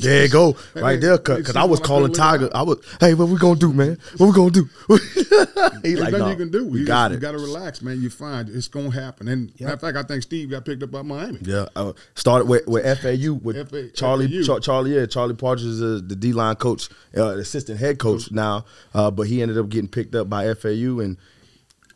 There 0.00 0.24
you 0.24 0.28
go, 0.28 0.56
right 0.74 1.00
there. 1.00 1.18
Because 1.18 1.56
I 1.56 1.64
was 1.64 1.80
the 1.80 1.82
one 1.82 1.82
I 1.82 1.86
calling 1.86 2.12
Tiger. 2.12 2.50
I 2.54 2.62
was, 2.62 2.78
hey, 3.00 3.14
what 3.14 3.28
we 3.28 3.36
gonna 3.36 3.58
do, 3.58 3.72
man? 3.72 3.98
What 4.16 4.26
we 4.26 4.32
gonna 4.32 4.50
do? 4.50 4.68
There's 5.82 6.00
like, 6.00 6.12
nothing 6.12 6.18
no, 6.18 6.30
you 6.30 6.36
can 6.36 6.50
do. 6.50 6.66
We 6.66 6.80
you 6.80 6.86
got 6.86 7.08
just, 7.08 7.12
it. 7.12 7.14
You 7.16 7.20
got 7.20 7.32
to 7.32 7.38
relax, 7.38 7.82
man. 7.82 8.00
You 8.00 8.10
find 8.10 8.48
it's 8.48 8.68
gonna 8.68 8.90
happen. 8.90 9.28
And 9.28 9.52
matter 9.60 9.74
of 9.74 9.80
fact, 9.80 9.96
I 9.96 10.02
think 10.02 10.22
Steve 10.22 10.50
got 10.50 10.64
picked 10.64 10.82
up 10.82 10.90
by 10.90 11.02
Miami. 11.02 11.38
Yeah, 11.42 11.66
uh, 11.74 11.92
started 12.14 12.48
with, 12.48 12.66
with 12.66 12.84
FAU 13.00 13.34
with 13.34 13.68
FA 13.68 13.88
Charlie. 13.90 14.44
Char- 14.44 14.60
Charlie, 14.60 14.94
yeah, 14.94 15.06
Charlie 15.06 15.34
Partridge 15.34 15.66
is 15.66 15.82
uh, 15.82 16.00
the 16.04 16.14
D 16.14 16.32
line 16.32 16.56
coach, 16.56 16.88
uh, 17.16 17.38
assistant 17.38 17.80
head 17.80 17.98
coach 17.98 18.30
now. 18.30 18.64
Uh, 18.94 19.10
but 19.10 19.26
he 19.26 19.42
ended 19.42 19.58
up 19.58 19.68
getting 19.68 19.88
picked 19.88 20.14
up 20.14 20.30
by 20.30 20.52
FAU 20.54 21.00
and 21.00 21.16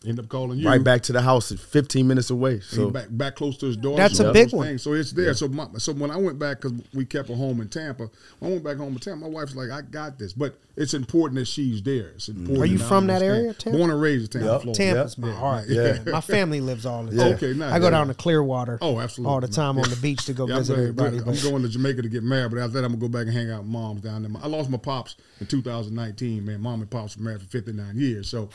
End 0.07 0.19
up 0.19 0.29
calling 0.29 0.59
you 0.59 0.67
right 0.69 0.83
back 0.83 1.03
to 1.03 1.13
the 1.13 1.21
house, 1.23 1.53
15 1.53 2.07
minutes 2.07 2.31
away. 2.31 2.61
So 2.61 2.77
So 2.77 2.91
back 2.91 3.07
back 3.11 3.37
close 3.37 3.57
to 3.59 3.67
his 3.67 3.77
door. 3.77 3.97
That's 3.97 4.17
so 4.17 4.25
a 4.25 4.27
all 4.29 4.33
big 4.33 4.47
those 4.47 4.53
one. 4.53 4.67
things. 4.69 4.83
So 4.83 4.93
it's 4.93 5.13
there. 5.13 5.35
So 5.35 5.49
my, 5.49 5.67
so 5.79 5.93
when 5.93 6.11
I 6.11 6.17
went 6.17 6.39
back 6.39 6.61
because 6.61 6.81
we 6.95 7.05
kept 7.05 7.29
a 7.31 7.35
home 7.35 7.61
in 7.61 7.69
Tampa, 7.69 8.09
when 8.39 8.51
I 8.51 8.55
went 8.55 8.65
back 8.65 8.77
home 8.77 8.93
in 8.93 8.99
Tampa. 8.99 9.17
My 9.27 9.29
wife's 9.29 9.55
like, 9.57 9.71
I 9.71 9.83
got 9.83 10.19
this, 10.19 10.33
but 10.33 10.59
it's 10.77 10.95
important 10.95 11.39
that 11.39 11.47
she's 11.47 11.83
there. 11.83 12.11
It's 12.11 12.29
mm-hmm. 12.29 12.41
important. 12.43 12.63
Are 12.63 12.67
you 12.67 12.79
from 12.79 13.07
that 13.09 13.23
area, 13.23 13.55
Tampa? 13.55 13.79
Born 13.79 13.91
and 13.91 14.01
raised 14.01 14.35
in 14.35 14.43
Tampa, 14.43 14.53
Yep. 14.55 14.63
Florida. 14.63 14.79
Tampa's 14.85 15.17
Yeah. 15.19 15.27
my 15.27 15.33
heart. 15.33 15.65
Yeah. 15.69 15.83
man. 15.83 16.11
My 16.13 16.21
family 16.21 16.61
lives 16.61 16.87
all 16.87 17.05
the 17.05 17.17
Yeah. 17.17 17.25
time. 17.25 17.33
Okay, 17.35 17.53
nice. 17.55 17.73
I 17.73 17.79
go 17.79 17.91
down 17.91 18.09
to 18.09 18.15
Clearwater. 18.15 18.79
Oh, 18.83 19.01
absolutely. 19.01 19.33
All 19.33 19.41
the 19.41 19.49
time 19.49 19.79
on 19.79 19.89
the 19.89 19.97
beach 19.97 20.25
to 20.27 20.33
go 20.35 20.47
Yeah, 20.47 20.55
I'm, 20.57 20.61
visit 20.61 20.75
glad- 20.95 21.15
everybody. 21.15 21.19
I'm 21.19 21.51
going 21.51 21.63
to 21.63 21.69
Jamaica 21.69 22.03
to 22.03 22.09
get 22.09 22.23
married, 22.23 22.51
but 22.53 22.61
after 22.61 22.75
that, 22.75 22.85
I'm 22.85 22.93
gonna 22.93 23.01
go 23.01 23.09
back 23.09 23.27
and 23.27 23.35
hang 23.35 23.51
out 23.51 23.61
with 23.63 23.69
moms 23.69 24.03
down 24.03 24.23
there. 24.23 24.33
I 24.43 24.47
lost 24.49 24.71
my 24.71 24.79
pops 24.79 25.17
in 25.41 25.47
2019. 25.47 26.45
Man, 26.45 26.61
mom 26.61 26.81
and 26.83 26.91
pops 26.91 27.17
were 27.17 27.23
married 27.25 27.41
for 27.41 27.49
59 27.49 27.97
years. 27.97 28.29
So, 28.29 28.51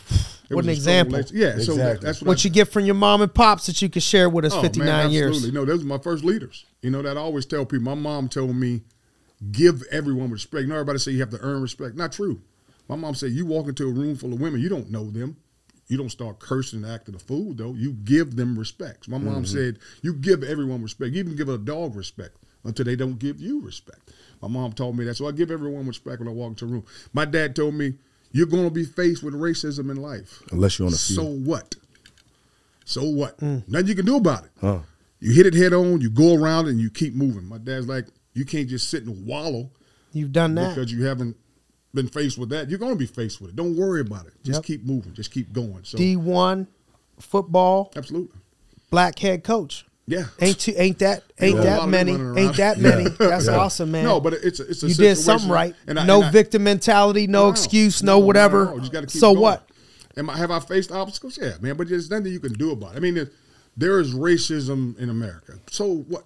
it 0.50 0.56
What 0.56 0.58
was 0.58 0.68
an 0.68 0.74
example. 0.74 1.18
Relation- 1.42 1.78
Yeah, 1.78 1.94
so 1.94 2.00
that's 2.00 2.22
what, 2.22 2.28
what 2.28 2.40
I, 2.40 2.44
you 2.44 2.50
get 2.50 2.70
from 2.70 2.86
your 2.86 2.96
mom 2.96 3.22
and 3.22 3.34
pops 3.34 3.66
that 3.68 3.82
you 3.82 3.90
can 3.90 4.02
share 4.02 4.30
with 4.30 4.46
us 4.46 4.54
Oh, 4.54 4.62
59 4.62 4.86
man, 4.86 5.12
years. 5.12 5.38
Absolutely. 5.38 5.60
No, 5.60 5.66
those 5.66 5.84
are 5.84 5.88
my 5.88 5.98
first 5.98 6.24
leaders. 6.24 6.66
You 6.82 6.92
know 6.92 7.02
that 7.02 7.18
I 7.18 7.20
always 7.22 7.46
tell 7.46 7.66
people. 7.66 7.86
My 7.86 7.96
mom 7.96 8.30
told 8.30 8.56
me, 8.56 8.82
give 9.52 9.84
everyone 9.92 10.32
respect. 10.32 10.64
You 10.64 10.70
know, 10.70 10.76
everybody 10.76 11.00
say 11.00 11.12
you 11.12 11.20
have 11.20 11.32
to 11.32 11.40
earn 11.42 11.62
respect. 11.62 11.96
Not 11.96 12.12
true. 12.12 12.42
My 12.88 12.96
mom 12.96 13.16
said, 13.16 13.32
you 13.32 13.46
walk 13.46 13.68
into 13.68 13.88
a 13.88 13.92
room 13.92 14.16
full 14.16 14.34
of 14.34 14.42
women, 14.42 14.60
you 14.60 14.70
don't 14.70 14.92
know 14.92 15.10
them. 15.10 15.38
You 15.88 15.98
don't 15.98 16.10
start 16.10 16.40
cursing 16.40 16.84
and 16.84 16.92
acting 16.92 17.16
a 17.16 17.20
fool, 17.20 17.54
though. 17.54 17.74
You 17.74 17.92
give 17.92 18.38
them 18.38 18.58
respect. 18.58 19.10
My 19.10 19.18
mom 19.18 19.44
mm-hmm. 19.44 19.46
said, 19.46 19.80
you 20.02 20.14
give 20.14 20.42
everyone 20.42 20.82
respect. 20.82 21.14
You 21.14 21.20
even 21.20 21.36
give 21.36 21.50
a 21.50 21.58
dog 21.58 21.96
respect 21.96 22.38
until 22.64 22.86
they 22.86 22.96
don't 22.96 23.20
give 23.20 23.42
you 23.42 23.62
respect. 23.62 24.14
My 24.42 24.48
mom 24.48 24.72
told 24.72 24.98
me 24.98 25.04
that. 25.06 25.16
So 25.16 25.28
I 25.28 25.32
give 25.32 25.52
everyone 25.52 25.86
respect 25.88 26.20
when 26.20 26.30
I 26.30 26.32
walk 26.32 26.52
into 26.52 26.66
a 26.66 26.68
room. 26.70 26.86
My 27.12 27.26
dad 27.26 27.56
told 27.56 27.74
me, 27.74 27.96
you're 28.32 28.46
going 28.48 28.64
to 28.64 28.70
be 28.72 28.86
faced 28.86 29.24
with 29.24 29.34
racism 29.34 29.90
in 29.92 29.98
life. 29.98 30.42
unless 30.52 30.78
you're 30.80 30.86
on 30.88 30.92
the 30.92 30.98
field. 30.98 31.20
So 31.26 31.50
what? 31.50 31.76
So 32.86 33.04
what? 33.04 33.38
Mm. 33.40 33.68
Nothing 33.68 33.88
you 33.88 33.96
can 33.96 34.06
do 34.06 34.16
about 34.18 34.46
it. 34.46 34.52
Huh. 34.60 34.80
You 35.20 35.34
hit 35.34 35.46
it 35.46 35.54
head 35.54 35.74
on, 35.74 36.02
you 36.02 36.10
go 36.10 36.36
around 36.36 36.68
and 36.68 36.80
you 36.80 36.90
keep 36.90 37.14
moving. 37.14 37.46
My 37.46 37.58
dad's 37.60 37.88
like, 37.88 38.08
you 38.34 38.44
can't 38.46 38.68
just 38.68 38.90
sit 38.90 39.06
and 39.06 39.26
wallow 39.26 39.70
You've 40.14 40.32
done 40.32 40.56
that. 40.56 40.76
because 40.76 40.92
you 40.92 41.06
haven't 41.06 41.38
been 41.94 42.08
faced 42.08 42.38
with 42.38 42.50
that. 42.50 42.70
You're 42.70 42.80
going 42.80 42.94
to 42.94 42.98
be 42.98 43.06
faced 43.06 43.40
with 43.42 43.52
it. 43.52 43.56
Don't 43.56 43.76
worry 43.78 44.02
about 44.02 44.26
it. 44.26 44.34
Just 44.44 44.58
Yep. 44.60 44.64
keep 44.66 44.86
moving. 44.86 45.14
Just 45.14 45.32
keep 45.32 45.54
going. 45.54 45.84
So 45.84 45.98
D1 45.98 46.68
football, 47.20 47.92
absolutely, 47.96 48.40
black 48.90 49.20
head 49.20 49.44
coach. 49.44 49.86
Yeah. 50.12 50.26
Ain't 50.40 50.60
too, 50.60 50.74
ain't 50.76 51.00
that 51.00 51.24
ain't 51.40 51.56
Yeah. 51.58 51.64
That 51.80 51.90
many? 51.90 52.12
Ain't 52.12 52.58
that 52.58 52.78
many? 52.80 53.10
That's 53.10 53.48
awesome, 53.48 53.92
man. 53.92 54.04
No, 54.04 54.20
but 54.20 54.34
it's 54.34 54.60
a, 54.60 54.68
it's 54.70 54.84
a 54.84 54.88
you 54.88 54.94
did 54.96 55.16
something 55.16 55.50
right. 55.50 55.76
and 55.88 55.98
I- 56.00 56.06
no 56.06 56.18
and 56.18 56.26
I- 56.26 56.32
victim 56.32 56.64
mentality, 56.64 57.28
no, 57.28 57.50
excuse, 57.50 58.04
no, 58.04 58.20
no, 58.20 58.26
whatever. 58.26 58.66
no, 58.66 58.74
you 58.76 58.80
just 58.82 58.92
gotta 58.92 59.08
keep 59.08 59.20
so 59.20 59.32
going. 59.32 59.42
what? 59.42 59.70
Am 60.18 60.30
I, 60.30 60.38
have 60.38 60.52
I 60.52 60.60
faced 60.60 60.92
obstacles? 60.92 61.40
Yeah, 61.42 61.54
man. 61.62 61.78
But 61.78 61.88
there's 61.88 62.10
nothing 62.10 62.34
you 62.34 62.40
can 62.42 62.54
do 62.54 62.72
about 62.72 62.94
it. 62.94 62.98
I 62.98 63.00
mean, 63.00 63.30
there 63.78 64.00
is 64.00 64.14
racism 64.14 64.98
in 65.00 65.10
America. 65.10 65.54
So 65.70 65.86
what? 66.10 66.26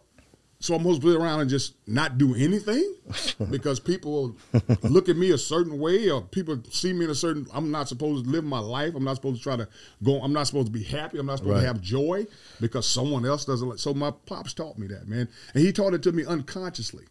So 0.65 0.73
I'm 0.73 0.81
supposed 0.81 1.03
to 1.03 1.11
sit 1.11 1.21
around 1.21 1.41
and 1.41 1.49
just 1.49 1.75
not 1.85 2.17
do 2.17 2.33
anything 2.33 2.95
because 3.51 3.79
people 3.79 4.35
look 4.81 5.09
at 5.09 5.15
me 5.15 5.29
a 5.29 5.37
certain 5.37 5.77
way 5.77 6.09
or 6.09 6.23
people 6.23 6.59
see 6.71 6.91
me 6.91 7.05
in 7.05 7.11
a 7.11 7.15
certain. 7.15 7.45
I'm 7.53 7.69
not 7.69 7.87
supposed 7.87 8.25
to 8.25 8.31
live 8.31 8.43
my 8.43 8.57
life. 8.57 8.95
I'm 8.95 9.03
not 9.03 9.17
supposed 9.17 9.37
to 9.37 9.43
try 9.43 9.57
to 9.57 9.67
go. 10.03 10.19
I'm 10.23 10.33
not 10.33 10.47
supposed 10.47 10.65
to 10.65 10.73
be 10.73 10.81
happy. 10.81 11.19
I'm 11.19 11.27
not 11.27 11.37
supposed 11.37 11.53
Right. 11.53 11.61
to 11.61 11.67
have 11.67 11.81
joy 11.81 12.25
because 12.59 12.87
someone 12.87 13.27
else 13.27 13.45
doesn't. 13.45 13.69
like- 13.69 13.77
So 13.77 13.93
my 13.93 14.09
pops 14.09 14.53
taught 14.55 14.79
me 14.79 14.87
that, 14.87 15.07
man, 15.07 15.29
and 15.53 15.63
he 15.63 15.71
taught 15.71 15.93
it 15.93 16.01
to 16.01 16.11
me 16.11 16.25
unconsciously. 16.25 17.05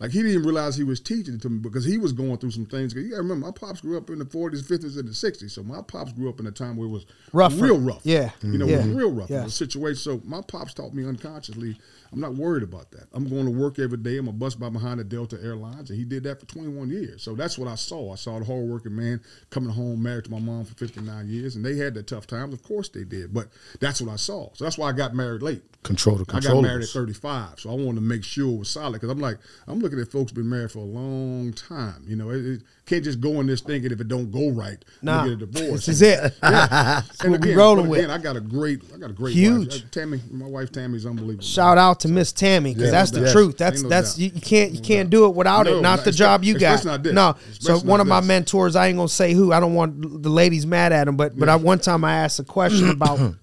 Like 0.00 0.12
he 0.12 0.22
didn't 0.22 0.44
realize 0.44 0.76
he 0.76 0.84
was 0.84 1.00
teaching 1.00 1.34
it 1.34 1.42
to 1.42 1.48
me 1.48 1.58
because 1.58 1.84
he 1.84 1.98
was 1.98 2.12
going 2.12 2.36
through 2.38 2.52
some 2.52 2.66
things. 2.66 2.94
'Cause 2.94 3.02
You 3.02 3.10
got 3.10 3.16
to 3.16 3.22
remember, 3.22 3.46
my 3.46 3.52
pops 3.52 3.80
grew 3.80 3.96
up 3.96 4.10
in 4.10 4.18
the 4.20 4.24
40s, 4.24 4.62
50s, 4.62 4.96
and 4.96 5.08
the 5.08 5.14
60s. 5.14 5.52
So 5.52 5.62
my 5.64 5.82
pops 5.82 6.12
grew 6.12 6.28
up 6.28 6.38
in 6.38 6.46
a 6.46 6.52
time 6.52 6.76
where 6.76 6.86
it 6.86 6.90
was 6.92 7.04
Rougher. 7.32 7.64
real 7.64 7.80
rough. 7.80 8.02
Yeah. 8.04 8.30
you 8.42 8.58
know, 8.58 8.66
Yeah. 8.66 8.76
it 8.84 8.86
was 8.86 8.94
real 8.96 9.12
rough. 9.12 9.30
It 9.30 9.34
Yeah. 9.34 9.44
was 9.44 9.52
a 9.54 9.56
situation. 9.56 9.96
So 10.00 10.22
my 10.24 10.40
pops 10.42 10.74
taught 10.74 10.94
me 10.94 11.04
unconsciously. 11.04 11.76
I'm 12.12 12.20
not 12.20 12.36
worried 12.36 12.62
about 12.62 12.90
that. 12.92 13.06
I'm 13.12 13.28
going 13.28 13.44
to 13.44 13.50
work 13.50 13.78
every 13.78 13.98
day. 13.98 14.16
I'm 14.16 14.28
a 14.28 14.32
bus 14.32 14.54
by 14.54 14.70
behind 14.70 14.98
the 15.00 15.04
Delta 15.04 15.38
Airlines, 15.42 15.90
and 15.90 15.98
he 15.98 16.04
did 16.06 16.22
that 16.24 16.40
for 16.40 16.46
21 16.46 16.88
years. 16.88 17.22
So 17.22 17.34
that's 17.34 17.58
what 17.58 17.68
I 17.68 17.74
saw. 17.74 18.12
I 18.12 18.16
saw 18.16 18.38
the 18.38 18.46
hardworking 18.46 18.96
man 18.96 19.20
coming 19.50 19.68
home, 19.70 20.02
married 20.02 20.24
to 20.24 20.30
my 20.30 20.38
mom 20.38 20.64
for 20.64 20.74
59 20.74 21.28
years, 21.28 21.54
and 21.56 21.64
they 21.64 21.76
had 21.76 21.92
their 21.94 22.02
tough 22.02 22.26
times. 22.26 22.54
Of 22.54 22.62
course 22.62 22.88
they 22.88 23.04
did, 23.04 23.34
but 23.34 23.48
that's 23.80 24.00
what 24.00 24.10
I 24.10 24.16
saw. 24.16 24.48
So 24.54 24.64
that's 24.64 24.78
why 24.78 24.88
I 24.88 24.92
got 24.92 25.14
married 25.14 25.42
late. 25.42 25.62
Control 25.82 26.16
the 26.16 26.24
control. 26.24 26.58
I 26.58 26.62
got 26.62 26.68
married 26.68 26.82
at 26.84 26.88
35, 26.88 27.60
so 27.60 27.70
I 27.70 27.74
wanted 27.74 27.96
to 27.96 28.00
make 28.00 28.24
sure 28.24 28.54
it 28.54 28.58
was 28.58 28.68
solid 28.70 28.94
because 28.94 29.10
I'm 29.10 29.20
like, 29.20 29.38
I'm 29.68 29.78
looking 29.78 29.87
at 29.96 30.10
folks 30.10 30.32
been 30.32 30.48
married 30.48 30.72
for 30.72 30.80
a 30.80 30.82
long 30.82 31.52
time. 31.52 32.02
You 32.08 32.16
know, 32.16 32.30
it, 32.30 32.44
it 32.44 32.62
can't 32.86 33.04
just 33.04 33.20
go 33.20 33.38
in 33.40 33.46
this 33.46 33.60
thinking 33.60 33.92
if 33.92 34.00
it 34.00 34.08
don't 34.08 34.32
go 34.32 34.48
right, 34.50 34.84
Nah, 35.02 35.24
you 35.24 35.36
get 35.36 35.42
a 35.42 35.46
divorce. 35.46 35.86
this 35.86 35.88
is 35.88 36.02
it. 36.02 36.34
Yeah. 36.42 37.02
what 37.22 37.28
we 37.28 37.34
again, 37.36 37.56
rolling 37.56 37.84
but 37.84 37.90
with. 37.90 37.98
again, 38.00 38.10
I 38.10 38.18
got 38.18 38.36
a 38.36 38.40
great, 38.40 38.82
I 38.92 38.98
got 38.98 39.10
a 39.10 39.12
great 39.12 39.34
Huge. 39.34 39.68
Wife. 39.74 39.82
Uh, 39.84 39.88
Tammy, 39.92 40.20
my 40.30 40.46
wife 40.46 40.72
Tammy's 40.72 41.06
unbelievable. 41.06 41.44
Shout 41.44 41.78
out 41.78 42.00
to 42.00 42.08
Miss 42.08 42.32
Tammy 42.32 42.74
because 42.74 42.86
Yeah, 42.86 42.98
that's 42.98 43.10
the 43.12 43.20
yes. 43.20 43.32
truth. 43.32 43.56
That's 43.58 43.82
no 43.82 43.88
that's 43.88 44.14
doubt. 44.14 44.18
you, 44.20 44.30
you 44.34 44.40
can't 44.40 44.72
you 44.72 44.80
can't 44.80 45.08
doubt. 45.10 45.18
do 45.18 45.26
it 45.26 45.34
without 45.34 45.66
No, 45.66 45.78
it. 45.78 45.82
Not 45.82 45.96
not- 45.98 46.04
the 46.04 46.12
job 46.12 46.42
you 46.44 46.58
got. 46.58 46.84
not 46.84 47.02
this. 47.02 47.12
No. 47.12 47.36
So 47.60 47.78
one 47.78 47.98
not 47.98 48.00
of 48.00 48.06
my 48.08 48.20
mentors, 48.20 48.74
I 48.76 48.88
ain't 48.88 48.96
gonna 48.96 49.08
say 49.08 49.32
who. 49.34 49.52
I 49.52 49.60
don't 49.60 49.74
want 49.74 50.22
the 50.22 50.28
ladies 50.30 50.66
mad 50.66 50.92
at 50.92 51.06
him, 51.08 51.16
but 51.16 51.38
but 51.38 51.48
I 51.48 51.56
one 51.56 51.78
time 51.78 52.04
I 52.04 52.14
asked 52.16 52.38
a 52.40 52.44
question 52.44 52.88
about 52.90 53.34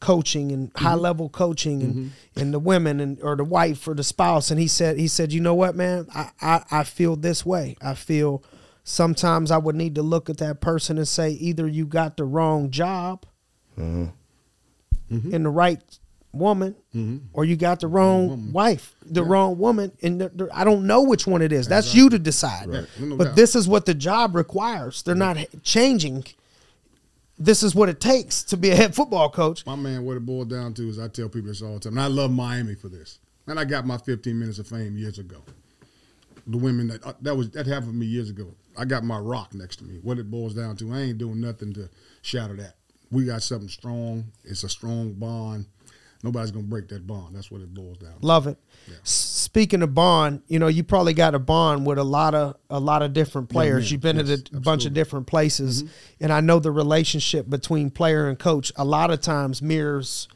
coaching 0.00 0.52
and 0.52 0.70
high 0.76 0.92
Mm-hmm. 0.92 1.00
level 1.00 1.28
coaching 1.28 1.82
and 1.82 2.12
and 2.36 2.54
the 2.54 2.58
women 2.58 3.00
and 3.00 3.20
or 3.22 3.34
the 3.36 3.44
wife 3.44 3.86
or 3.88 3.94
the 3.94 4.04
spouse, 4.04 4.50
and 4.50 4.60
he 4.60 4.68
said 4.68 4.98
he 4.98 5.08
said 5.08 5.32
you 5.32 5.40
know 5.40 5.54
what 5.54 5.74
man 5.74 6.06
I 6.14 6.30
I, 6.40 6.64
I 6.70 6.84
feel 6.84 7.16
this 7.16 7.44
way. 7.44 7.76
I 7.82 7.94
feel 7.94 8.42
sometimes 8.84 9.50
I 9.50 9.58
would 9.58 9.74
need 9.76 9.94
to 9.96 10.02
look 10.02 10.30
at 10.30 10.38
that 10.38 10.60
person 10.60 10.96
and 10.98 11.06
say 11.08 11.30
either 11.32 11.66
you 11.68 11.84
got 11.84 12.16
the 12.16 12.24
wrong 12.24 12.70
job 12.70 13.26
Mm-hmm. 13.78 15.34
and 15.34 15.44
the 15.44 15.50
right 15.50 15.80
woman, 16.32 16.76
or 17.32 17.44
you 17.44 17.56
got 17.56 17.80
the 17.80 17.86
wrong 17.88 18.52
wife, 18.52 18.94
the 19.04 19.22
wrong 19.22 19.56
woman, 19.58 19.92
and 20.02 20.20
the, 20.20 20.28
the- 20.28 20.48
I 20.52 20.64
don't 20.64 20.86
know 20.86 21.02
which 21.02 21.26
one 21.26 21.42
it 21.42 21.52
is. 21.52 21.66
That's 21.68 21.94
you 21.94 22.10
to 22.10 22.18
decide. 22.18 22.68
Right. 22.68 22.86
No 23.00 23.16
But 23.16 23.24
doubt. 23.28 23.36
this 23.36 23.56
is 23.56 23.66
what 23.66 23.86
the 23.86 23.94
job 23.94 24.34
requires. 24.36 25.02
They're 25.02 25.14
not 25.14 25.38
changing. 25.62 26.24
This 27.38 27.62
is 27.62 27.74
what 27.74 27.88
it 27.88 28.00
takes 28.00 28.42
to 28.44 28.56
be 28.56 28.70
a 28.70 28.74
head 28.74 28.94
football 28.94 29.30
coach. 29.30 29.64
My 29.64 29.76
man, 29.76 30.04
what 30.04 30.16
it 30.16 30.26
boiled 30.26 30.50
down 30.50 30.74
to 30.74 30.88
is 30.88 30.98
I 30.98 31.08
tell 31.08 31.28
people 31.28 31.48
this 31.48 31.62
all 31.62 31.74
the 31.74 31.80
time, 31.80 31.92
and 31.92 32.00
I 32.00 32.08
love 32.08 32.32
Miami 32.32 32.74
for 32.74 32.88
this. 32.88 33.20
And 33.46 33.58
I 33.58 33.64
got 33.64 33.86
my 33.86 33.96
15 33.96 34.38
minutes 34.38 34.58
of 34.58 34.66
fame 34.66 34.96
years 34.96 35.18
ago. 35.18 35.42
The 36.46 36.58
women 36.58 36.88
that 36.88 37.04
uh, 37.06 37.12
that 37.22 37.36
was 37.36 37.50
that 37.50 37.66
happened 37.66 37.92
to 37.92 37.96
me 37.96 38.06
years 38.06 38.30
ago. 38.30 38.54
I 38.76 38.84
got 38.84 39.04
my 39.04 39.18
rock 39.18 39.54
next 39.54 39.76
to 39.76 39.84
me. 39.84 39.98
What 40.02 40.18
it 40.18 40.30
boils 40.30 40.54
down 40.54 40.76
to, 40.76 40.92
I 40.92 41.00
ain't 41.00 41.18
doing 41.18 41.40
nothing 41.40 41.72
to 41.74 41.88
shatter 42.22 42.54
that. 42.56 42.74
We 43.10 43.24
got 43.24 43.42
something 43.42 43.68
strong. 43.68 44.32
It's 44.44 44.64
a 44.64 44.68
strong 44.68 45.12
bond. 45.12 45.66
Nobody's 46.22 46.50
gonna 46.50 46.64
break 46.66 46.88
that 46.88 47.06
bond. 47.06 47.36
That's 47.36 47.50
what 47.50 47.60
it 47.60 47.72
boils 47.72 47.98
down. 47.98 48.18
to. 48.18 48.26
Love 48.26 48.46
it. 48.48 48.58
S- 49.02 49.10
Speaking 49.48 49.82
of 49.82 49.94
bond, 49.94 50.42
you 50.48 50.58
know, 50.58 50.66
you 50.66 50.84
probably 50.84 51.14
got 51.14 51.34
a 51.34 51.38
bond 51.38 51.86
with 51.86 51.96
a 51.98 52.04
lot 52.04 52.34
of 52.34 52.56
a 52.68 52.78
lot 52.80 53.02
of 53.02 53.12
different 53.12 53.48
players. 53.48 53.90
You've 53.90 54.00
been 54.00 54.16
Yes, 54.18 54.28
at 54.30 54.48
a 54.50 54.52
bunch 54.52 54.56
of 54.56 54.58
absolutely. 54.58 54.88
Mm-hmm. 54.90 54.94
different 54.94 55.26
places, 55.28 55.84
and 56.20 56.32
I 56.32 56.40
know 56.40 56.58
the 56.58 56.70
relationship 56.72 57.48
between 57.48 57.90
player 57.90 58.28
and 58.28 58.38
coach 58.38 58.72
a 58.76 58.84
lot 58.84 59.10
of 59.10 59.20
times 59.20 59.62
mirrors 59.62 60.28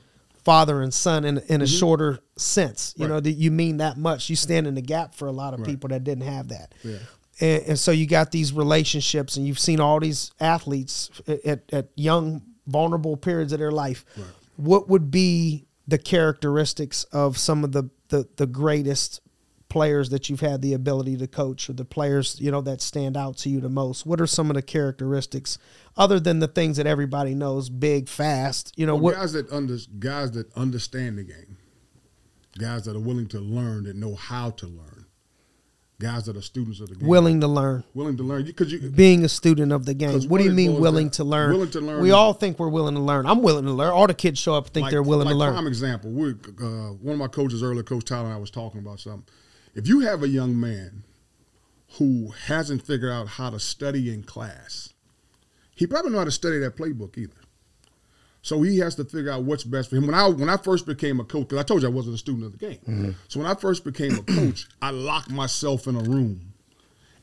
father 0.44 0.80
and 0.82 0.92
son 0.94 1.24
in 1.24 1.38
in 1.48 1.60
a 1.62 1.66
shorter 1.66 2.20
sense. 2.36 2.94
You 2.96 3.02
Mm-hmm. 3.04 3.10
Right. 3.12 3.16
know 3.16 3.20
that 3.20 3.32
you 3.32 3.50
mean 3.50 3.76
that 3.78 3.96
much. 3.98 4.30
You 4.30 4.36
stand 4.36 4.66
in 4.66 4.74
the 4.74 4.80
gap 4.82 5.14
for 5.14 5.26
a 5.28 5.32
lot 5.32 5.52
of 5.52 5.60
Right. 5.60 5.68
people 5.68 5.88
that 5.88 6.04
didn't 6.04 6.24
have 6.24 6.48
that. 6.48 6.72
Yeah. 6.82 6.98
And, 7.40 7.62
and 7.68 7.78
so 7.78 7.90
you 7.90 8.06
got 8.06 8.30
these 8.30 8.52
relationships, 8.52 9.36
and 9.36 9.46
you've 9.46 9.58
seen 9.58 9.78
all 9.80 10.00
these 10.00 10.30
athletes 10.40 11.10
at, 11.26 11.44
at, 11.44 11.72
at 11.72 11.88
young, 11.96 12.42
vulnerable 12.66 13.16
periods 13.16 13.52
of 13.52 13.58
their 13.58 13.72
life. 13.72 14.04
Right. 14.16 14.26
What 14.56 14.88
would 14.88 15.10
be 15.10 15.66
the 15.92 15.98
characteristics 15.98 17.04
of 17.12 17.36
some 17.36 17.62
of 17.64 17.72
the, 17.72 17.90
the 18.08 18.26
the 18.36 18.46
greatest 18.46 19.20
players 19.68 20.08
that 20.08 20.30
you've 20.30 20.40
had 20.40 20.62
the 20.62 20.72
ability 20.72 21.18
to 21.18 21.26
coach, 21.26 21.68
or 21.68 21.74
the 21.74 21.84
players 21.84 22.40
you 22.40 22.50
know 22.50 22.62
that 22.62 22.80
stand 22.80 23.14
out 23.14 23.36
to 23.36 23.50
you 23.50 23.60
the 23.60 23.68
most? 23.68 24.06
What 24.06 24.18
are 24.18 24.26
some 24.26 24.48
of 24.48 24.56
the 24.56 24.62
characteristics 24.62 25.58
other 25.94 26.18
than 26.18 26.38
the 26.38 26.48
things 26.48 26.78
that 26.78 26.86
everybody 26.86 27.34
knows, 27.34 27.68
big, 27.68 28.08
fast? 28.08 28.72
You 28.74 28.86
know 28.86 28.94
Well, 28.94 29.02
what? 29.02 29.14
guys 29.16 29.34
that 29.34 29.52
under, 29.52 29.76
guys 29.98 30.30
that 30.30 30.50
understand 30.56 31.18
the 31.18 31.24
game, 31.24 31.58
guys 32.58 32.86
that 32.86 32.96
are 32.96 33.00
willing 33.00 33.28
to 33.28 33.40
learn, 33.40 33.84
that 33.84 33.94
know 33.94 34.14
how 34.14 34.48
to 34.48 34.66
learn, 34.66 35.01
guys 36.00 36.24
that 36.26 36.36
are 36.36 36.42
students 36.42 36.80
of 36.80 36.88
the 36.88 36.96
game, 36.96 37.08
Willing 37.08 37.40
to 37.40 37.46
learn. 37.46 37.84
willing 37.94 38.16
to 38.16 38.22
learn. 38.22 38.44
Because 38.44 38.72
you, 38.72 38.90
being 38.90 39.24
a 39.24 39.28
student 39.28 39.72
of 39.72 39.84
the 39.86 39.94
game. 39.94 40.20
What 40.28 40.38
do 40.38 40.44
you 40.44 40.50
mean 40.50 40.80
willing 40.80 41.10
to 41.10 41.24
learn? 41.24 41.52
willing 41.52 41.70
to 41.70 41.80
learn 41.80 42.02
We 42.02 42.10
all 42.10 42.32
think 42.32 42.58
we're 42.58 42.68
willing 42.68 42.94
to 42.94 43.00
learn. 43.00 43.26
I'm 43.26 43.42
willing 43.42 43.64
to 43.64 43.72
learn. 43.72 43.92
All 43.92 44.06
the 44.06 44.14
kids 44.14 44.38
show 44.40 44.54
up 44.54 44.68
think 44.68 44.90
they're 44.90 45.02
willing 45.02 45.26
like 45.26 45.34
to 45.34 45.38
learn. 45.38 45.52
Prime 45.52 45.66
example, 45.66 46.10
we 46.10 46.30
uh, 46.32 46.94
one 47.00 47.14
of 47.14 47.18
my 47.18 47.28
coaches 47.28 47.62
earlier, 47.62 47.82
Coach 47.82 48.04
Tyler, 48.04 48.26
and 48.26 48.34
I 48.34 48.38
was 48.38 48.50
talking 48.50 48.80
about 48.80 49.00
something. 49.00 49.24
If 49.74 49.86
you 49.86 50.00
have 50.00 50.22
a 50.22 50.28
young 50.28 50.58
man 50.58 51.04
who 51.98 52.32
hasn't 52.46 52.82
figured 52.82 53.12
out 53.12 53.28
how 53.28 53.50
to 53.50 53.60
study 53.60 54.12
in 54.12 54.22
class, 54.22 54.92
he 55.74 55.86
probably 55.86 56.10
know 56.10 56.18
how 56.18 56.24
to 56.24 56.30
study 56.30 56.58
that 56.58 56.76
playbook 56.76 57.16
either. 57.16 57.36
So 58.42 58.60
he 58.62 58.78
has 58.78 58.96
to 58.96 59.04
figure 59.04 59.30
out 59.30 59.44
what's 59.44 59.62
best 59.62 59.88
for 59.88 59.96
him. 59.96 60.06
When 60.06 60.14
I 60.14 60.28
when 60.28 60.48
I 60.48 60.56
first 60.56 60.84
became 60.84 61.20
a 61.20 61.24
coach, 61.24 61.48
because 61.48 61.58
I 61.58 61.62
told 61.62 61.82
you 61.82 61.88
I 61.88 61.92
wasn't 61.92 62.16
a 62.16 62.18
student 62.18 62.44
of 62.44 62.52
the 62.52 62.58
game. 62.58 62.78
Mm-hmm. 62.78 63.10
So 63.28 63.40
when 63.40 63.48
I 63.48 63.54
first 63.54 63.84
became 63.84 64.18
a 64.18 64.22
coach, 64.22 64.66
I 64.82 64.90
locked 64.90 65.30
myself 65.30 65.86
in 65.86 65.96
a 65.96 66.02
room 66.02 66.52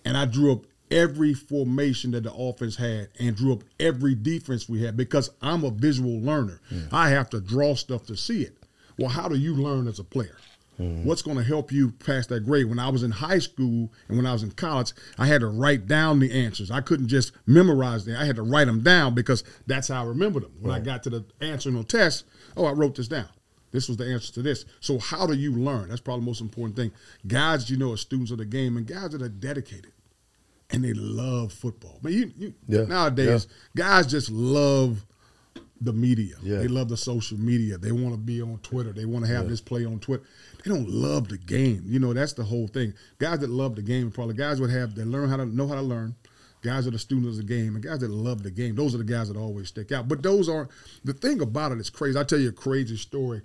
and 0.06 0.18
I 0.18 0.26
drew 0.26 0.54
up 0.54 0.66
every 0.92 1.34
formation 1.34 2.12
that 2.12 2.24
the 2.24 2.34
offense 2.34 2.76
had 2.76 3.10
and 3.20 3.36
drew 3.36 3.54
up 3.54 3.64
every 3.80 4.16
defense 4.16 4.68
we 4.68 4.82
had 4.82 4.98
because 4.98 5.30
I'm 5.42 5.64
a 5.64 5.72
visual 5.72 6.20
learner. 6.22 6.62
I 6.92 7.10
have 7.10 7.30
to 7.32 7.42
draw 7.42 7.76
stuff 7.76 8.06
to 8.08 8.16
see 8.18 8.42
it. 8.42 8.56
Well, 8.98 9.10
how 9.10 9.28
do 9.28 9.36
you 9.38 9.56
learn 9.56 9.88
as 9.88 10.00
a 10.00 10.04
player? 10.04 10.38
Mm-hmm. 10.80 11.06
What's 11.06 11.22
going 11.22 11.38
to 11.38 11.44
help 11.44 11.72
you 11.72 11.92
pass 11.92 12.28
that 12.28 12.46
grade? 12.46 12.68
When 12.70 12.80
I 12.80 12.90
was 12.90 13.04
in 13.04 13.12
high 13.12 13.40
school 13.40 13.92
and 14.08 14.18
when 14.18 14.26
I 14.26 14.32
was 14.34 14.44
in 14.44 14.52
college, 14.52 14.94
I 15.18 15.28
had 15.28 15.42
to 15.42 15.48
write 15.48 15.88
down 15.88 16.20
the 16.20 16.32
answers. 16.32 16.72
I 16.72 16.82
couldn't 16.82 17.08
just 17.10 17.34
memorize 17.46 18.06
them. 18.06 18.16
I 18.18 18.26
had 18.26 18.38
to 18.38 18.44
write 18.44 18.68
them 18.68 18.82
down 18.82 19.14
because 19.14 19.44
that's 19.68 19.90
how 19.90 20.04
I 20.04 20.06
remembered 20.06 20.44
them. 20.44 20.54
When 20.60 20.74
I 20.74 20.80
got 20.80 21.04
to 21.04 21.10
the 21.10 21.26
answering 21.42 21.76
on 21.76 21.84
test, 21.84 22.26
oh, 22.56 22.66
I 22.66 22.72
wrote 22.72 22.96
this 22.96 23.10
down. 23.10 23.28
This 23.72 23.88
was 23.88 23.98
the 23.98 24.06
answer 24.06 24.34
to 24.34 24.42
this. 24.42 24.66
So 24.80 24.98
how 24.98 25.28
do 25.28 25.34
you 25.34 25.54
learn? 25.54 25.90
That's 25.90 26.02
probably 26.02 26.22
the 26.22 26.28
most 26.28 26.42
important 26.42 26.76
thing. 26.76 26.92
Guys, 27.28 27.70
you 27.70 27.78
know, 27.78 27.92
are 27.92 27.98
students 27.98 28.32
of 28.32 28.38
the 28.38 28.46
game 28.46 28.78
and 28.78 28.88
guys 28.88 29.10
that 29.12 29.22
are 29.22 29.30
dedicated 29.30 29.92
and 30.72 30.84
they 30.84 30.94
love 30.94 31.52
football. 31.52 32.00
But 32.02 32.14
you, 32.14 32.32
you 32.38 32.54
Yeah, 32.68 32.84
nowadays, 32.84 33.48
guys 33.76 34.08
just 34.08 34.30
love 34.32 35.06
the 35.82 35.94
media. 35.94 36.36
Yeah. 36.42 36.58
They 36.58 36.68
love 36.68 36.90
the 36.90 36.98
social 36.98 37.38
media. 37.38 37.78
They 37.78 37.92
want 37.92 38.14
to 38.14 38.18
be 38.18 38.42
on 38.42 38.60
Twitter. 38.60 38.92
They 38.92 39.06
want 39.06 39.26
to 39.26 39.34
have 39.34 39.48
this 39.50 39.62
play 39.62 39.86
on 39.86 40.00
Twitter. 40.00 40.24
They 40.64 40.70
don't 40.70 40.90
love 40.90 41.30
the 41.30 41.38
game. 41.38 41.84
You 41.86 42.00
know, 42.00 42.14
that's 42.14 42.34
the 42.34 42.44
whole 42.44 42.68
thing. 42.68 42.94
Guys 43.18 43.40
that 43.40 43.50
love 43.50 43.76
the 43.76 43.82
game, 43.82 44.12
probably 44.12 44.36
guys 44.36 44.60
would 44.60 44.70
have 44.70 44.96
that 44.96 45.08
learn 45.08 45.30
how 45.30 45.38
to 45.38 45.46
know 45.46 45.68
how 45.68 45.76
to 45.76 45.82
learn. 45.82 46.16
Guys 46.62 46.84
that 46.84 46.94
are 46.94 47.00
students 47.00 47.40
of 47.40 47.48
the 47.48 47.54
game 47.54 47.76
and 47.76 47.84
guys 47.84 48.00
that 48.00 48.10
love 48.10 48.44
the 48.44 48.52
game. 48.52 48.76
Those 48.76 48.94
are 48.94 48.98
the 48.98 49.06
guys 49.06 49.30
that 49.30 49.38
always 49.38 49.70
stick 49.70 49.94
out. 49.94 50.10
But 50.10 50.22
those 50.22 50.50
aren't 50.50 50.70
the 51.06 51.14
thing 51.14 51.42
about 51.42 51.72
it 51.72 51.80
is 51.80 51.90
crazy. 51.90 52.18
I'll 52.18 52.26
tell 52.26 52.40
you 52.40 52.50
a 52.50 52.54
crazy 52.54 52.98
story. 52.98 53.42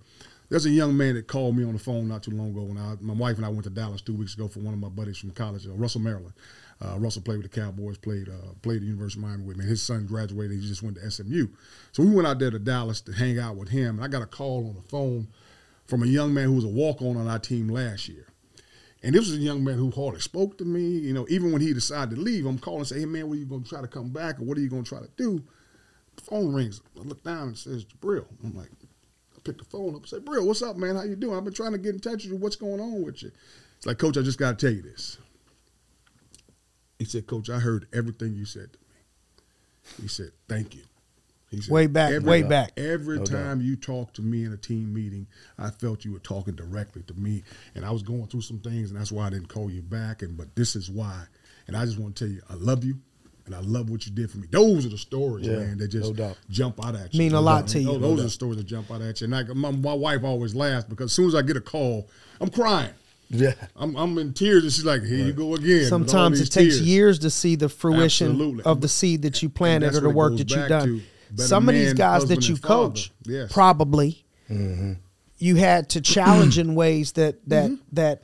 There's 0.49 0.67
a 0.67 0.71
young 0.71 0.97
man 0.97 1.15
that 1.15 1.27
called 1.27 1.57
me 1.57 1.65
on 1.65 1.73
the 1.73 1.79
phone 1.79 2.09
not 2.09 2.23
too 2.23 2.33
long 2.33 2.51
ago 2.51 2.63
when 2.65 2.77
I, 2.77 2.97
my 3.01 3.15
wife 3.15 3.37
and 3.37 3.47
I 3.47 3.49
went 3.49 3.65
to 3.65 3.71
Dallas 3.71 4.03
two 4.03 4.15
weeks 4.15 4.35
ago 4.35 4.49
for 4.49 4.59
one 4.61 4.75
of 4.75 4.81
my 4.81 4.89
buddies 4.89 5.19
from 5.19 5.31
college, 5.31 5.67
uh, 5.67 5.73
Russell, 5.73 6.01
Maryland. 6.01 6.35
Uh, 6.83 6.99
Russell 6.99 7.23
played 7.23 7.39
with 7.39 7.51
the 7.51 7.61
Cowboys, 7.61 7.99
played 7.99 8.29
uh, 8.29 8.53
played 8.63 8.77
at 8.77 8.81
the 8.83 8.89
University 8.89 9.21
of 9.21 9.29
Miami 9.29 9.45
with 9.45 9.57
me. 9.57 9.65
His 9.65 9.83
son 9.83 10.07
graduated. 10.07 10.61
He 10.61 10.67
just 10.67 10.83
went 10.83 10.97
to 10.97 11.11
SMU. 11.11 11.47
So 11.93 12.03
we 12.03 12.11
went 12.11 12.27
out 12.27 12.39
there 12.39 12.51
to 12.51 12.59
Dallas 12.59 13.01
to 13.03 13.13
hang 13.13 13.39
out 13.39 13.57
with 13.57 13.69
him. 13.69 13.97
And 13.97 14.05
I 14.05 14.09
got 14.09 14.23
a 14.23 14.27
call 14.27 14.69
on 14.69 14.75
the 14.75 14.83
phone 14.83 15.29
from 15.87 16.03
a 16.03 16.07
young 16.07 16.35
man 16.35 16.47
who 16.47 16.55
was 16.55 16.65
a 16.65 16.69
walk 16.69 17.01
on 17.03 17.17
on 17.17 17.29
our 17.29 17.39
team 17.39 17.69
last 17.69 18.09
year. 18.09 18.27
And 19.03 19.15
this 19.15 19.29
was 19.29 19.37
a 19.37 19.41
young 19.41 19.63
man 19.63 19.77
who 19.77 19.91
hardly 19.91 20.21
spoke 20.21 20.57
to 20.59 20.65
me. 20.65 20.81
You 20.81 21.13
know, 21.13 21.27
even 21.29 21.53
when 21.53 21.61
he 21.61 21.75
decided 21.75 22.15
to 22.17 22.21
leave, 22.21 22.47
I'm 22.47 22.59
calling 22.59 22.81
and 22.81 22.89
say, 22.89 23.01
hey, 23.01 23.05
man, 23.05 23.29
what 23.29 23.37
are 23.37 23.41
you 23.41 23.47
going 23.47 23.63
to 23.63 23.69
try 23.69 23.83
to 23.83 23.87
come 23.87 24.09
back 24.09 24.41
or 24.41 24.45
what 24.45 24.57
are 24.57 24.63
you 24.63 24.71
going 24.71 24.83
to 24.83 24.89
try 24.89 25.01
to 25.01 25.11
do? 25.17 25.43
The 26.17 26.23
phone 26.23 26.55
rings. 26.55 26.81
I 26.99 27.03
look 27.03 27.23
down 27.23 27.49
and 27.49 27.59
says, 27.59 27.85
Jabril. 27.85 28.25
I'm 28.43 28.57
like, 28.57 28.71
I 29.37 29.41
pick 29.45 29.59
the 29.59 29.65
phone 29.65 29.91
up 29.91 30.01
and 30.01 30.09
say, 30.09 30.21
Brill, 30.21 30.47
what's 30.47 30.63
up, 30.63 30.77
man? 30.77 30.97
How 30.97 31.03
you 31.03 31.17
doing? 31.17 31.37
I've 31.37 31.45
been 31.45 31.53
trying 31.53 31.73
to 31.73 31.79
get 31.79 31.95
in 31.95 32.01
touch 32.01 32.25
with 32.25 32.27
you. 32.27 32.37
What's 32.37 32.57
going 32.57 32.81
on 32.81 33.03
with 33.03 33.23
you? 33.23 33.31
It's 33.77 33.87
like, 33.87 33.99
Coach, 33.99 34.17
I 34.17 34.23
just 34.23 34.39
got 34.39 34.59
to 34.59 34.67
tell 34.67 34.75
you 34.75 34.83
this. 34.83 35.19
He 36.99 37.05
said, 37.05 37.27
Coach, 37.27 37.51
I 37.51 37.59
heard 37.59 37.87
everything 37.93 38.35
you 38.35 38.45
said 38.45 38.73
to 38.73 38.79
me. 38.79 40.03
He 40.03 40.09
said, 40.09 40.31
thank 40.49 40.75
you. 40.75 40.83
He 41.51 41.61
said, 41.61 41.71
Way 41.73 41.87
back, 41.87 42.23
way 42.23 42.43
back. 42.43 42.73
Every 42.77 43.19
No 43.19 43.25
doubt. 43.25 43.37
time 43.39 43.61
you 43.61 43.77
talked 43.77 44.17
to 44.17 44.23
me 44.23 44.45
in 44.45 44.53
a 44.53 44.57
team 44.57 44.93
meeting, 44.95 45.27
I 45.59 45.71
felt 45.71 46.05
you 46.05 46.13
were 46.13 46.19
talking 46.21 46.55
directly 46.55 47.03
to 47.03 47.15
me, 47.15 47.43
and 47.75 47.85
I 47.85 47.91
was 47.91 48.03
going 48.03 48.27
through 48.27 48.41
some 48.43 48.59
things, 48.61 48.91
and 48.91 48.99
that's 48.99 49.13
why 49.13 49.27
I 49.27 49.31
didn't 49.31 49.49
call 49.49 49.71
you 49.71 49.83
back. 49.83 50.23
And 50.23 50.37
but 50.37 50.55
this 50.57 50.75
is 50.75 50.91
why, 50.91 51.25
and 51.69 51.77
I 51.77 51.85
just 51.85 51.99
want 51.99 52.17
to 52.17 52.25
tell 52.25 52.35
you, 52.35 52.41
I 52.49 52.55
love 52.55 52.83
you, 52.85 52.97
and 53.47 53.55
I 53.55 53.61
love 53.61 53.91
what 53.91 54.05
you 54.07 54.13
did 54.13 54.31
for 54.31 54.39
me. 54.39 54.49
Those 54.51 54.87
are 54.87 54.89
the 54.89 54.99
stories, 54.99 55.47
Yeah, 55.47 55.57
man, 55.59 55.79
that 55.79 55.89
just 55.89 56.15
no 56.15 56.35
jump 56.49 56.85
out 56.85 56.97
at 56.97 57.13
you. 57.15 57.19
Mean 57.19 57.33
a 57.33 57.35
No 57.35 57.43
lot 57.43 57.61
doubt. 57.61 57.69
to 57.69 57.79
you. 57.81 57.85
Those, 57.87 58.01
No 58.01 58.09
those 58.09 58.21
are 58.21 58.23
the 58.25 58.31
stories 58.31 58.57
that 58.57 58.65
jump 58.67 58.91
out 58.91 59.03
at 59.03 59.21
you. 59.21 59.27
And 59.27 59.37
I, 59.37 59.43
my, 59.53 59.71
my 59.71 59.93
wife 59.95 60.25
always 60.25 60.55
laughs 60.57 60.87
because 60.87 61.07
as 61.07 61.13
soon 61.13 61.29
as 61.29 61.35
I 61.37 61.43
get 61.43 61.57
a 61.57 61.61
call, 61.61 62.09
I'm 62.41 62.51
crying. 62.51 62.91
Yeah. 63.29 63.55
I'm, 63.77 63.97
I'm 63.97 64.17
in 64.19 64.33
tears, 64.33 64.63
and 64.63 64.73
she's 64.73 64.85
like, 64.85 65.03
"Here 65.03 65.19
you 65.19 65.33
go 65.33 65.55
again." 65.55 65.87
Sometimes 65.87 66.41
it 66.41 66.51
takes 66.51 66.77
tears. 66.77 66.83
years 66.83 67.19
to 67.21 67.31
see 67.31 67.57
the 67.57 67.69
fruition 67.69 68.33
Absolutely. 68.33 68.65
of 68.65 68.81
the 68.81 68.89
seed 68.89 69.23
that 69.23 69.43
you 69.43 69.49
planted 69.49 69.95
or 69.95 70.01
the 70.01 70.11
work 70.11 70.37
that 70.37 70.51
you've 70.51 70.69
done. 70.69 70.87
to. 70.89 71.03
Better 71.31 71.49
Some 71.49 71.69
of 71.69 71.75
these 71.75 71.95
guys 71.95 72.27
that 72.27 72.49
you 72.49 72.57
coach, 72.57 73.11
Yes. 73.25 73.53
probably 73.53 74.25
mm-hmm. 74.49 74.93
you 75.39 75.57
had 75.57 75.89
to 75.91 76.01
challenge 76.01 76.59
in 76.59 76.75
ways 76.75 77.13
that 77.13 77.37
that 77.49 77.71
mm-hmm. 77.71 77.83
that 77.93 78.23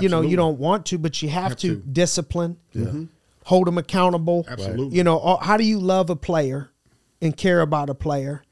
you 0.00 0.08
know 0.08 0.22
you 0.22 0.36
don't 0.36 0.58
want 0.58 0.86
to, 0.86 0.98
but 0.98 1.20
you 1.20 1.28
have, 1.28 1.50
Have 1.50 1.58
to, 1.58 1.76
to. 1.76 1.82
discipline, 1.82 2.56
mm-hmm. 2.74 3.04
hold 3.44 3.66
them 3.66 3.78
accountable. 3.78 4.46
Absolutely. 4.48 4.96
You 4.96 5.04
know, 5.04 5.18
uh, 5.18 5.44
how 5.44 5.56
do 5.56 5.64
you 5.64 5.78
love 5.78 6.08
a 6.08 6.16
player 6.16 6.70
and 7.20 7.36
care 7.36 7.60
about 7.60 7.90
a 7.90 7.94
player 7.94 8.42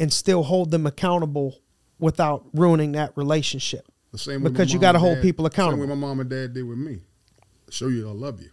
and 0.00 0.12
still 0.12 0.42
hold 0.42 0.70
them 0.72 0.86
accountable 0.86 1.60
without 1.98 2.44
ruining 2.52 2.92
that 2.92 3.12
relationship? 3.16 3.86
The 4.14 4.18
same 4.18 4.44
way 4.44 4.50
because 4.50 4.72
you 4.72 4.78
got 4.78 4.92
to 4.92 5.00
hold 5.00 5.16
dad- 5.16 5.22
people 5.22 5.44
Same 5.44 5.46
accountable. 5.46 5.82
way 5.82 5.88
my 5.88 5.96
mom 5.96 6.20
and 6.20 6.30
dad 6.30 6.54
did 6.54 6.62
with 6.62 6.78
me. 6.78 7.00
Show 7.68 7.88
you 7.88 8.08
I 8.08 8.12
love 8.12 8.40
you. 8.40 8.50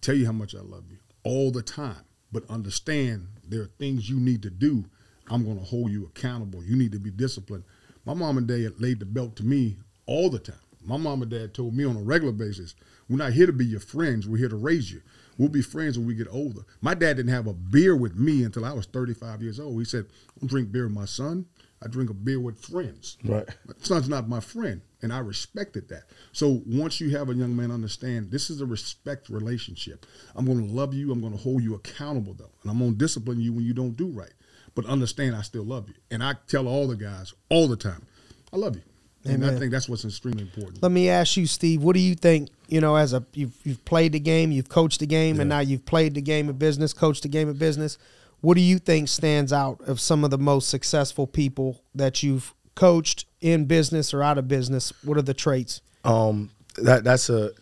Tell 0.00 0.14
you 0.14 0.24
how 0.24 0.30
much 0.30 0.54
I 0.54 0.60
love 0.60 0.84
you 0.88 0.98
all 1.24 1.50
the 1.50 1.62
time. 1.62 2.04
But 2.30 2.48
understand 2.48 3.26
there 3.44 3.62
are 3.62 3.70
things 3.80 4.08
you 4.08 4.20
need 4.20 4.40
to 4.44 4.50
do. 4.50 4.84
I'm 5.28 5.44
going 5.44 5.58
to 5.58 5.64
hold 5.64 5.90
you 5.90 6.04
accountable. 6.06 6.62
You 6.62 6.76
need 6.76 6.92
to 6.92 7.00
be 7.00 7.10
disciplined. 7.10 7.64
My 8.04 8.14
mom 8.14 8.38
and 8.38 8.46
dad 8.46 8.74
laid 8.80 9.00
the 9.00 9.04
belt 9.04 9.34
to 9.36 9.44
me 9.44 9.78
all 10.06 10.30
the 10.30 10.38
time. 10.38 10.54
My 10.84 10.96
mom 10.96 11.22
and 11.22 11.30
dad 11.32 11.54
told 11.54 11.74
me 11.74 11.84
on 11.84 11.96
a 11.96 12.02
regular 12.02 12.32
basis, 12.32 12.76
we're 13.08 13.16
not 13.16 13.32
here 13.32 13.46
to 13.46 13.52
be 13.52 13.66
your 13.66 13.80
friends. 13.80 14.28
We're 14.28 14.36
here 14.38 14.48
to 14.48 14.54
raise 14.56 14.92
you. 14.92 15.02
We'll 15.38 15.48
be 15.48 15.62
friends 15.62 15.98
when 15.98 16.06
we 16.06 16.14
get 16.14 16.28
older. 16.30 16.60
My 16.80 16.94
dad 16.94 17.16
didn't 17.16 17.32
have 17.32 17.48
a 17.48 17.52
beer 17.52 17.96
with 17.96 18.14
me 18.14 18.44
until 18.44 18.64
I 18.64 18.72
was 18.74 18.86
35 18.86 19.42
years 19.42 19.58
old. 19.58 19.78
He 19.80 19.84
said, 19.84 20.06
don't 20.38 20.48
drink 20.48 20.70
beer 20.70 20.84
with 20.84 20.94
my 20.94 21.04
son. 21.06 21.46
I 21.82 21.88
drink 21.88 22.10
a 22.10 22.14
beer 22.14 22.38
with 22.40 22.58
friends. 22.58 23.16
Right. 23.24 23.46
My 23.66 23.74
son's 23.78 24.08
not 24.08 24.28
my 24.28 24.40
friend, 24.40 24.80
and 25.00 25.12
I 25.12 25.18
respected 25.18 25.88
that. 25.88 26.04
So 26.32 26.62
once 26.66 27.00
you 27.00 27.10
have 27.16 27.28
a 27.28 27.34
young 27.34 27.56
man 27.56 27.70
understand 27.70 28.30
this 28.30 28.50
is 28.50 28.60
a 28.60 28.66
respect 28.66 29.28
relationship. 29.28 30.06
I'm 30.36 30.46
going 30.46 30.66
to 30.66 30.72
love 30.72 30.94
you. 30.94 31.10
I'm 31.12 31.20
going 31.20 31.32
to 31.32 31.38
hold 31.38 31.62
you 31.62 31.74
accountable 31.74 32.34
though, 32.34 32.50
and 32.62 32.70
I'm 32.70 32.78
going 32.78 32.92
to 32.92 32.98
discipline 32.98 33.40
you 33.40 33.52
when 33.52 33.64
you 33.64 33.74
don't 33.74 33.96
do 33.96 34.08
right. 34.08 34.32
But 34.74 34.86
understand 34.86 35.36
I 35.36 35.42
still 35.42 35.64
love 35.64 35.88
you, 35.88 35.94
and 36.10 36.22
I 36.22 36.34
tell 36.46 36.66
all 36.66 36.86
the 36.86 36.96
guys 36.96 37.34
all 37.50 37.68
the 37.68 37.76
time, 37.76 38.06
I 38.54 38.56
love 38.56 38.74
you, 38.74 38.82
and 39.24 39.44
I 39.44 39.58
think 39.58 39.70
that's 39.70 39.86
what's 39.86 40.04
extremely 40.04 40.42
important. 40.44 40.82
Let 40.82 40.92
me 40.92 41.10
ask 41.10 41.36
you, 41.36 41.46
Steve. 41.46 41.82
What 41.82 41.94
do 41.94 42.00
you 42.00 42.14
think? 42.14 42.48
You 42.68 42.80
know, 42.80 42.96
as 42.96 43.12
a 43.12 43.22
you've 43.34 43.54
you've 43.64 43.84
played 43.84 44.12
the 44.12 44.20
game, 44.20 44.50
you've 44.50 44.70
coached 44.70 45.00
the 45.00 45.06
game, 45.06 45.40
and 45.40 45.48
now 45.50 45.60
you've 45.60 45.84
played 45.84 46.14
the 46.14 46.22
game 46.22 46.48
of 46.48 46.58
business, 46.58 46.94
coached 46.94 47.24
the 47.24 47.28
game 47.28 47.50
of 47.50 47.58
business. 47.58 47.98
What 48.42 48.54
do 48.54 48.60
you 48.60 48.78
think 48.78 49.08
stands 49.08 49.52
out 49.52 49.80
of 49.86 50.00
some 50.00 50.24
of 50.24 50.30
the 50.30 50.38
most 50.38 50.68
successful 50.68 51.26
people 51.26 51.80
that 51.94 52.22
you've 52.22 52.54
coached 52.74 53.24
in 53.40 53.64
business 53.66 54.12
or 54.12 54.22
out 54.22 54.36
of 54.36 54.48
business? 54.48 54.92
What 55.04 55.16
are 55.16 55.22
the 55.22 55.32
traits? 55.32 55.80
Um, 56.04 56.50
that 56.76 57.04
that's 57.04 57.30
a 57.30 57.52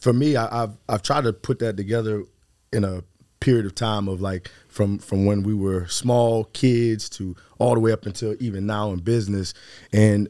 for 0.00 0.12
me. 0.12 0.36
I, 0.36 0.64
I've 0.64 0.72
I've 0.88 1.02
tried 1.02 1.24
to 1.24 1.32
put 1.34 1.58
that 1.58 1.76
together 1.76 2.24
in 2.72 2.84
a 2.84 3.04
period 3.40 3.66
of 3.66 3.74
time 3.74 4.08
of 4.08 4.22
like 4.22 4.50
from 4.68 4.98
from 4.98 5.26
when 5.26 5.42
we 5.42 5.54
were 5.54 5.86
small 5.88 6.44
kids 6.44 7.10
to 7.10 7.36
all 7.58 7.74
the 7.74 7.80
way 7.80 7.92
up 7.92 8.06
until 8.06 8.34
even 8.40 8.66
now 8.66 8.92
in 8.92 9.00
business, 9.00 9.52
and 9.92 10.28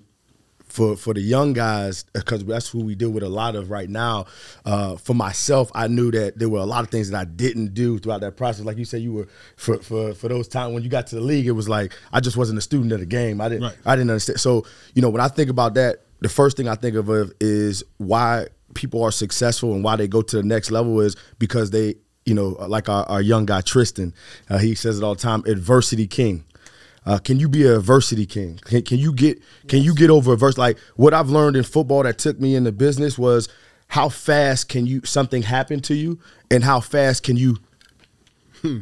for 0.70 0.96
for 0.96 1.12
the 1.14 1.20
young 1.20 1.52
guys 1.52 2.04
because 2.12 2.44
that's 2.44 2.68
who 2.68 2.84
we 2.84 2.94
deal 2.94 3.10
with 3.10 3.22
a 3.22 3.28
lot 3.28 3.56
of 3.56 3.70
right 3.70 3.88
now. 3.88 4.26
Uh, 4.64 4.96
for 4.96 5.14
myself, 5.14 5.70
I 5.74 5.88
knew 5.88 6.10
that 6.12 6.38
there 6.38 6.48
were 6.48 6.60
a 6.60 6.64
lot 6.64 6.84
of 6.84 6.90
things 6.90 7.10
that 7.10 7.18
I 7.18 7.24
didn't 7.24 7.74
do 7.74 7.98
throughout 7.98 8.20
that 8.22 8.36
process. 8.36 8.64
Like 8.64 8.78
you 8.78 8.84
said, 8.84 9.02
you 9.02 9.12
were 9.12 9.28
for 9.56 9.78
for 9.78 10.14
for 10.14 10.28
those 10.28 10.48
times 10.48 10.74
when 10.74 10.82
you 10.82 10.88
got 10.88 11.06
to 11.08 11.16
the 11.16 11.20
league, 11.20 11.46
it 11.46 11.52
was 11.52 11.68
like 11.68 11.92
I 12.12 12.20
just 12.20 12.36
wasn't 12.36 12.58
a 12.58 12.62
student 12.62 12.92
of 12.92 13.00
the 13.00 13.06
game. 13.06 13.40
I 13.40 13.48
didn't 13.48 13.64
Right. 13.64 13.76
I 13.84 13.96
didn't 13.96 14.10
understand. 14.10 14.40
So 14.40 14.64
you 14.94 15.02
know 15.02 15.10
when 15.10 15.20
I 15.20 15.28
think 15.28 15.50
about 15.50 15.74
that, 15.74 16.04
the 16.20 16.28
first 16.28 16.56
thing 16.56 16.68
I 16.68 16.74
think 16.74 16.96
of 16.96 17.10
is 17.40 17.82
why 17.98 18.46
people 18.74 19.02
are 19.02 19.10
successful 19.10 19.74
and 19.74 19.82
why 19.82 19.96
they 19.96 20.06
go 20.06 20.22
to 20.22 20.36
the 20.36 20.42
next 20.42 20.70
level 20.70 21.00
is 21.00 21.16
because 21.38 21.70
they 21.70 21.96
you 22.24 22.34
know 22.34 22.50
like 22.68 22.88
our, 22.88 23.04
our 23.08 23.20
young 23.20 23.46
guy 23.46 23.60
Tristan, 23.60 24.14
uh, 24.48 24.58
he 24.58 24.74
says 24.74 24.98
it 24.98 25.04
all 25.04 25.14
the 25.14 25.20
time, 25.20 25.42
adversity 25.46 26.06
king. 26.06 26.44
Uh, 27.06 27.18
can 27.18 27.38
you 27.40 27.48
be 27.48 27.66
a 27.66 27.76
adversity 27.76 28.26
king? 28.26 28.58
Can, 28.64 28.82
can 28.82 28.98
you 28.98 29.12
get 29.12 29.38
can 29.68 29.82
you 29.82 29.94
get 29.94 30.10
over 30.10 30.32
adversity? 30.32 30.60
Like 30.60 30.78
what 30.96 31.14
I've 31.14 31.30
learned 31.30 31.56
in 31.56 31.64
football 31.64 32.02
that 32.02 32.18
took 32.18 32.38
me 32.38 32.54
into 32.54 32.72
business 32.72 33.18
was 33.18 33.48
how 33.88 34.08
fast 34.08 34.68
can 34.68 34.86
you 34.86 35.00
something 35.04 35.42
happen 35.42 35.80
to 35.80 35.94
you, 35.94 36.18
and 36.50 36.62
how 36.62 36.80
fast 36.80 37.22
can 37.22 37.36
you 37.36 37.56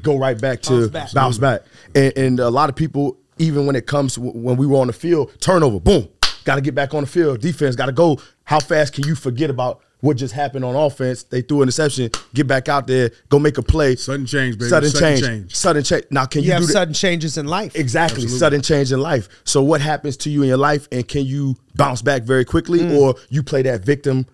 go 0.02 0.16
right 0.18 0.40
back 0.40 0.60
to 0.62 0.88
Bounce 0.88 1.14
bounce 1.14 1.38
back. 1.38 1.62
back. 1.62 1.70
And, 1.94 2.18
and 2.18 2.40
a 2.40 2.50
lot 2.50 2.68
of 2.68 2.76
people, 2.76 3.16
even 3.38 3.66
when 3.66 3.76
it 3.76 3.86
comes 3.86 4.14
to 4.14 4.20
when 4.20 4.56
we 4.56 4.66
were 4.66 4.78
on 4.78 4.88
the 4.88 4.92
field, 4.92 5.32
turnover, 5.40 5.78
boom, 5.78 6.08
got 6.44 6.56
to 6.56 6.60
get 6.60 6.74
back 6.74 6.94
on 6.94 7.04
the 7.04 7.08
field. 7.08 7.40
Defense 7.40 7.76
got 7.76 7.86
to 7.86 7.92
go. 7.92 8.18
How 8.44 8.60
fast 8.60 8.94
can 8.94 9.06
you 9.06 9.14
forget 9.14 9.50
about 9.50 9.80
what 10.00 10.16
just 10.16 10.32
happened 10.34 10.64
on 10.64 10.74
offense? 10.76 11.24
They 11.24 11.42
threw 11.42 11.58
an 11.58 11.62
interception. 11.64 12.10
Get 12.34 12.46
back 12.46 12.68
out 12.68 12.86
there, 12.86 13.10
go 13.28 13.38
make 13.38 13.58
a 13.58 13.62
play. 13.62 13.96
Sudden 13.96 14.26
change, 14.26 14.58
baby. 14.58 14.68
Sudden, 14.68 14.90
Sudden 14.90 15.08
change. 15.16 15.26
change. 15.26 15.54
Sudden 15.56 15.82
change. 15.82 16.04
Now, 16.10 16.24
can 16.26 16.42
You, 16.42 16.46
you, 16.48 16.52
have 16.52 16.60
do 16.62 16.66
that? 16.66 16.72
sudden 16.72 16.94
changes 16.94 17.36
in 17.38 17.46
life. 17.46 17.74
Exactly, 17.74 18.22
Absolutely. 18.24 18.38
sudden 18.38 18.62
change 18.62 18.92
in 18.92 19.00
life. 19.00 19.28
So 19.44 19.62
what 19.62 19.80
happens 19.80 20.16
to 20.18 20.30
you 20.30 20.42
in 20.42 20.48
your 20.48 20.56
life, 20.58 20.86
and 20.92 21.06
can 21.06 21.24
you 21.26 21.56
bounce 21.74 22.02
back 22.02 22.22
very 22.22 22.44
quickly, 22.44 22.80
Mm. 22.80 22.96
or 22.98 23.14
you 23.28 23.42
play 23.42 23.62
that 23.62 23.84
victim 23.84 24.26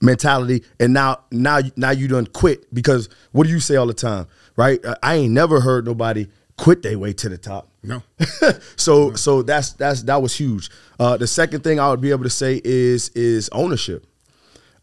mentality, 0.00 0.62
and 0.78 0.92
now 0.92 1.18
now 1.32 1.60
now 1.76 1.90
you 1.90 2.06
done 2.08 2.26
quit 2.26 2.72
because 2.72 3.08
what 3.32 3.44
do 3.46 3.50
you 3.52 3.60
say 3.60 3.76
all 3.76 3.86
the 3.86 3.94
time, 3.94 4.26
right? 4.56 4.84
Uh, 4.84 4.94
I 5.02 5.16
ain't 5.16 5.32
never 5.32 5.60
heard 5.60 5.86
nobody 5.86 6.28
quit 6.56 6.82
their 6.82 6.98
way 6.98 7.12
to 7.14 7.28
the 7.28 7.38
top. 7.38 7.68
No. 7.82 8.02
so 8.76 9.14
so 9.14 9.42
that's 9.42 9.72
that's 9.72 10.02
that 10.04 10.22
was 10.22 10.34
huge. 10.36 10.70
Uh, 11.00 11.16
the 11.16 11.26
second 11.26 11.62
thing 11.64 11.80
I 11.80 11.90
would 11.90 12.00
be 12.00 12.10
able 12.10 12.24
to 12.24 12.30
say 12.30 12.60
is 12.64 13.08
is 13.10 13.48
ownership. 13.50 14.06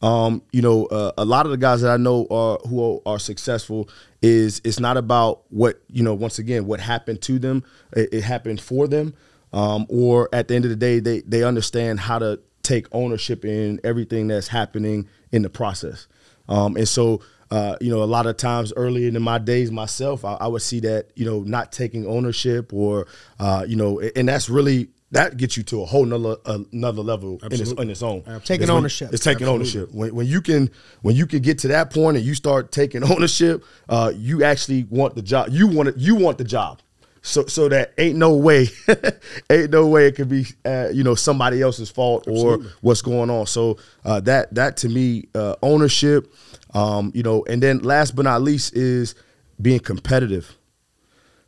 Um, 0.01 0.43
you 0.51 0.61
know, 0.61 0.85
uh, 0.87 1.11
a 1.17 1.25
lot 1.25 1.45
of 1.45 1.51
the 1.51 1.57
guys 1.57 1.81
that 1.81 1.91
I 1.91 1.97
know 1.97 2.27
are 2.29 2.57
who 2.67 2.95
are, 2.95 2.99
are 3.05 3.19
successful 3.19 3.89
is 4.21 4.61
it's 4.63 4.79
not 4.79 4.97
about 4.97 5.43
what 5.49 5.81
you 5.87 6.03
know. 6.03 6.13
Once 6.13 6.39
again, 6.39 6.65
what 6.65 6.79
happened 6.79 7.21
to 7.23 7.39
them, 7.39 7.63
it, 7.93 8.13
it 8.13 8.21
happened 8.21 8.61
for 8.61 8.87
them, 8.87 9.13
um, 9.53 9.85
or 9.89 10.29
at 10.33 10.47
the 10.47 10.55
end 10.55 10.65
of 10.65 10.69
the 10.69 10.75
day, 10.75 10.99
they 10.99 11.21
they 11.21 11.43
understand 11.43 11.99
how 11.99 12.19
to 12.19 12.39
take 12.61 12.87
ownership 12.91 13.45
in 13.45 13.79
everything 13.83 14.27
that's 14.27 14.47
happening 14.47 15.07
in 15.31 15.43
the 15.43 15.49
process. 15.49 16.07
Um, 16.49 16.75
and 16.75 16.87
so, 16.87 17.21
uh, 17.51 17.75
you 17.79 17.91
know, 17.91 18.03
a 18.03 18.05
lot 18.05 18.25
of 18.25 18.37
times 18.37 18.73
early 18.75 19.07
in 19.07 19.21
my 19.21 19.37
days 19.37 19.71
myself, 19.71 20.25
I, 20.25 20.33
I 20.35 20.47
would 20.47 20.61
see 20.61 20.79
that 20.81 21.11
you 21.15 21.25
know 21.25 21.41
not 21.41 21.71
taking 21.71 22.05
ownership 22.05 22.73
or 22.73 23.07
uh, 23.39 23.65
you 23.67 23.75
know, 23.75 24.01
and 24.15 24.27
that's 24.27 24.49
really 24.49 24.89
that 25.15 25.37
gets 25.37 25.55
you 25.55 25.63
to 25.63 25.81
a 25.81 25.85
whole 25.85 26.05
nother 26.05 26.35
another 26.45 27.01
level 27.01 27.39
in 27.41 27.51
its, 27.51 27.61
Absolutely. 27.61 27.83
in 27.85 27.89
its 27.91 28.03
own. 28.03 28.17
Absolutely. 28.19 28.45
Taking 28.45 28.63
It's 28.63 28.69
when- 28.69 28.77
ownership. 28.77 29.13
It's 29.13 29.23
taking 29.23 29.47
Absolutely. 29.47 29.53
ownership. 29.79 29.95
When, 29.95 30.15
when 30.15 30.27
you 30.27 30.41
can 30.41 30.69
when 31.01 31.15
you 31.15 31.25
can 31.25 31.39
get 31.41 31.57
to 31.59 31.69
that 31.69 31.91
point 31.93 32.17
and 32.17 32.25
you 32.25 32.35
start 32.35 32.71
taking 32.71 33.03
ownership, 33.11 33.63
uh, 33.89 34.11
you 34.15 34.43
actually 34.43 34.83
want 34.89 35.15
the 35.15 35.21
job. 35.21 35.47
You 35.51 35.67
want 35.67 35.89
it. 35.89 35.97
You 35.97 36.15
want 36.15 36.37
the 36.37 36.43
job. 36.43 36.81
So 37.21 37.45
so 37.47 37.69
that 37.69 37.93
ain't 37.97 38.17
no 38.17 38.35
way, 38.35 38.67
ain't 39.49 39.71
no 39.71 39.87
way 39.87 40.05
it 40.07 40.15
could 40.15 40.29
be 40.29 40.45
uh, 40.63 40.89
you 40.93 41.03
know 41.03 41.15
somebody 41.15 41.59
else's 41.61 41.89
fault 41.89 42.27
or 42.27 42.59
what's 42.81 43.01
going 43.01 43.29
on. 43.31 43.47
So 43.47 43.77
uh, 44.03 44.19
that 44.21 44.53
that 44.53 44.77
to 44.77 44.89
me 44.89 45.29
uh, 45.33 45.55
ownership, 45.63 46.31
um, 46.75 47.11
you 47.15 47.23
know, 47.23 47.43
and 47.49 47.63
then 47.63 47.79
last 47.79 48.15
but 48.15 48.25
not 48.25 48.43
least 48.43 48.75
is 48.75 49.15
being 49.59 49.79
competitive. 49.79 50.55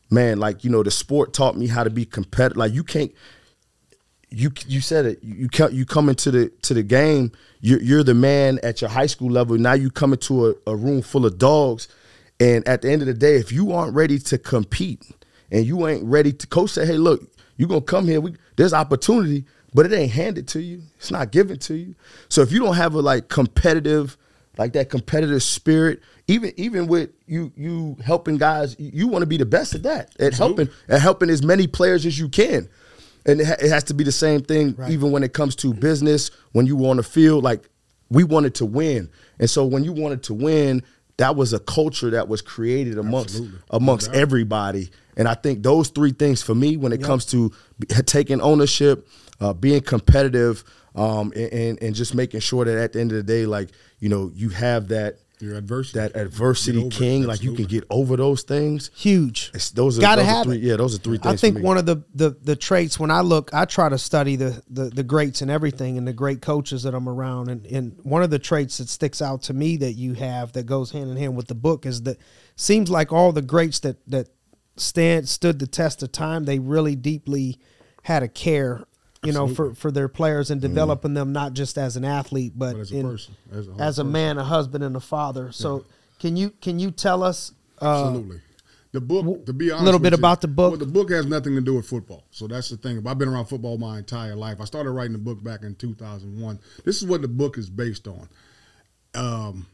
Man, 0.09 0.39
like 0.39 0.63
you 0.63 0.69
know, 0.71 0.81
the 0.83 0.89
sport 0.89 1.33
taught 1.33 1.57
me 1.57 1.67
how 1.67 1.83
to 1.83 1.89
be 1.89 2.05
competitive. 2.05 2.57
Like 2.57 2.73
you 2.73 2.83
can't 2.83 3.11
you 4.29 4.51
you 4.67 4.81
said 4.81 5.05
it. 5.05 5.23
You 5.23 5.47
come 5.49 5.73
you 5.73 5.85
come 5.85 6.09
into 6.09 6.31
the 6.31 6.49
to 6.63 6.73
the 6.73 6.83
game. 6.83 7.31
You're 7.61 7.81
you're 7.81 8.03
the 8.03 8.13
man 8.13 8.59
at 8.63 8.81
your 8.81 8.89
high 8.89 9.05
school 9.05 9.31
level. 9.31 9.57
Now 9.57 9.73
you 9.73 9.89
come 9.89 10.13
into 10.13 10.47
a, 10.47 10.53
a 10.67 10.75
room 10.75 11.01
full 11.01 11.25
of 11.25 11.37
dogs, 11.37 11.87
and 12.39 12.67
at 12.67 12.81
the 12.81 12.91
end 12.91 13.01
of 13.01 13.07
the 13.07 13.13
day, 13.13 13.35
if 13.35 13.51
you 13.51 13.71
aren't 13.71 13.95
ready 13.95 14.19
to 14.19 14.37
compete 14.37 15.09
and 15.51 15.65
you 15.65 15.87
ain't 15.87 16.03
ready 16.03 16.33
to, 16.33 16.47
coach 16.47 16.71
say, 16.71 16.85
hey, 16.85 16.97
look, 16.97 17.21
you're 17.55 17.69
gonna 17.69 17.81
come 17.81 18.05
here. 18.05 18.19
We 18.19 18.35
there's 18.57 18.73
opportunity, 18.73 19.45
but 19.73 19.85
it 19.85 19.93
ain't 19.93 20.11
handed 20.11 20.47
to 20.49 20.61
you. 20.61 20.81
It's 20.97 21.11
not 21.11 21.31
given 21.31 21.57
to 21.59 21.75
you. 21.75 21.95
So 22.27 22.41
if 22.41 22.51
you 22.51 22.59
don't 22.59 22.75
have 22.75 22.95
a 22.95 23.01
like 23.01 23.29
competitive, 23.29 24.17
like 24.57 24.73
that 24.73 24.89
competitive 24.89 25.41
spirit, 25.41 26.01
even 26.27 26.51
even 26.57 26.87
with 26.87 27.11
you 27.27 27.53
you 27.55 27.95
helping 28.03 28.35
guys, 28.35 28.75
you, 28.77 28.91
you 28.93 29.07
want 29.07 29.21
to 29.21 29.27
be 29.27 29.37
the 29.37 29.45
best 29.45 29.73
at 29.73 29.83
that 29.83 30.13
at 30.19 30.33
helping 30.33 30.67
at 30.89 30.99
helping 30.99 31.29
as 31.29 31.43
many 31.43 31.65
players 31.65 32.05
as 32.05 32.19
you 32.19 32.27
can 32.27 32.67
and 33.27 33.41
it, 33.41 33.47
ha- 33.47 33.55
it 33.59 33.69
has 33.69 33.83
to 33.83 33.93
be 33.93 34.03
the 34.03 34.11
same 34.11 34.41
thing 34.41 34.75
even 34.89 35.11
when 35.11 35.23
it 35.23 35.33
comes 35.33 35.55
to 35.57 35.73
business 35.73 36.31
when 36.53 36.65
you 36.65 36.75
were 36.75 36.89
on 36.89 36.97
the 36.97 37.03
field 37.03 37.43
like 37.43 37.69
we 38.09 38.23
wanted 38.23 38.55
to 38.55 38.65
win 38.65 39.09
and 39.39 39.49
so 39.49 39.65
when 39.65 39.83
you 39.83 39.91
wanted 39.91 40.23
to 40.23 40.33
win 40.33 40.81
that 41.17 41.35
was 41.35 41.53
a 41.53 41.59
culture 41.59 42.11
that 42.11 42.27
was 42.27 42.41
created 42.41 42.97
amongst 42.97 43.35
Absolutely. 43.35 43.59
amongst 43.71 44.13
everybody. 44.13 44.89
And 45.17 45.27
I 45.27 45.33
think 45.33 45.63
those 45.63 45.89
three 45.89 46.11
things 46.11 46.43
for 46.43 46.53
me, 46.53 46.77
when 46.77 46.91
it 46.91 47.01
comes 47.01 47.25
to 47.27 47.51
b- 47.79 47.87
taking 48.05 48.39
ownership, 48.39 49.07
uh, 49.39 49.53
being 49.53 49.81
competitive, 49.81 50.63
um, 50.95 51.33
and, 51.35 51.53
and 51.53 51.83
and 51.83 51.95
just 51.95 52.13
making 52.13 52.39
sure 52.39 52.65
that 52.65 52.77
at 52.77 52.93
the 52.93 53.01
end 53.01 53.11
of 53.11 53.17
the 53.17 53.23
day, 53.23 53.45
like 53.45 53.69
you 53.99 54.09
know, 54.09 54.31
you 54.35 54.49
have 54.49 54.89
that 54.89 55.17
Your 55.39 55.55
adversity. 55.55 55.99
that 55.99 56.15
adversity 56.15 56.79
over 56.79 56.87
it. 56.87 56.93
king, 56.93 57.23
like 57.23 57.43
you 57.43 57.53
can 57.53 57.65
get 57.65 57.83
over 57.91 58.17
those 58.17 58.41
things. 58.41 58.89
Huge. 58.95 59.51
It's, 59.53 59.69
those 59.69 59.97
are 59.97 60.01
Gotta 60.01 60.21
those 60.21 60.29
are 60.29 60.35
have 60.35 60.45
three, 60.45 60.55
it. 60.57 60.63
Yeah, 60.63 60.75
those 60.77 60.95
are 60.95 60.97
three 60.97 61.17
things. 61.19 61.33
I 61.33 61.37
think 61.37 61.55
for 61.55 61.59
me. 61.59 61.65
one 61.65 61.77
of 61.77 61.85
the, 61.85 62.03
the 62.15 62.31
the 62.41 62.55
traits 62.55 62.99
when 62.99 63.11
I 63.11 63.21
look, 63.21 63.53
I 63.53 63.65
try 63.65 63.87
to 63.87 63.97
study 63.99 64.35
the 64.35 64.61
the, 64.69 64.85
the 64.85 65.03
greats 65.03 65.41
and 65.41 65.51
everything 65.51 65.97
and 65.97 66.07
the 66.07 66.13
great 66.13 66.41
coaches 66.41 66.83
that 66.83 66.95
I'm 66.95 67.07
around. 67.07 67.49
And, 67.49 67.65
and 67.67 67.99
one 68.03 68.23
of 68.23 68.31
the 68.31 68.39
traits 68.39 68.79
that 68.79 68.89
sticks 68.89 69.21
out 69.21 69.43
to 69.43 69.53
me 69.53 69.77
that 69.77 69.93
you 69.93 70.13
have 70.13 70.53
that 70.53 70.65
goes 70.65 70.91
hand 70.91 71.11
in 71.11 71.17
hand 71.17 71.35
with 71.35 71.47
the 71.47 71.55
book 71.55 71.85
is 71.85 72.01
that 72.03 72.17
seems 72.55 72.89
like 72.89 73.13
all 73.13 73.31
the 73.31 73.43
greats 73.43 73.79
that 73.81 73.97
that 74.09 74.29
stand 74.75 75.27
stood 75.29 75.59
the 75.59 75.67
test 75.67 76.01
of 76.03 76.11
time, 76.11 76.45
they 76.45 76.59
really 76.59 76.95
deeply 76.95 77.59
had 78.03 78.23
a 78.23 78.27
care, 78.27 78.85
you 79.27 79.33
know, 79.33 79.47
for, 79.47 79.75
for 79.75 79.91
their 79.91 80.07
players 80.07 80.49
and 80.49 80.61
developing 80.61 81.13
them 81.13 81.33
not 81.33 81.53
just 81.53 81.77
as 81.77 81.95
an 81.95 82.05
athlete 82.05 82.53
but, 82.55 82.73
But 82.73 82.79
as 82.79 82.91
a 82.91 82.95
in- 82.95 83.09
person, 83.09 83.35
as 83.51 83.67
a 83.67 83.71
whole 83.71 83.81
as 83.81 83.99
a 83.99 84.03
man, 84.03 84.37
a 84.37 84.43
husband, 84.43 84.83
and 84.83 84.95
a 84.95 84.99
father. 84.99 85.51
So 85.51 85.85
can 86.19 86.35
you 86.35 86.49
can 86.61 86.79
you 86.79 86.91
tell 86.91 87.23
us 87.23 87.51
uh, 87.81 88.07
Absolutely. 88.07 88.41
The 88.93 89.01
book, 89.01 89.45
to 89.45 89.53
be 89.53 89.69
honest, 89.69 89.81
a 89.81 89.85
little 89.85 89.99
bit 89.99 90.13
you, 90.13 90.17
about 90.17 90.41
the 90.41 90.47
book. 90.47 90.71
Well, 90.71 90.79
the 90.79 90.85
book 90.85 91.11
has 91.11 91.25
nothing 91.25 91.53
to 91.55 91.61
do 91.61 91.75
with 91.75 91.85
football. 91.85 92.23
So 92.31 92.47
that's 92.47 92.69
the 92.69 92.77
thing. 92.77 93.05
I've 93.05 93.17
been 93.19 93.27
around 93.27 93.45
football 93.45 93.77
my 93.77 93.99
entire 93.99 94.35
life. 94.35 94.59
I 94.61 94.65
started 94.65 94.91
writing 94.91 95.11
the 95.11 95.19
book 95.19 95.43
back 95.43 95.61
in 95.61 95.75
2001. 95.75 96.59
This 96.85 96.97
is 96.97 97.05
what 97.05 97.21
the 97.21 97.27
book 97.27 97.57
is 97.57 97.69
based 97.69 98.07
on. 98.07 98.29
Um, 99.13 99.67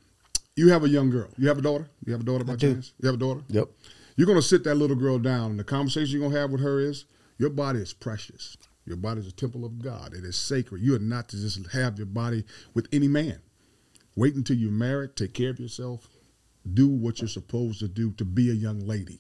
you 0.56 0.70
have 0.70 0.84
a 0.84 0.90
young 0.90 1.10
girl. 1.10 1.30
You 1.38 1.48
have 1.48 1.60
a 1.60 1.62
daughter. 1.62 1.88
You 2.06 2.12
have 2.12 2.22
a 2.22 2.26
daughter 2.26 2.44
by 2.44 2.56
do. 2.56 2.74
chance. 2.74 2.94
You 3.00 3.08
have 3.08 3.16
a 3.16 3.20
daughter. 3.20 3.42
Yep. 3.50 3.70
You're 4.16 4.28
gonna 4.28 4.42
sit 4.42 4.64
that 4.66 4.76
little 4.76 4.96
girl 4.96 5.20
down, 5.20 5.52
and 5.52 5.60
the 5.60 5.64
conversation 5.64 6.20
you're 6.20 6.28
gonna 6.28 6.40
have 6.40 6.52
with 6.52 6.62
her 6.62 6.80
is, 6.80 7.06
your 7.38 7.50
body 7.50 7.80
is 7.80 7.94
precious. 7.94 8.58
Your 8.86 8.98
body 8.98 9.22
is 9.22 9.28
a 9.28 9.32
temple 9.32 9.66
of 9.66 9.82
God. 9.82 10.14
It 10.14 10.26
is 10.26 10.36
sacred. 10.36 10.82
You 10.82 10.96
are 10.96 11.00
not 11.00 11.30
to 11.30 11.38
just 11.38 11.72
have 11.72 11.98
your 11.98 12.06
body 12.06 12.44
with 12.74 12.88
any 12.92 13.08
man. 13.08 13.40
Wait 14.16 14.36
until 14.36 14.58
you're 14.58 14.72
married. 14.72 15.16
Take 15.16 15.34
care 15.34 15.50
of 15.50 15.60
yourself. 15.60 16.08
Do 16.74 16.88
what 16.88 17.20
you're 17.20 17.28
supposed 17.28 17.80
to 17.80 17.88
do 17.88 18.12
to 18.14 18.26
be 18.26 18.50
a 18.50 18.54
young 18.54 18.80
lady. 18.80 19.20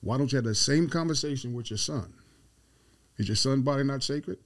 Why 0.00 0.18
don't 0.18 0.32
you 0.32 0.36
have 0.36 0.44
the 0.44 0.54
same 0.54 0.88
conversation 0.88 1.52
with 1.52 1.70
your 1.70 1.78
son? 1.78 2.14
Is 3.18 3.28
your 3.28 3.36
son's 3.36 3.64
body 3.64 3.84
not 3.84 4.02
sacred? 4.02 4.38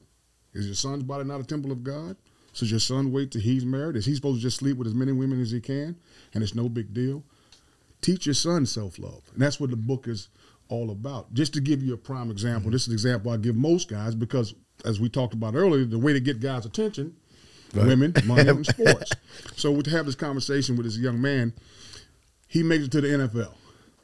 Is 0.52 0.66
your 0.66 0.74
son's 0.74 1.02
body 1.04 1.24
not 1.24 1.40
a 1.40 1.44
temple 1.44 1.70
of 1.70 1.84
God? 1.84 2.16
So 2.52 2.66
your 2.66 2.80
son 2.80 3.12
wait 3.12 3.32
till 3.32 3.40
he's 3.40 3.64
married? 3.64 3.96
Is 3.96 4.06
he 4.06 4.14
supposed 4.14 4.38
to 4.38 4.42
just 4.42 4.58
sleep 4.58 4.76
with 4.76 4.86
as 4.86 4.94
many 4.94 5.12
women 5.12 5.40
as 5.40 5.50
he 5.50 5.60
can? 5.60 5.96
And 6.32 6.42
it's 6.42 6.54
no 6.54 6.68
big 6.68 6.94
deal? 6.94 7.24
Teach 8.00 8.26
your 8.26 8.34
son 8.34 8.66
self 8.66 8.98
love. 8.98 9.22
And 9.32 9.42
that's 9.42 9.58
what 9.58 9.70
the 9.70 9.76
book 9.76 10.06
is 10.08 10.28
all 10.68 10.90
about. 10.90 11.32
Just 11.34 11.54
to 11.54 11.60
give 11.60 11.82
you 11.82 11.94
a 11.94 11.96
prime 11.96 12.30
example, 12.30 12.62
mm-hmm. 12.62 12.72
this 12.72 12.82
is 12.82 12.88
an 12.88 12.94
example 12.94 13.32
I 13.32 13.36
give 13.36 13.56
most 13.56 13.88
guys 13.88 14.14
because, 14.14 14.54
as 14.84 15.00
we 15.00 15.08
talked 15.08 15.34
about 15.34 15.54
earlier, 15.54 15.84
the 15.84 15.98
way 15.98 16.12
to 16.12 16.20
get 16.20 16.40
guys' 16.40 16.66
attention, 16.66 17.14
women, 17.74 18.14
money, 18.24 18.48
and 18.48 18.66
sports. 18.66 19.12
So 19.56 19.70
we 19.70 19.82
have 19.90 20.06
this 20.06 20.14
conversation 20.14 20.76
with 20.76 20.86
this 20.86 20.98
young 20.98 21.20
man. 21.20 21.52
He 22.48 22.62
makes 22.62 22.84
it 22.84 22.92
to 22.92 23.00
the 23.00 23.08
NFL. 23.08 23.54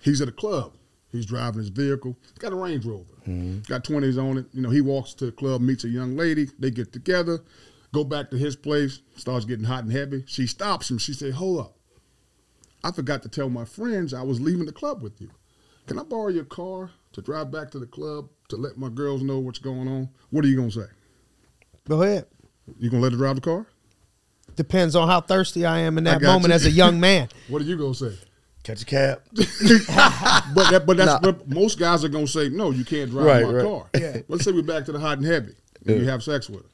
He's 0.00 0.20
at 0.20 0.28
a 0.28 0.32
club. 0.32 0.72
He's 1.12 1.26
driving 1.26 1.58
his 1.58 1.68
vehicle. 1.68 2.16
He's 2.22 2.38
got 2.38 2.52
a 2.52 2.56
Range 2.56 2.84
Rover. 2.84 3.04
Mm-hmm. 3.26 3.60
Got 3.60 3.84
20s 3.84 4.22
on 4.22 4.38
it. 4.38 4.46
You 4.52 4.62
know, 4.62 4.70
he 4.70 4.80
walks 4.80 5.12
to 5.14 5.26
the 5.26 5.32
club, 5.32 5.60
meets 5.60 5.84
a 5.84 5.88
young 5.88 6.16
lady. 6.16 6.48
They 6.58 6.70
get 6.70 6.92
together, 6.92 7.40
go 7.92 8.04
back 8.04 8.30
to 8.30 8.38
his 8.38 8.56
place, 8.56 9.00
starts 9.16 9.44
getting 9.44 9.64
hot 9.64 9.84
and 9.84 9.92
heavy. 9.92 10.24
She 10.26 10.46
stops 10.46 10.90
him. 10.90 10.98
She 10.98 11.12
said, 11.12 11.34
Hold 11.34 11.60
up. 11.60 11.76
I 12.82 12.92
forgot 12.92 13.22
to 13.24 13.28
tell 13.28 13.50
my 13.50 13.64
friends 13.64 14.14
I 14.14 14.22
was 14.22 14.40
leaving 14.40 14.66
the 14.66 14.72
club 14.72 15.02
with 15.02 15.20
you. 15.20 15.30
Can 15.86 15.98
I 15.98 16.02
borrow 16.04 16.28
your 16.28 16.44
car 16.44 16.90
to 17.12 17.22
drive 17.22 17.50
back 17.50 17.70
to 17.72 17.78
the 17.78 17.86
club 17.86 18.28
to 18.48 18.56
let 18.56 18.76
my 18.76 18.88
girls 18.88 19.22
know 19.22 19.38
what's 19.38 19.58
going 19.58 19.88
on? 19.88 20.08
What 20.30 20.44
are 20.44 20.48
you 20.48 20.56
going 20.56 20.70
to 20.70 20.80
say? 20.82 20.86
go 21.88 22.02
ahead. 22.02 22.26
You 22.78 22.88
going 22.90 23.00
to 23.00 23.04
let 23.04 23.12
her 23.12 23.18
drive 23.18 23.34
the 23.36 23.40
car? 23.40 23.66
Depends 24.54 24.94
on 24.94 25.08
how 25.08 25.20
thirsty 25.20 25.64
I 25.66 25.78
am 25.80 25.98
in 25.98 26.04
that 26.04 26.22
moment 26.22 26.48
you. 26.48 26.54
as 26.54 26.66
a 26.66 26.70
young 26.70 27.00
man. 27.00 27.28
What 27.48 27.62
are 27.62 27.64
you 27.64 27.76
going 27.76 27.94
to 27.94 28.10
say? 28.10 28.18
Catch 28.62 28.82
a 28.82 28.84
cab. 28.84 29.22
But 30.54 30.70
that, 30.70 30.82
but 30.86 30.96
that's 30.96 31.22
Nah. 31.22 31.32
most 31.46 31.78
guys 31.78 32.04
are 32.04 32.08
gonna 32.08 32.26
say 32.26 32.48
no. 32.48 32.70
You 32.72 32.84
can't 32.84 33.10
drive 33.10 33.24
Right, 33.26 33.42
my 33.44 33.52
right. 33.52 33.64
car. 33.64 33.86
Yeah. 33.98 34.16
Let's 34.28 34.44
say 34.44 34.52
we're 34.52 34.62
back 34.62 34.84
to 34.86 34.92
the 34.92 34.98
hot 34.98 35.18
and 35.18 35.26
heavy. 35.26 35.54
And 35.86 36.00
You 36.00 36.08
have 36.08 36.22
sex 36.22 36.48
with 36.50 36.62
her. 36.62 36.68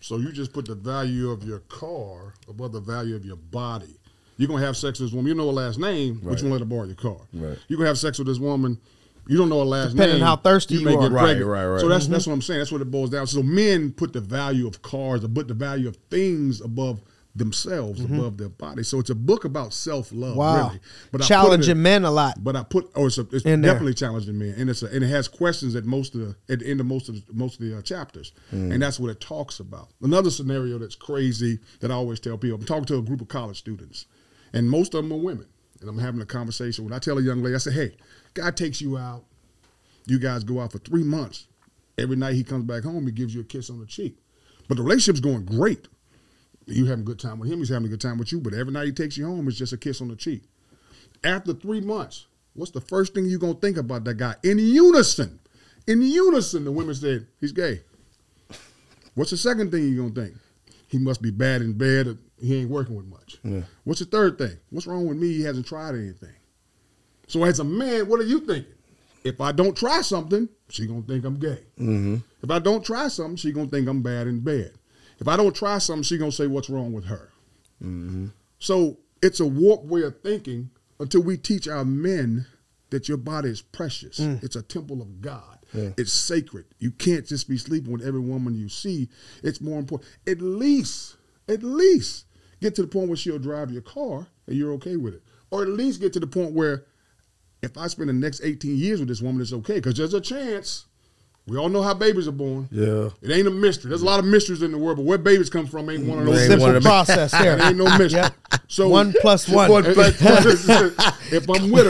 So 0.00 0.16
you 0.16 0.32
just 0.32 0.52
put 0.52 0.64
the 0.66 0.74
value 0.76 1.30
of 1.30 1.42
your 1.44 1.58
car 1.60 2.34
above 2.48 2.72
the 2.72 2.80
value 2.80 3.16
of 3.16 3.24
your 3.24 3.36
body. 3.36 3.96
You're 4.38 4.48
gonna 4.48 4.64
have 4.64 4.76
sex 4.76 4.98
with 4.98 5.10
this 5.10 5.14
woman. 5.14 5.28
You 5.28 5.34
know 5.34 5.46
her 5.46 5.52
last 5.52 5.78
name, 5.78 6.20
but 6.22 6.30
Right. 6.30 6.36
you 6.38 6.42
gonna 6.44 6.54
let 6.54 6.60
her 6.60 6.64
borrow 6.66 6.84
your 6.84 6.94
car. 6.94 7.18
Right. 7.34 7.58
You're 7.68 7.76
gonna 7.76 7.88
have 7.88 7.98
sex 7.98 8.18
with 8.18 8.26
this 8.28 8.38
woman. 8.38 8.78
You 9.26 9.36
don't 9.36 9.50
know 9.50 9.58
her 9.58 9.64
last 9.66 9.88
name. 9.88 9.96
Depending 9.96 10.18
name. 10.20 10.26
how 10.26 10.36
thirsty 10.36 10.76
you 10.76 10.84
may 10.86 10.94
are. 10.94 11.02
get 11.02 11.12
Right, 11.12 11.22
pregnant. 11.24 11.50
right, 11.50 11.66
right. 11.66 11.80
So 11.80 11.88
that's 11.88 12.04
mm-hmm. 12.04 12.12
that's 12.14 12.26
what 12.26 12.32
I'm 12.32 12.42
saying. 12.42 12.60
That's 12.60 12.72
what 12.72 12.80
it 12.80 12.90
boils 12.90 13.10
down. 13.10 13.26
So 13.26 13.42
men 13.42 13.92
put 13.92 14.14
the 14.14 14.20
value 14.22 14.66
of 14.66 14.80
cars, 14.80 15.22
or 15.22 15.28
put 15.28 15.48
the 15.48 15.54
value 15.54 15.86
of 15.88 15.96
things 16.08 16.62
above 16.62 17.02
themselves, 17.36 18.00
mm-hmm. 18.00 18.18
above 18.18 18.36
their 18.38 18.48
body. 18.48 18.82
So 18.82 18.98
it's 18.98 19.10
a 19.10 19.14
book 19.14 19.44
about 19.44 19.72
self 19.74 20.10
love. 20.12 20.34
Wow. 20.36 20.68
Really. 20.68 20.80
But 21.12 21.20
I 21.20 21.24
put 21.24 21.24
it 21.24 21.28
Challenging 21.28 21.76
in- 21.76 21.82
men 21.82 22.04
a 22.04 22.10
lot. 22.10 22.42
but 22.42 22.56
I 22.56 22.62
put 22.62 22.90
oh, 22.94 23.06
it's, 23.06 23.18
a, 23.18 23.26
it's 23.32 23.44
In 23.44 23.60
there. 23.60 23.72
definitely 23.72 23.94
challenging 23.94 24.38
me, 24.38 24.50
and 24.56 24.70
it's 24.70 24.82
a, 24.82 24.86
and 24.86 25.04
it 25.04 25.08
has 25.08 25.28
questions 25.28 25.74
at 25.76 25.84
most 25.84 26.14
of 26.14 26.20
the 26.20 26.36
at 26.52 26.60
the 26.60 26.66
end 26.70 26.80
of 26.80 26.86
most 26.86 27.08
of 27.08 27.14
the, 27.14 27.32
most 27.34 27.60
of 27.60 27.66
the 27.66 27.76
uh, 27.76 27.82
chapters, 27.82 28.32
mm. 28.52 28.72
and 28.72 28.80
that's 28.82 28.98
what 28.98 29.10
it 29.10 29.20
talks 29.20 29.60
about. 29.60 29.88
Another 30.00 30.30
scenario 30.30 30.78
that's 30.78 30.96
crazy 30.96 31.58
that 31.80 31.90
I 31.90 31.94
always 31.94 32.18
tell 32.18 32.38
people: 32.38 32.58
I'm 32.58 32.64
talking 32.64 32.86
to 32.86 32.96
a 32.98 33.02
group 33.02 33.20
of 33.20 33.28
college 33.28 33.58
students, 33.58 34.06
and 34.52 34.68
most 34.68 34.94
of 34.94 35.02
them 35.02 35.12
are 35.12 35.22
women, 35.22 35.46
and 35.80 35.88
I'm 35.88 35.98
having 35.98 36.20
a 36.20 36.26
conversation. 36.26 36.84
When 36.84 36.92
I 36.92 36.98
tell 36.98 37.18
a 37.18 37.22
young 37.22 37.42
lady, 37.42 37.54
I 37.54 37.58
say, 37.58 37.72
"Hey, 37.72 37.96
God 38.34 38.56
takes 38.56 38.80
you 38.80 38.96
out. 38.96 39.24
You 40.06 40.18
guys 40.18 40.44
go 40.44 40.60
out 40.60 40.72
for 40.72 40.78
three 40.78 41.04
months. 41.04 41.46
Every 41.98 42.16
night 42.16 42.34
he 42.34 42.44
comes 42.44 42.64
back 42.64 42.84
home, 42.84 43.06
he 43.06 43.12
gives 43.12 43.34
you 43.34 43.40
a 43.40 43.44
kiss 43.44 43.70
on 43.70 43.80
the 43.80 43.86
cheek, 43.86 44.16
but 44.68 44.76
the 44.76 44.82
relationship's 44.82 45.20
going 45.20 45.44
great. 45.44 45.88
You 46.66 46.86
having 46.86 47.02
a 47.02 47.06
good 47.06 47.18
time 47.18 47.38
with 47.38 47.50
him, 47.50 47.58
he's 47.58 47.70
having 47.70 47.86
a 47.86 47.88
good 47.88 48.00
time 48.00 48.18
with 48.18 48.30
you, 48.30 48.40
but 48.40 48.54
every 48.54 48.72
night 48.72 48.86
he 48.86 48.92
takes 48.92 49.16
you 49.16 49.26
home, 49.26 49.48
it's 49.48 49.56
just 49.56 49.72
a 49.72 49.78
kiss 49.78 50.00
on 50.00 50.08
the 50.08 50.16
cheek." 50.16 50.42
after 51.24 51.52
three 51.52 51.80
months, 51.80 52.26
what's 52.54 52.70
the 52.70 52.80
first 52.80 53.14
thing 53.14 53.26
you're 53.26 53.38
gonna 53.38 53.54
think 53.54 53.76
about 53.76 54.04
that 54.04 54.14
guy? 54.14 54.34
In 54.42 54.58
unison, 54.58 55.38
in 55.86 56.02
unison, 56.02 56.64
the 56.64 56.72
women 56.72 56.94
said 56.94 57.26
he's 57.40 57.52
gay. 57.52 57.82
What's 59.14 59.30
the 59.30 59.36
second 59.36 59.70
thing 59.70 59.88
you're 59.88 60.08
gonna 60.08 60.26
think? 60.26 60.36
He 60.88 60.98
must 60.98 61.20
be 61.20 61.30
bad 61.30 61.60
in 61.62 61.72
bed. 61.72 62.18
Or 62.40 62.44
he 62.44 62.60
ain't 62.60 62.70
working 62.70 62.96
with 62.96 63.06
much. 63.06 63.38
What's 63.84 64.00
the 64.00 64.06
third 64.06 64.38
thing? 64.38 64.56
What's 64.70 64.86
wrong 64.86 65.06
with 65.06 65.18
me? 65.18 65.32
He 65.32 65.42
hasn't 65.42 65.66
tried 65.66 65.94
anything. 65.94 66.34
So 67.26 67.44
as 67.44 67.60
a 67.60 67.64
man, 67.64 68.08
what 68.08 68.20
are 68.20 68.24
you 68.24 68.40
thinking? 68.40 68.72
If 69.24 69.40
I 69.40 69.52
don't 69.52 69.76
try 69.76 70.00
something, 70.00 70.48
she 70.70 70.86
gonna 70.86 71.02
think 71.02 71.24
I'm 71.24 71.38
gay. 71.38 71.64
Mm-hmm. 71.78 72.16
If 72.42 72.50
I 72.50 72.58
don't 72.58 72.84
try 72.84 73.08
something, 73.08 73.36
she 73.36 73.52
gonna 73.52 73.68
think 73.68 73.88
I'm 73.88 74.00
bad 74.00 74.26
in 74.26 74.40
bed. 74.40 74.72
If 75.18 75.28
I 75.28 75.36
don't 75.36 75.54
try 75.54 75.78
something, 75.78 76.04
she 76.04 76.16
gonna 76.16 76.32
say 76.32 76.46
what's 76.46 76.70
wrong 76.70 76.92
with 76.92 77.04
her. 77.06 77.32
Mm-hmm. 77.82 78.26
So 78.58 78.98
it's 79.20 79.40
a 79.40 79.46
warped 79.46 79.86
way 79.86 80.02
of 80.02 80.20
thinking 80.22 80.70
until 81.00 81.22
we 81.22 81.36
teach 81.36 81.68
our 81.68 81.84
men 81.84 82.46
that 82.90 83.08
your 83.08 83.18
body 83.18 83.50
is 83.50 83.60
precious. 83.60 84.20
Mm. 84.20 84.42
It's 84.42 84.56
a 84.56 84.62
temple 84.62 85.02
of 85.02 85.20
God. 85.20 85.58
It's 85.74 86.12
sacred. 86.14 86.64
You 86.78 86.90
can't 86.90 87.26
just 87.26 87.46
be 87.46 87.58
sleeping 87.58 87.92
with 87.92 88.02
every 88.02 88.20
woman 88.20 88.54
you 88.54 88.70
see. 88.70 89.10
It's 89.42 89.60
more 89.60 89.78
important. 89.78 90.08
At 90.26 90.40
least, 90.40 91.16
at 91.46 91.62
least 91.62 92.24
get 92.60 92.74
to 92.76 92.82
the 92.82 92.88
point 92.88 93.08
where 93.08 93.16
she'll 93.16 93.38
drive 93.38 93.70
your 93.70 93.82
car 93.82 94.26
and 94.46 94.56
you're 94.56 94.72
okay 94.74 94.96
with 94.96 95.14
it. 95.14 95.22
Or 95.50 95.62
at 95.62 95.68
least 95.68 96.00
get 96.00 96.12
to 96.14 96.20
the 96.20 96.26
point 96.26 96.52
where 96.52 96.84
if 97.62 97.76
I 97.76 97.86
spend 97.88 98.08
the 98.08 98.12
next 98.12 98.42
18 98.42 98.76
years 98.76 99.00
with 99.00 99.08
this 99.08 99.22
woman, 99.22 99.40
it's 99.40 99.52
okay. 99.52 99.74
Because 99.74 99.96
there's 99.96 100.14
a 100.14 100.20
chance. 100.20 100.86
We 101.48 101.56
all 101.56 101.68
know 101.70 101.82
how 101.82 101.94
babies 101.94 102.28
are 102.28 102.32
born. 102.32 102.68
Yeah. 102.70 103.08
It 103.22 103.30
ain't 103.32 103.46
a 103.48 103.50
mystery. 103.50 103.88
There's 103.88 104.02
a 104.02 104.06
lot 104.06 104.18
of 104.18 104.26
mysteries 104.26 104.60
in 104.62 104.70
the 104.70 104.78
world, 104.78 104.98
but 104.98 105.06
where 105.06 105.18
babies 105.18 105.48
come 105.48 105.66
from 105.66 105.88
ain't 105.88 106.06
one 106.06 106.18
of 106.18 106.26
those. 106.26 106.42
Ain't 106.50 106.60
one 106.60 106.72
Simple 106.72 106.76
of 106.76 106.82
process 106.82 107.30
there. 107.40 107.56
It 107.58 107.62
ain't 107.62 107.76
no 107.78 107.84
mystery. 107.96 108.20
Yep. 108.20 108.34
So 108.68 108.88
One 108.88 109.14
plus 109.20 109.48
one. 109.48 109.70
One 109.70 109.84
plus 109.94 110.20
if 111.32 111.48
I'm 111.48 111.70
with 111.70 111.86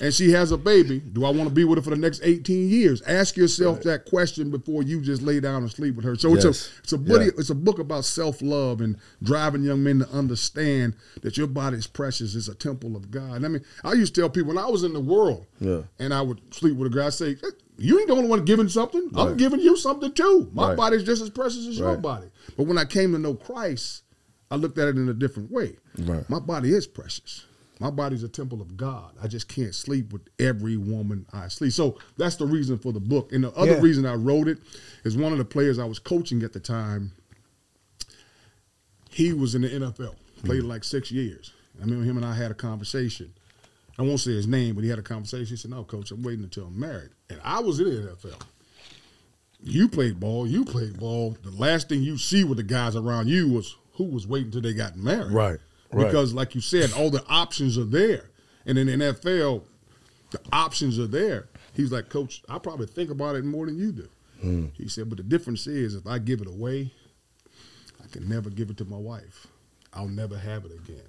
her 0.00 0.04
and 0.04 0.14
she 0.14 0.30
has 0.32 0.52
a 0.52 0.56
baby, 0.56 1.00
do 1.00 1.24
I 1.24 1.30
want 1.30 1.48
to 1.48 1.54
be 1.54 1.64
with 1.64 1.78
her 1.78 1.82
for 1.82 1.90
the 1.90 1.96
next 1.96 2.20
18 2.24 2.68
years? 2.70 3.02
Ask 3.02 3.36
yourself 3.36 3.82
that 3.82 4.06
question 4.06 4.50
before 4.50 4.82
you 4.82 5.00
just 5.02 5.20
lay 5.22 5.40
down 5.40 5.62
and 5.62 5.70
sleep 5.70 5.94
with 5.96 6.04
her. 6.04 6.16
So 6.16 6.34
Yes. 6.34 6.44
it's 6.44 6.44
a 6.46 6.78
it's 6.80 6.92
a 6.94 6.98
book, 6.98 7.20
Yeah. 7.22 7.30
it's 7.38 7.50
a 7.50 7.54
book 7.54 7.78
about 7.78 8.04
self 8.06 8.40
love 8.40 8.80
and 8.80 8.96
driving 9.22 9.62
young 9.62 9.82
men 9.82 9.98
to 10.00 10.08
understand 10.10 10.94
that 11.22 11.36
your 11.36 11.46
body 11.46 11.76
is 11.76 11.86
precious. 11.86 12.34
It's 12.34 12.48
a 12.48 12.54
temple 12.54 12.96
of 12.96 13.10
God. 13.10 13.44
I 13.44 13.48
mean, 13.48 13.62
I 13.84 13.92
used 13.92 14.14
to 14.14 14.20
tell 14.22 14.30
people 14.30 14.48
when 14.54 14.58
I 14.58 14.66
was 14.68 14.84
in 14.84 14.92
the 14.94 15.00
world, 15.00 15.46
Yeah. 15.60 15.82
and 15.98 16.14
I 16.14 16.22
would 16.22 16.40
sleep 16.54 16.76
with 16.76 16.92
a 16.92 16.96
guy, 16.96 17.06
I 17.06 17.10
say. 17.10 17.36
You 17.78 17.98
ain't 17.98 18.08
the 18.08 18.14
only 18.14 18.28
one 18.28 18.44
giving 18.44 18.68
something. 18.68 19.08
I'm 19.14 19.36
giving 19.36 19.60
you 19.60 19.76
something 19.76 20.12
too. 20.12 20.50
My 20.52 20.68
Right. 20.68 20.76
body's 20.76 21.04
just 21.04 21.22
as 21.22 21.30
precious 21.30 21.66
as 21.66 21.78
your 21.78 21.96
body. 21.96 22.26
But 22.56 22.66
when 22.66 22.76
I 22.76 22.84
came 22.84 23.12
to 23.12 23.18
know 23.18 23.34
Christ, 23.34 24.02
I 24.50 24.56
looked 24.56 24.78
at 24.78 24.88
it 24.88 24.96
in 24.96 25.08
a 25.08 25.14
different 25.14 25.50
way. 25.52 25.76
Right. 25.96 26.28
My 26.28 26.40
body 26.40 26.72
is 26.74 26.86
precious. 26.86 27.44
My 27.80 27.90
body's 27.90 28.24
a 28.24 28.28
temple 28.28 28.60
of 28.60 28.76
God. 28.76 29.12
I 29.22 29.28
just 29.28 29.46
can't 29.46 29.72
sleep 29.74 30.12
with 30.12 30.22
every 30.40 30.76
woman 30.76 31.26
I 31.32 31.46
sleep. 31.46 31.72
So 31.72 31.98
that's 32.16 32.34
the 32.34 32.46
reason 32.46 32.78
for 32.78 32.92
the 32.92 32.98
book. 32.98 33.32
And 33.32 33.44
the 33.44 33.52
other 33.52 33.74
Yeah. 33.74 33.80
reason 33.80 34.04
I 34.04 34.14
wrote 34.14 34.48
it 34.48 34.58
is 35.04 35.16
one 35.16 35.30
of 35.30 35.38
the 35.38 35.44
players 35.44 35.78
I 35.78 35.84
was 35.84 36.00
coaching 36.00 36.42
at 36.42 36.52
the 36.52 36.60
time. 36.60 37.12
He 39.10 39.32
was 39.32 39.54
in 39.54 39.62
the 39.62 39.68
NFL, 39.72 40.16
played 40.44 40.62
hmm. 40.62 40.68
like 40.68 40.82
six 40.82 41.12
years, 41.12 41.52
I 41.78 41.84
remember 41.84 42.04
him 42.04 42.16
and 42.16 42.26
I 42.26 42.34
had 42.34 42.50
a 42.50 42.54
conversation. 42.54 43.32
I 43.98 44.02
won't 44.02 44.20
say 44.20 44.32
his 44.32 44.46
name, 44.46 44.74
but 44.74 44.84
he 44.84 44.90
had 44.90 44.98
a 44.98 45.02
conversation. 45.02 45.46
He 45.46 45.56
said, 45.56 45.70
"No, 45.70 45.84
coach, 45.84 46.10
I'm 46.10 46.22
waiting 46.22 46.44
until 46.44 46.66
I'm 46.66 46.78
married." 46.78 47.10
And 47.30 47.40
I 47.44 47.60
was 47.60 47.80
in 47.80 47.86
the 47.86 48.12
NFL. 48.12 48.40
You 49.60 49.88
played 49.88 50.20
ball. 50.20 50.46
You 50.46 50.64
played 50.64 50.98
ball. 50.98 51.36
The 51.42 51.50
last 51.50 51.88
thing 51.88 52.02
you 52.02 52.16
see 52.16 52.44
with 52.44 52.58
the 52.58 52.62
guys 52.62 52.96
around 52.96 53.28
you 53.28 53.48
was 53.48 53.76
who 53.94 54.04
was 54.04 54.26
waiting 54.26 54.46
until 54.46 54.62
they 54.62 54.72
got 54.72 54.96
married. 54.96 55.32
Right, 55.32 55.58
right. 55.92 56.06
Because, 56.06 56.32
like 56.32 56.54
you 56.54 56.60
said, 56.60 56.92
all 56.92 57.10
the 57.10 57.24
options 57.28 57.76
are 57.76 57.84
there, 57.84 58.30
and 58.64 58.78
in 58.78 58.86
the 58.86 58.92
NFL, 58.92 59.62
the 60.30 60.40
options 60.52 60.98
are 60.98 61.06
there. 61.06 61.48
He's 61.74 61.92
like, 61.92 62.08
Coach, 62.08 62.42
I 62.48 62.58
probably 62.58 62.86
think 62.86 63.10
about 63.10 63.36
it 63.36 63.44
more 63.44 63.66
than 63.66 63.76
you 63.76 63.92
do. 63.92 64.08
Mm. 64.44 64.70
He 64.74 64.88
said, 64.88 65.08
but 65.08 65.18
the 65.18 65.24
difference 65.24 65.66
is, 65.66 65.94
if 65.94 66.06
I 66.06 66.18
give 66.18 66.40
it 66.40 66.46
away, 66.46 66.92
I 68.02 68.06
can 68.08 68.28
never 68.28 68.50
give 68.50 68.70
it 68.70 68.76
to 68.78 68.84
my 68.84 68.96
wife. 68.96 69.46
I'll 69.92 70.08
never 70.08 70.38
have 70.38 70.64
it 70.64 70.72
again. 70.72 71.06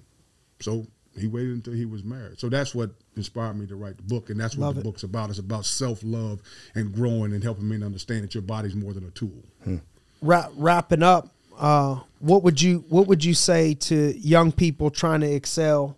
So 0.59 0.87
he 1.19 1.27
waited 1.27 1.53
until 1.53 1.73
he 1.73 1.85
was 1.85 2.03
married. 2.03 2.39
So 2.39 2.49
that's 2.49 2.73
what 2.73 2.91
inspired 3.15 3.55
me 3.55 3.67
to 3.67 3.75
write 3.75 3.97
the 3.97 4.03
book, 4.03 4.29
and 4.29 4.39
that's 4.39 4.55
what 4.55 4.67
Love 4.67 4.75
the 4.75 4.81
it. 4.81 4.83
book's 4.83 5.03
about. 5.03 5.29
It's 5.29 5.39
about 5.39 5.65
self 5.65 6.01
love 6.03 6.41
and 6.75 6.93
growing 6.93 7.33
and 7.33 7.43
helping 7.43 7.67
men 7.67 7.83
understand 7.83 8.23
that 8.23 8.33
your 8.33 8.43
body's 8.43 8.75
more 8.75 8.93
than 8.93 9.05
a 9.05 9.11
tool. 9.11 9.43
Hmm. 9.63 9.77
Wrap, 10.21 10.51
wrapping 10.55 11.03
up, 11.03 11.29
uh, 11.57 11.99
what 12.19 12.43
would 12.43 12.61
you 12.61 12.85
what 12.89 13.07
would 13.07 13.23
you 13.23 13.33
say 13.33 13.73
to 13.73 14.17
young 14.17 14.51
people 14.51 14.89
trying 14.89 15.21
to 15.21 15.31
excel 15.31 15.97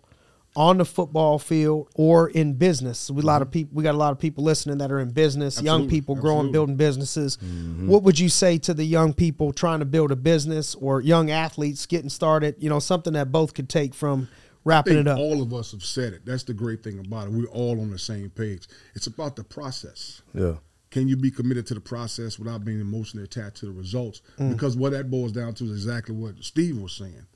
on 0.54 0.76
the 0.76 0.84
football 0.84 1.38
field 1.38 1.88
or 1.94 2.28
in 2.28 2.54
business? 2.54 3.10
We 3.10 3.22
a 3.22 3.24
lot 3.24 3.42
of 3.42 3.48
mm-hmm. 3.48 3.52
people 3.52 3.76
we 3.76 3.82
got 3.84 3.94
a 3.94 3.98
lot 3.98 4.12
of 4.12 4.18
people 4.18 4.44
listening 4.44 4.78
that 4.78 4.90
are 4.90 4.98
in 4.98 5.10
business, 5.10 5.56
young 5.62 5.82
Absolutely, 5.82 5.96
people 5.96 6.14
growing, 6.16 6.28
absolutely. 6.30 6.52
building 6.52 6.76
businesses. 6.76 7.36
Mm-hmm. 7.38 7.88
What 7.88 8.02
would 8.02 8.18
you 8.18 8.28
say 8.28 8.58
to 8.58 8.74
the 8.74 8.84
young 8.84 9.14
people 9.14 9.52
trying 9.52 9.78
to 9.78 9.84
build 9.84 10.10
a 10.10 10.16
business 10.16 10.74
or 10.74 11.00
young 11.00 11.30
athletes 11.30 11.86
getting 11.86 12.10
started? 12.10 12.56
You 12.58 12.68
know, 12.68 12.80
something 12.80 13.12
that 13.12 13.30
both 13.30 13.54
could 13.54 13.68
take 13.68 13.94
from 13.94 14.28
I 14.30 14.51
wrapping 14.64 14.94
think 14.94 15.06
it 15.06 15.10
up. 15.10 15.18
all 15.18 15.42
of 15.42 15.52
us 15.52 15.72
have 15.72 15.84
said 15.84 16.12
it. 16.12 16.24
That's 16.24 16.44
the 16.44 16.54
great 16.54 16.82
thing 16.82 16.98
about 16.98 17.28
it. 17.28 17.32
We're 17.32 17.46
all 17.46 17.80
on 17.80 17.90
the 17.90 17.98
same 17.98 18.30
page. 18.30 18.66
It's 18.94 19.06
about 19.06 19.36
the 19.36 19.44
process. 19.44 20.22
Yeah. 20.34 20.54
Can 20.90 21.08
you 21.08 21.16
be 21.16 21.30
committed 21.30 21.66
to 21.68 21.74
the 21.74 21.80
process 21.80 22.38
without 22.38 22.64
being 22.64 22.80
emotionally 22.80 23.24
attached 23.24 23.56
to 23.58 23.66
the 23.66 23.72
results? 23.72 24.20
Mm. 24.38 24.52
Because 24.52 24.76
what 24.76 24.92
that 24.92 25.10
boils 25.10 25.32
down 25.32 25.54
to 25.54 25.64
is 25.64 25.70
exactly 25.70 26.14
what 26.14 26.42
Steve 26.44 26.76
was 26.76 26.92
saying. 26.92 27.26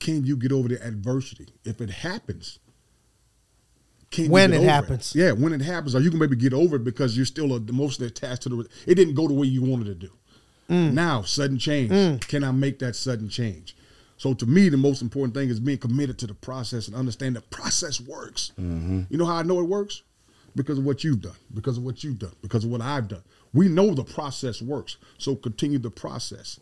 Can 0.00 0.26
you 0.26 0.36
get 0.36 0.52
over 0.52 0.68
the 0.68 0.84
adversity? 0.84 1.46
If 1.64 1.80
it 1.80 1.90
happens, 1.90 2.58
can 4.10 4.24
you 4.24 4.30
When 4.30 4.50
get 4.50 4.56
it 4.56 4.58
over 4.60 4.70
happens. 4.70 5.14
Yeah, 5.14 5.32
when 5.32 5.52
it 5.52 5.62
happens, 5.62 5.94
or 5.94 6.00
you 6.00 6.10
can 6.10 6.18
maybe 6.18 6.36
get 6.36 6.52
over 6.52 6.76
it 6.76 6.84
because 6.84 7.16
you're 7.16 7.26
still 7.26 7.54
emotionally 7.56 8.08
attached 8.08 8.42
to 8.42 8.48
the. 8.48 8.68
It 8.86 8.96
didn't 8.96 9.14
go 9.14 9.28
the 9.28 9.34
way 9.34 9.46
you 9.46 9.62
wanted 9.62 9.88
it 9.88 10.00
to 10.00 10.06
do. 10.06 10.12
Mm. 10.68 10.92
Now, 10.92 11.22
sudden 11.22 11.58
change. 11.58 12.26
Can 12.26 12.42
I 12.42 12.50
make 12.50 12.80
that 12.80 12.96
sudden 12.96 13.28
change? 13.28 13.76
So 14.16 14.32
to 14.34 14.46
me, 14.46 14.68
the 14.68 14.76
most 14.76 15.02
important 15.02 15.34
thing 15.34 15.50
is 15.50 15.60
being 15.60 15.78
committed 15.78 16.18
to 16.18 16.26
the 16.26 16.34
process 16.34 16.88
and 16.88 16.96
understand 16.96 17.36
the 17.36 17.42
process 17.42 18.00
works. 18.00 18.52
You 18.56 19.06
know 19.10 19.26
how 19.26 19.36
I 19.36 19.42
know 19.42 19.60
it 19.60 19.68
works? 19.68 20.02
Because 20.54 20.78
of 20.78 20.84
what 20.84 21.04
you've 21.04 21.20
done, 21.20 21.36
because 21.54 21.76
of 21.76 21.84
what 21.84 22.02
you've 22.02 22.18
done, 22.18 22.32
because 22.40 22.64
of 22.64 22.70
what 22.70 22.80
I've 22.80 23.08
done. 23.08 23.22
We 23.52 23.68
know 23.68 23.94
the 23.94 24.04
process 24.04 24.62
works. 24.62 24.96
So 25.18 25.36
continue 25.36 25.78
the 25.78 25.90
process. 25.90 26.60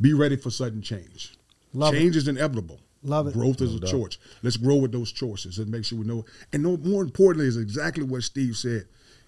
Be 0.00 0.14
ready 0.14 0.36
for 0.36 0.50
sudden 0.50 0.80
change. 0.80 1.36
Love 1.74 1.92
change 1.92 2.16
is 2.16 2.26
inevitable. 2.26 2.80
Love 3.02 3.26
it. 3.26 3.34
Growth 3.34 3.60
is 3.60 3.74
a 3.74 3.80
choice. 3.80 4.16
Let's 4.42 4.56
grow 4.56 4.76
with 4.76 4.92
those 4.92 5.12
choices 5.12 5.58
and 5.58 5.70
make 5.70 5.84
sure 5.84 5.98
we 5.98 6.06
know. 6.06 6.24
And 6.54 6.62
no, 6.62 6.78
more 6.78 7.02
importantly, 7.02 7.46
is 7.46 7.58
exactly 7.58 8.02
what 8.02 8.22
Steve 8.22 8.56
said. 8.56 8.86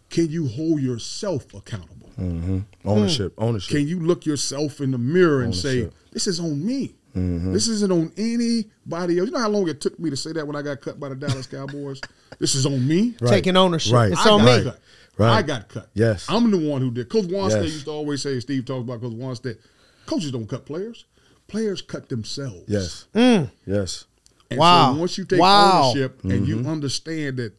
Can 0.08 0.30
you 0.30 0.46
hold 0.46 0.80
yourself 0.80 1.52
accountable? 1.52 2.10
Mm-hmm. 2.18 2.60
Ownership. 2.86 3.34
Ownership. 3.36 3.76
Can 3.76 3.86
you 3.86 4.00
look 4.00 4.24
yourself 4.24 4.80
in 4.80 4.92
the 4.92 4.98
mirror 4.98 5.42
and 5.42 5.54
say, 5.54 5.90
"This 6.12 6.26
is 6.26 6.40
on 6.40 6.64
me. 6.64 6.94
Mm-hmm. 7.16 7.52
This 7.52 7.68
isn't 7.68 7.90
on 7.90 8.12
anybody 8.16 9.18
else." 9.18 9.26
You 9.28 9.30
know 9.32 9.38
how 9.40 9.48
long 9.48 9.68
it 9.68 9.80
took 9.80 9.98
me 9.98 10.10
to 10.10 10.16
say 10.16 10.32
that 10.32 10.46
when 10.46 10.54
I 10.56 10.62
got 10.62 10.80
cut 10.80 11.00
by 11.00 11.08
the 11.08 11.14
Dallas 11.16 11.46
Cowboys. 11.46 12.00
this 12.38 12.54
is 12.54 12.66
on 12.66 12.86
me. 12.86 13.14
Right. 13.20 13.30
Taking 13.30 13.56
ownership. 13.56 13.92
Right. 13.92 14.12
It's 14.12 14.24
I 14.26 14.30
on 14.30 14.44
got 14.44 14.58
me. 14.58 14.64
cut. 14.70 14.80
Right. 15.18 15.32
I 15.38 15.42
got 15.42 15.68
cut. 15.68 15.88
Yes. 15.94 16.26
I'm 16.28 16.50
the 16.50 16.58
one 16.58 16.82
who 16.82 16.90
did. 16.90 17.08
Coach 17.08 17.24
Wannstedt 17.24 17.62
Yes. 17.64 17.72
used 17.72 17.84
to 17.86 17.90
always 17.90 18.22
say, 18.22 18.38
Steve 18.40 18.66
talks 18.66 18.82
about 18.84 19.00
Coach 19.00 19.14
Wannstedt, 19.14 19.58
coaches 20.04 20.30
don't 20.30 20.46
cut 20.46 20.66
players. 20.66 21.06
Players 21.48 21.80
cut 21.80 22.08
themselves. 22.10 22.64
Yes. 22.68 23.06
Mm. 23.14 23.50
Yes. 23.66 24.04
And 24.50 24.58
Wow. 24.60 24.92
so 24.92 25.00
once 25.00 25.16
you 25.16 25.24
take 25.24 25.40
Wow. 25.40 25.84
ownership 25.90 26.22
and 26.24 26.46
you 26.46 26.58
understand 26.66 27.38
that 27.38 27.52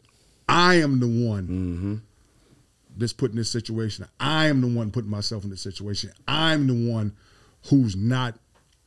I 0.48 0.76
am 0.76 1.00
the 1.00 1.08
one 1.08 2.02
that's 2.96 3.14
put 3.14 3.32
in 3.32 3.38
this 3.38 3.50
situation, 3.50 4.06
I 4.20 4.48
am 4.48 4.62
the 4.62 4.68
one 4.68 4.92
putting 4.92 5.10
myself 5.10 5.44
in 5.44 5.50
this 5.50 5.62
situation. 5.62 6.12
I'm 6.28 6.68
the 6.68 6.92
one 6.92 7.14
who's 7.70 7.96
not 7.96 8.36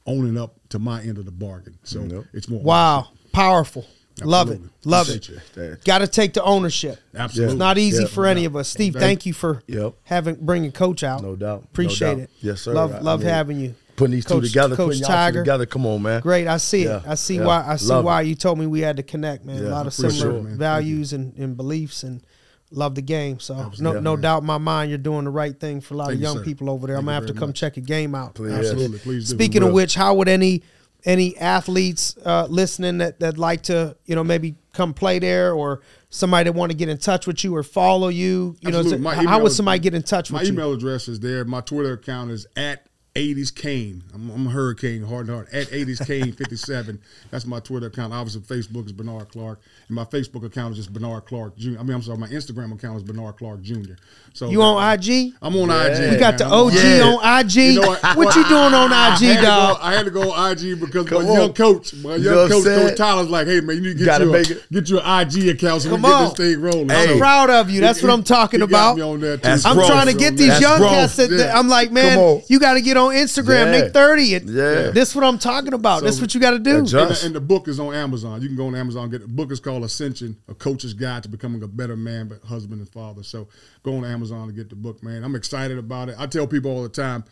owning 0.06 0.38
up 0.38 0.54
to 0.70 0.78
my 0.78 1.02
end 1.02 1.18
of 1.18 1.24
the 1.24 1.30
bargain. 1.30 1.78
So 1.84 2.02
Yep. 2.02 2.24
it's 2.32 2.48
more 2.48 2.62
Wow. 2.62 3.08
Powerful. 3.32 3.86
Love 4.22 4.50
it. 4.50 4.60
Love 4.84 5.08
it. 5.08 5.16
Appreciate 5.28 5.56
you. 5.56 5.76
Got 5.84 5.98
to 6.00 6.06
take 6.06 6.34
the 6.34 6.42
ownership. 6.42 6.98
Absolutely. 7.14 7.54
It's 7.54 7.58
not 7.58 7.78
easy 7.78 8.02
Yeah, 8.02 8.08
for 8.08 8.24
no 8.24 8.30
any 8.30 8.42
doubt. 8.42 8.46
of 8.48 8.56
us. 8.56 8.68
Steve, 8.68 8.92
Thank- 8.94 9.02
thank 9.02 9.26
you 9.26 9.32
for 9.32 9.62
Yep. 9.66 9.94
having 10.04 10.34
bringing 10.34 10.72
coach 10.72 11.02
out. 11.02 11.22
No 11.22 11.36
doubt. 11.36 11.60
No 11.62 11.64
Appreciate 11.72 12.08
doubt. 12.10 12.18
it. 12.18 12.30
Yes, 12.42 12.60
sir. 12.62 12.74
Love 12.74 12.94
I 12.94 12.98
love 13.00 13.20
mean, 13.20 13.28
having 13.30 13.60
you. 13.60 13.74
Putting 13.96 14.12
these 14.14 14.24
Coach- 14.24 14.42
two 14.42 14.48
together, 14.48 14.76
Coach 14.76 14.86
putting 14.88 15.00
y'all 15.00 15.08
Tiger. 15.08 15.38
two 15.38 15.44
together. 15.44 15.66
Come 15.66 15.86
on, 15.86 16.02
man. 16.02 16.20
Great. 16.22 16.46
I 16.48 16.56
see 16.58 16.84
Yeah, 16.84 16.98
it. 16.98 17.02
I 17.06 17.14
see 17.14 17.36
yeah. 17.36 17.44
why 17.44 17.64
I 17.66 17.76
see 17.76 17.86
Love 17.86 18.04
why 18.04 18.22
it. 18.22 18.26
you 18.28 18.34
told 18.34 18.58
me 18.58 18.66
we 18.66 18.80
had 18.80 18.96
to 18.98 19.02
connect, 19.02 19.44
man. 19.44 19.62
Yeah, 19.62 19.68
a 19.68 19.70
lot 19.70 19.86
of 19.86 19.92
appreciate 19.98 20.18
similar 20.20 20.38
it, 20.38 20.42
man. 20.42 20.44
Thank 20.52 20.58
values 20.58 21.12
and, 21.12 21.34
and 21.38 21.56
beliefs 21.56 22.02
and 22.02 22.22
love 22.70 22.94
the 22.94 23.02
game. 23.02 23.40
So 23.40 23.54
no 23.54 23.60
Absolutely, 23.66 24.00
no 24.02 24.14
man. 24.14 24.22
doubt 24.22 24.40
in 24.42 24.46
my 24.46 24.58
mind 24.58 24.90
you're 24.90 24.98
doing 24.98 25.24
the 25.24 25.30
right 25.30 25.58
thing 25.58 25.80
for 25.80 25.94
a 25.94 25.96
lot 25.96 26.06
Thank 26.08 26.16
of 26.16 26.22
young 26.22 26.38
sir. 26.38 26.44
people 26.44 26.70
over 26.70 26.86
there. 26.86 26.96
Thank 26.96 27.02
I'm 27.02 27.06
gonna 27.06 27.14
have 27.14 27.26
to 27.26 27.34
come 27.34 27.50
much. 27.50 27.60
check 27.60 27.76
a 27.76 27.80
game 27.80 28.14
out. 28.14 28.34
Please. 28.34 28.52
Absolutely. 28.52 28.98
Please 28.98 29.28
do. 29.28 29.34
Speaking 29.34 29.62
of 29.62 29.72
which, 29.72 29.94
how 29.94 30.14
would 30.14 30.28
any 30.28 30.62
any 31.04 31.36
athletes 31.38 32.16
uh, 32.24 32.46
listening 32.50 32.98
that 32.98 33.20
that 33.20 33.38
like 33.38 33.62
to 33.62 33.96
you 34.06 34.14
know 34.14 34.24
maybe 34.24 34.54
come 34.72 34.92
play 34.94 35.18
there 35.18 35.52
or 35.54 35.80
somebody 36.10 36.44
that 36.44 36.52
want 36.52 36.70
to 36.70 36.76
get 36.76 36.88
in 36.88 36.98
touch 36.98 37.26
with 37.26 37.42
you 37.42 37.54
or 37.56 37.62
follow 37.62 38.08
you? 38.08 38.56
You 38.60 38.70
know, 38.70 38.80
Absolutely. 38.80 39.02
My 39.04 39.14
how 39.14 39.40
would 39.40 39.52
somebody 39.52 39.78
get 39.78 39.94
in 39.94 40.02
touch 40.02 40.30
My 40.30 40.40
with 40.40 40.48
you? 40.48 40.54
My 40.54 40.62
email 40.62 40.72
address 40.74 41.08
is 41.08 41.20
there. 41.20 41.44
My 41.44 41.60
Twitter 41.62 41.94
account 41.94 42.30
is 42.30 42.46
at 42.56 42.86
80s 43.14 43.52
Kane. 43.54 44.04
I'm, 44.14 44.30
I'm 44.30 44.46
a 44.46 44.50
hurricane, 44.50 45.02
hard 45.02 45.26
and 45.26 45.34
hard. 45.34 45.48
At 45.52 45.66
80s 45.68 46.06
Kane 46.06 46.32
57. 46.32 47.00
That's 47.32 47.44
my 47.44 47.58
Twitter 47.58 47.86
account. 47.86 48.12
Obviously, 48.12 48.42
Facebook 48.42 48.86
is 48.86 48.92
Bernard 48.92 49.28
Clark. 49.30 49.60
And 49.88 49.96
my 49.96 50.04
Facebook 50.04 50.44
account 50.44 50.72
is 50.72 50.78
just 50.78 50.92
Bernard 50.92 51.26
Clark 51.26 51.56
Jr. 51.56 51.78
I 51.80 51.82
mean, 51.82 51.94
I'm 51.96 52.02
sorry, 52.02 52.18
my 52.18 52.28
Instagram 52.28 52.72
account 52.72 52.98
is 52.98 53.02
Bernard 53.02 53.36
Clark 53.36 53.62
Jr. 53.62 53.94
So 54.32 54.48
You 54.48 54.62
on 54.62 54.80
IG? 54.94 55.34
I'm 55.42 55.56
on 55.56 55.68
Yeah. 55.70 55.86
IG. 55.86 55.98
We 56.04 56.10
We 56.10 56.16
got 56.18 56.30
man. 56.30 56.36
the 56.38 56.44
I'm 56.46 56.52
on 56.52 56.66
OG 56.68 56.74
Yeah. 56.74 57.02
on 57.04 57.40
IG. 57.40 57.54
You 57.56 57.80
know 57.80 57.88
what? 57.88 58.16
what 58.16 58.36
you 58.36 58.44
doing 58.48 58.74
on 58.74 58.92
IG, 58.92 58.92
had 59.26 59.40
to 59.40 59.42
go- 59.42 59.78
I 59.82 59.92
had 59.94 60.04
to 60.04 60.10
go 60.12 60.30
on 60.32 60.52
IG 60.52 60.78
because 60.80 61.08
Come 61.08 61.24
my 61.24 61.30
on. 61.30 61.36
young 61.36 61.52
coach, 61.52 61.94
my 61.94 62.14
You 62.14 62.22
young 62.24 62.34
know 62.34 62.48
coach, 62.48 62.62
saying? 62.64 62.88
Coach 62.90 62.96
Tyler's 62.96 63.28
like, 63.28 63.48
hey 63.48 63.60
man, 63.60 63.74
you 63.76 63.82
need 63.82 63.92
to 63.94 63.98
get 63.98 64.04
Gotta 64.04 64.24
your 64.24 64.32
make 64.32 64.50
it- 64.50 64.62
get 64.72 64.88
your 64.88 65.00
IG 65.04 65.48
account 65.48 65.82
so 65.82 65.90
Come 65.90 66.02
we 66.02 66.08
get 66.10 66.36
this 66.36 66.52
thing 66.54 66.60
rolling. 66.62 66.88
Hey. 66.90 67.12
I'm 67.14 67.18
proud 67.18 67.50
of 67.50 67.70
you. 67.70 67.80
That's 67.80 67.98
he- 67.98 68.06
what 68.06 68.12
I'm 68.12 68.22
talking 68.22 68.60
he 68.60 68.64
about. 68.64 68.96
got 68.96 68.96
me 68.98 69.02
on 69.02 69.20
there, 69.20 69.36
too. 69.36 69.48
I'm 69.64 69.74
growth. 69.74 69.88
trying 69.88 70.06
to 70.06 70.14
get 70.14 70.36
these 70.36 70.60
young 70.60 70.78
growth. 70.78 70.90
cats. 70.92 71.16
That, 71.16 71.30
that- 71.30 71.56
I'm 71.56 71.68
like, 71.68 71.90
man, 71.90 72.40
you 72.48 72.60
got 72.60 72.74
to 72.74 72.80
get 72.80 72.96
on 73.00 73.14
Instagram. 73.14 73.72
Yeah. 73.72 73.80
They 73.82 73.88
30. 73.90 74.34
And 74.34 74.48
Yeah. 74.50 74.90
This 74.90 75.10
is 75.10 75.16
what 75.16 75.24
I'm 75.24 75.38
talking 75.38 75.72
about. 75.72 76.02
this 76.02 76.16
So- 76.16 76.22
what 76.22 76.34
you 76.34 76.40
got 76.40 76.52
to 76.52 76.58
do. 76.58 76.76
And 76.78 76.86
the, 76.88 77.22
and 77.24 77.34
the 77.34 77.40
book 77.40 77.66
is 77.68 77.80
on 77.80 77.94
Amazon. 77.94 78.40
You 78.42 78.48
can 78.48 78.56
go 78.56 78.66
on 78.66 78.74
Amazon 78.74 79.04
and 79.04 79.12
get 79.12 79.20
the 79.22 79.28
book 79.28 79.50
is 79.50 79.60
called 79.60 79.84
Ascension: 79.84 80.36
A 80.48 80.54
Coach's 80.54 80.94
Guide 80.94 81.22
to 81.24 81.28
Becoming 81.28 81.62
a 81.62 81.68
Better 81.68 81.96
Man, 81.96 82.28
but 82.28 82.42
husband 82.44 82.80
and 82.80 82.88
father. 82.88 83.22
So 83.22 83.48
go 83.82 83.96
on 83.96 84.04
Amazon 84.04 84.48
and 84.48 84.54
get 84.56 84.68
the 84.70 84.76
book, 84.76 85.02
man. 85.02 85.24
I'm 85.24 85.34
excited 85.34 85.78
about 85.78 86.08
it. 86.08 86.14
I 86.18 86.26
tell 86.26 86.46
people 86.46 86.70
all 86.70 86.82
the 86.82 86.88
time, 86.88 87.24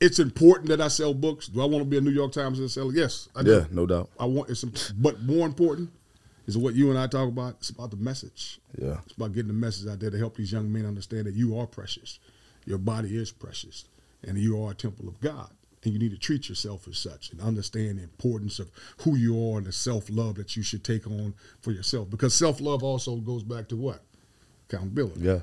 it's 0.00 0.18
important 0.18 0.68
that 0.70 0.80
I 0.80 0.88
sell 0.88 1.12
books. 1.12 1.46
Do 1.48 1.60
I 1.60 1.66
want 1.66 1.82
to 1.84 1.84
be 1.84 1.98
a 1.98 2.00
New 2.00 2.10
York 2.10 2.32
Times 2.32 2.58
bestseller? 2.58 2.94
Yes, 2.94 3.28
I 3.36 3.42
do. 3.42 3.50
Yeah, 3.50 3.64
no 3.70 3.86
doubt. 3.86 4.08
I 4.18 4.24
want 4.24 4.48
it's, 4.50 4.64
but 4.92 5.20
more 5.22 5.46
important 5.46 5.90
is 6.46 6.56
what 6.56 6.74
you 6.74 6.90
and 6.90 6.98
I 6.98 7.06
talk 7.06 7.28
about. 7.28 7.56
It's 7.58 7.70
about 7.70 7.90
the 7.90 7.96
message. 7.98 8.60
Yeah. 8.80 8.96
It's 9.04 9.14
about 9.14 9.32
getting 9.34 9.48
the 9.48 9.54
message 9.54 9.86
out 9.88 10.00
there 10.00 10.10
to 10.10 10.18
help 10.18 10.36
these 10.36 10.52
young 10.52 10.72
men 10.72 10.86
understand 10.86 11.26
that 11.26 11.34
you 11.34 11.58
are 11.58 11.66
precious. 11.66 12.18
Your 12.66 12.78
body 12.78 13.16
is 13.16 13.30
precious, 13.30 13.84
and 14.26 14.38
you 14.38 14.62
are 14.62 14.72
a 14.72 14.74
temple 14.74 15.08
of 15.08 15.20
God. 15.20 15.50
And 15.82 15.94
you 15.94 15.98
need 15.98 16.10
to 16.10 16.18
treat 16.18 16.50
yourself 16.50 16.86
as 16.88 16.98
such 16.98 17.30
and 17.32 17.40
understand 17.40 17.98
the 17.98 18.02
importance 18.02 18.58
of 18.58 18.70
who 18.98 19.16
you 19.16 19.34
are 19.50 19.56
and 19.56 19.66
the 19.66 19.72
self 19.72 20.10
love 20.10 20.34
that 20.34 20.54
you 20.54 20.62
should 20.62 20.84
take 20.84 21.06
on 21.06 21.32
for 21.62 21.70
yourself. 21.70 22.10
Because 22.10 22.34
self 22.34 22.60
love 22.60 22.82
also 22.82 23.16
goes 23.16 23.42
back 23.42 23.68
to 23.68 23.76
what? 23.76 24.02
Accountability. 24.68 25.20
Yeah. 25.20 25.38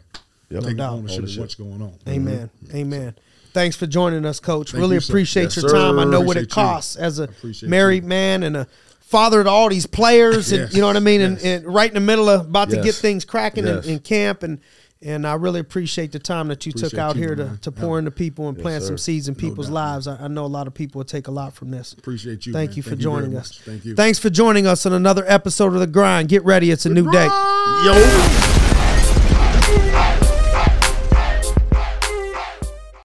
Yep. 0.49 0.61
Taking 0.63 0.78
doubt. 0.78 0.93
ownership, 0.93 1.17
Ownership. 1.19 1.38
of 1.38 1.41
what's 1.41 1.55
going 1.55 1.82
on. 1.82 1.95
Amen. 2.07 2.49
Mm-hmm. 2.65 2.78
Amen. 2.78 3.15
Thanks 3.51 3.75
for 3.75 3.88
joining 3.88 4.25
us, 4.25 4.39
Coach. 4.39 4.71
Thank 4.71 4.82
really 4.82 4.95
you, 4.97 5.01
appreciate 5.05 5.43
Yes, 5.45 5.55
your 5.57 5.69
sir. 5.69 5.75
time. 5.75 5.99
I 5.99 6.03
know 6.05 6.21
what 6.21 6.38
it 6.38 6.43
Appreciate 6.43 6.61
you. 6.63 6.67
costs 6.69 6.95
as 6.95 7.19
a 7.19 7.23
Appreciate 7.23 7.69
married 7.69 8.03
you. 8.03 8.09
man 8.09 8.43
and 8.43 8.55
a 8.55 8.67
father 9.01 9.43
to 9.43 9.49
all 9.49 9.69
these 9.69 9.88
players, 9.88 10.51
and 10.51 10.71
you 10.73 10.80
know 10.82 10.88
what 10.88 10.95
I 10.95 10.99
mean. 10.99 11.21
Yes. 11.21 11.43
And, 11.43 11.65
and 11.65 11.73
right 11.73 11.89
in 11.89 11.95
the 11.95 11.99
middle 11.99 12.30
of 12.30 12.41
about 12.41 12.69
to 12.69 12.82
get 12.82 12.93
things 12.95 13.25
cracking 13.25 13.65
Yes. 13.65 13.86
in, 13.88 13.93
in 13.93 13.99
camp, 13.99 14.43
and 14.43 14.59
and 15.02 15.28
I 15.28 15.36
really 15.36 15.60
appreciate 15.60 16.12
the 16.12 16.20
time 16.20 16.48
that 16.48 16.66
you 16.66 16.72
took 16.72 16.95
out 16.95 17.16
you, 17.16 17.22
here 17.24 17.36
to, 17.36 17.45
man. 17.45 17.58
to 17.60 17.72
pour 17.72 18.00
into 18.00 18.12
people 18.12 18.50
and 18.50 18.58
plant 18.58 18.84
sir. 18.84 18.88
some 18.88 18.98
seeds 18.98 19.28
in 19.28 19.34
No 19.36 19.39
people's 19.39 19.68
doubt, 19.68 19.74
lives. 19.74 20.08
I, 20.08 20.26
I 20.26 20.28
know 20.28 20.45
a 20.45 20.48
lot 20.48 20.68
of 20.68 20.74
people 20.74 21.00
will 21.00 21.06
take 21.06 21.28
a 21.28 21.32
lot 21.32 21.54
from 21.54 21.72
this. 21.72 21.93
Appreciate 21.93 22.45
you. 22.45 22.54
Thank 22.54 22.72
man. 22.72 22.78
you 22.78 22.84
for 22.84 22.89
very 22.91 23.02
joining 23.02 23.34
much. 23.34 23.41
us. 23.41 23.58
Thank 23.60 23.86
you. 23.86 23.95
Thanks 23.95 24.20
for 24.20 24.30
joining 24.30 24.66
us 24.66 24.86
on 24.86 24.93
another 24.93 25.24
episode 25.28 25.74
of 25.74 25.80
The 25.80 25.88
Grind. 25.88 26.30
Get 26.30 26.43
ready, 26.43 26.72
it's 26.72 26.86
a 26.86 26.89
new 26.89 27.12
day. 27.12 27.26
Yo. 27.26 28.66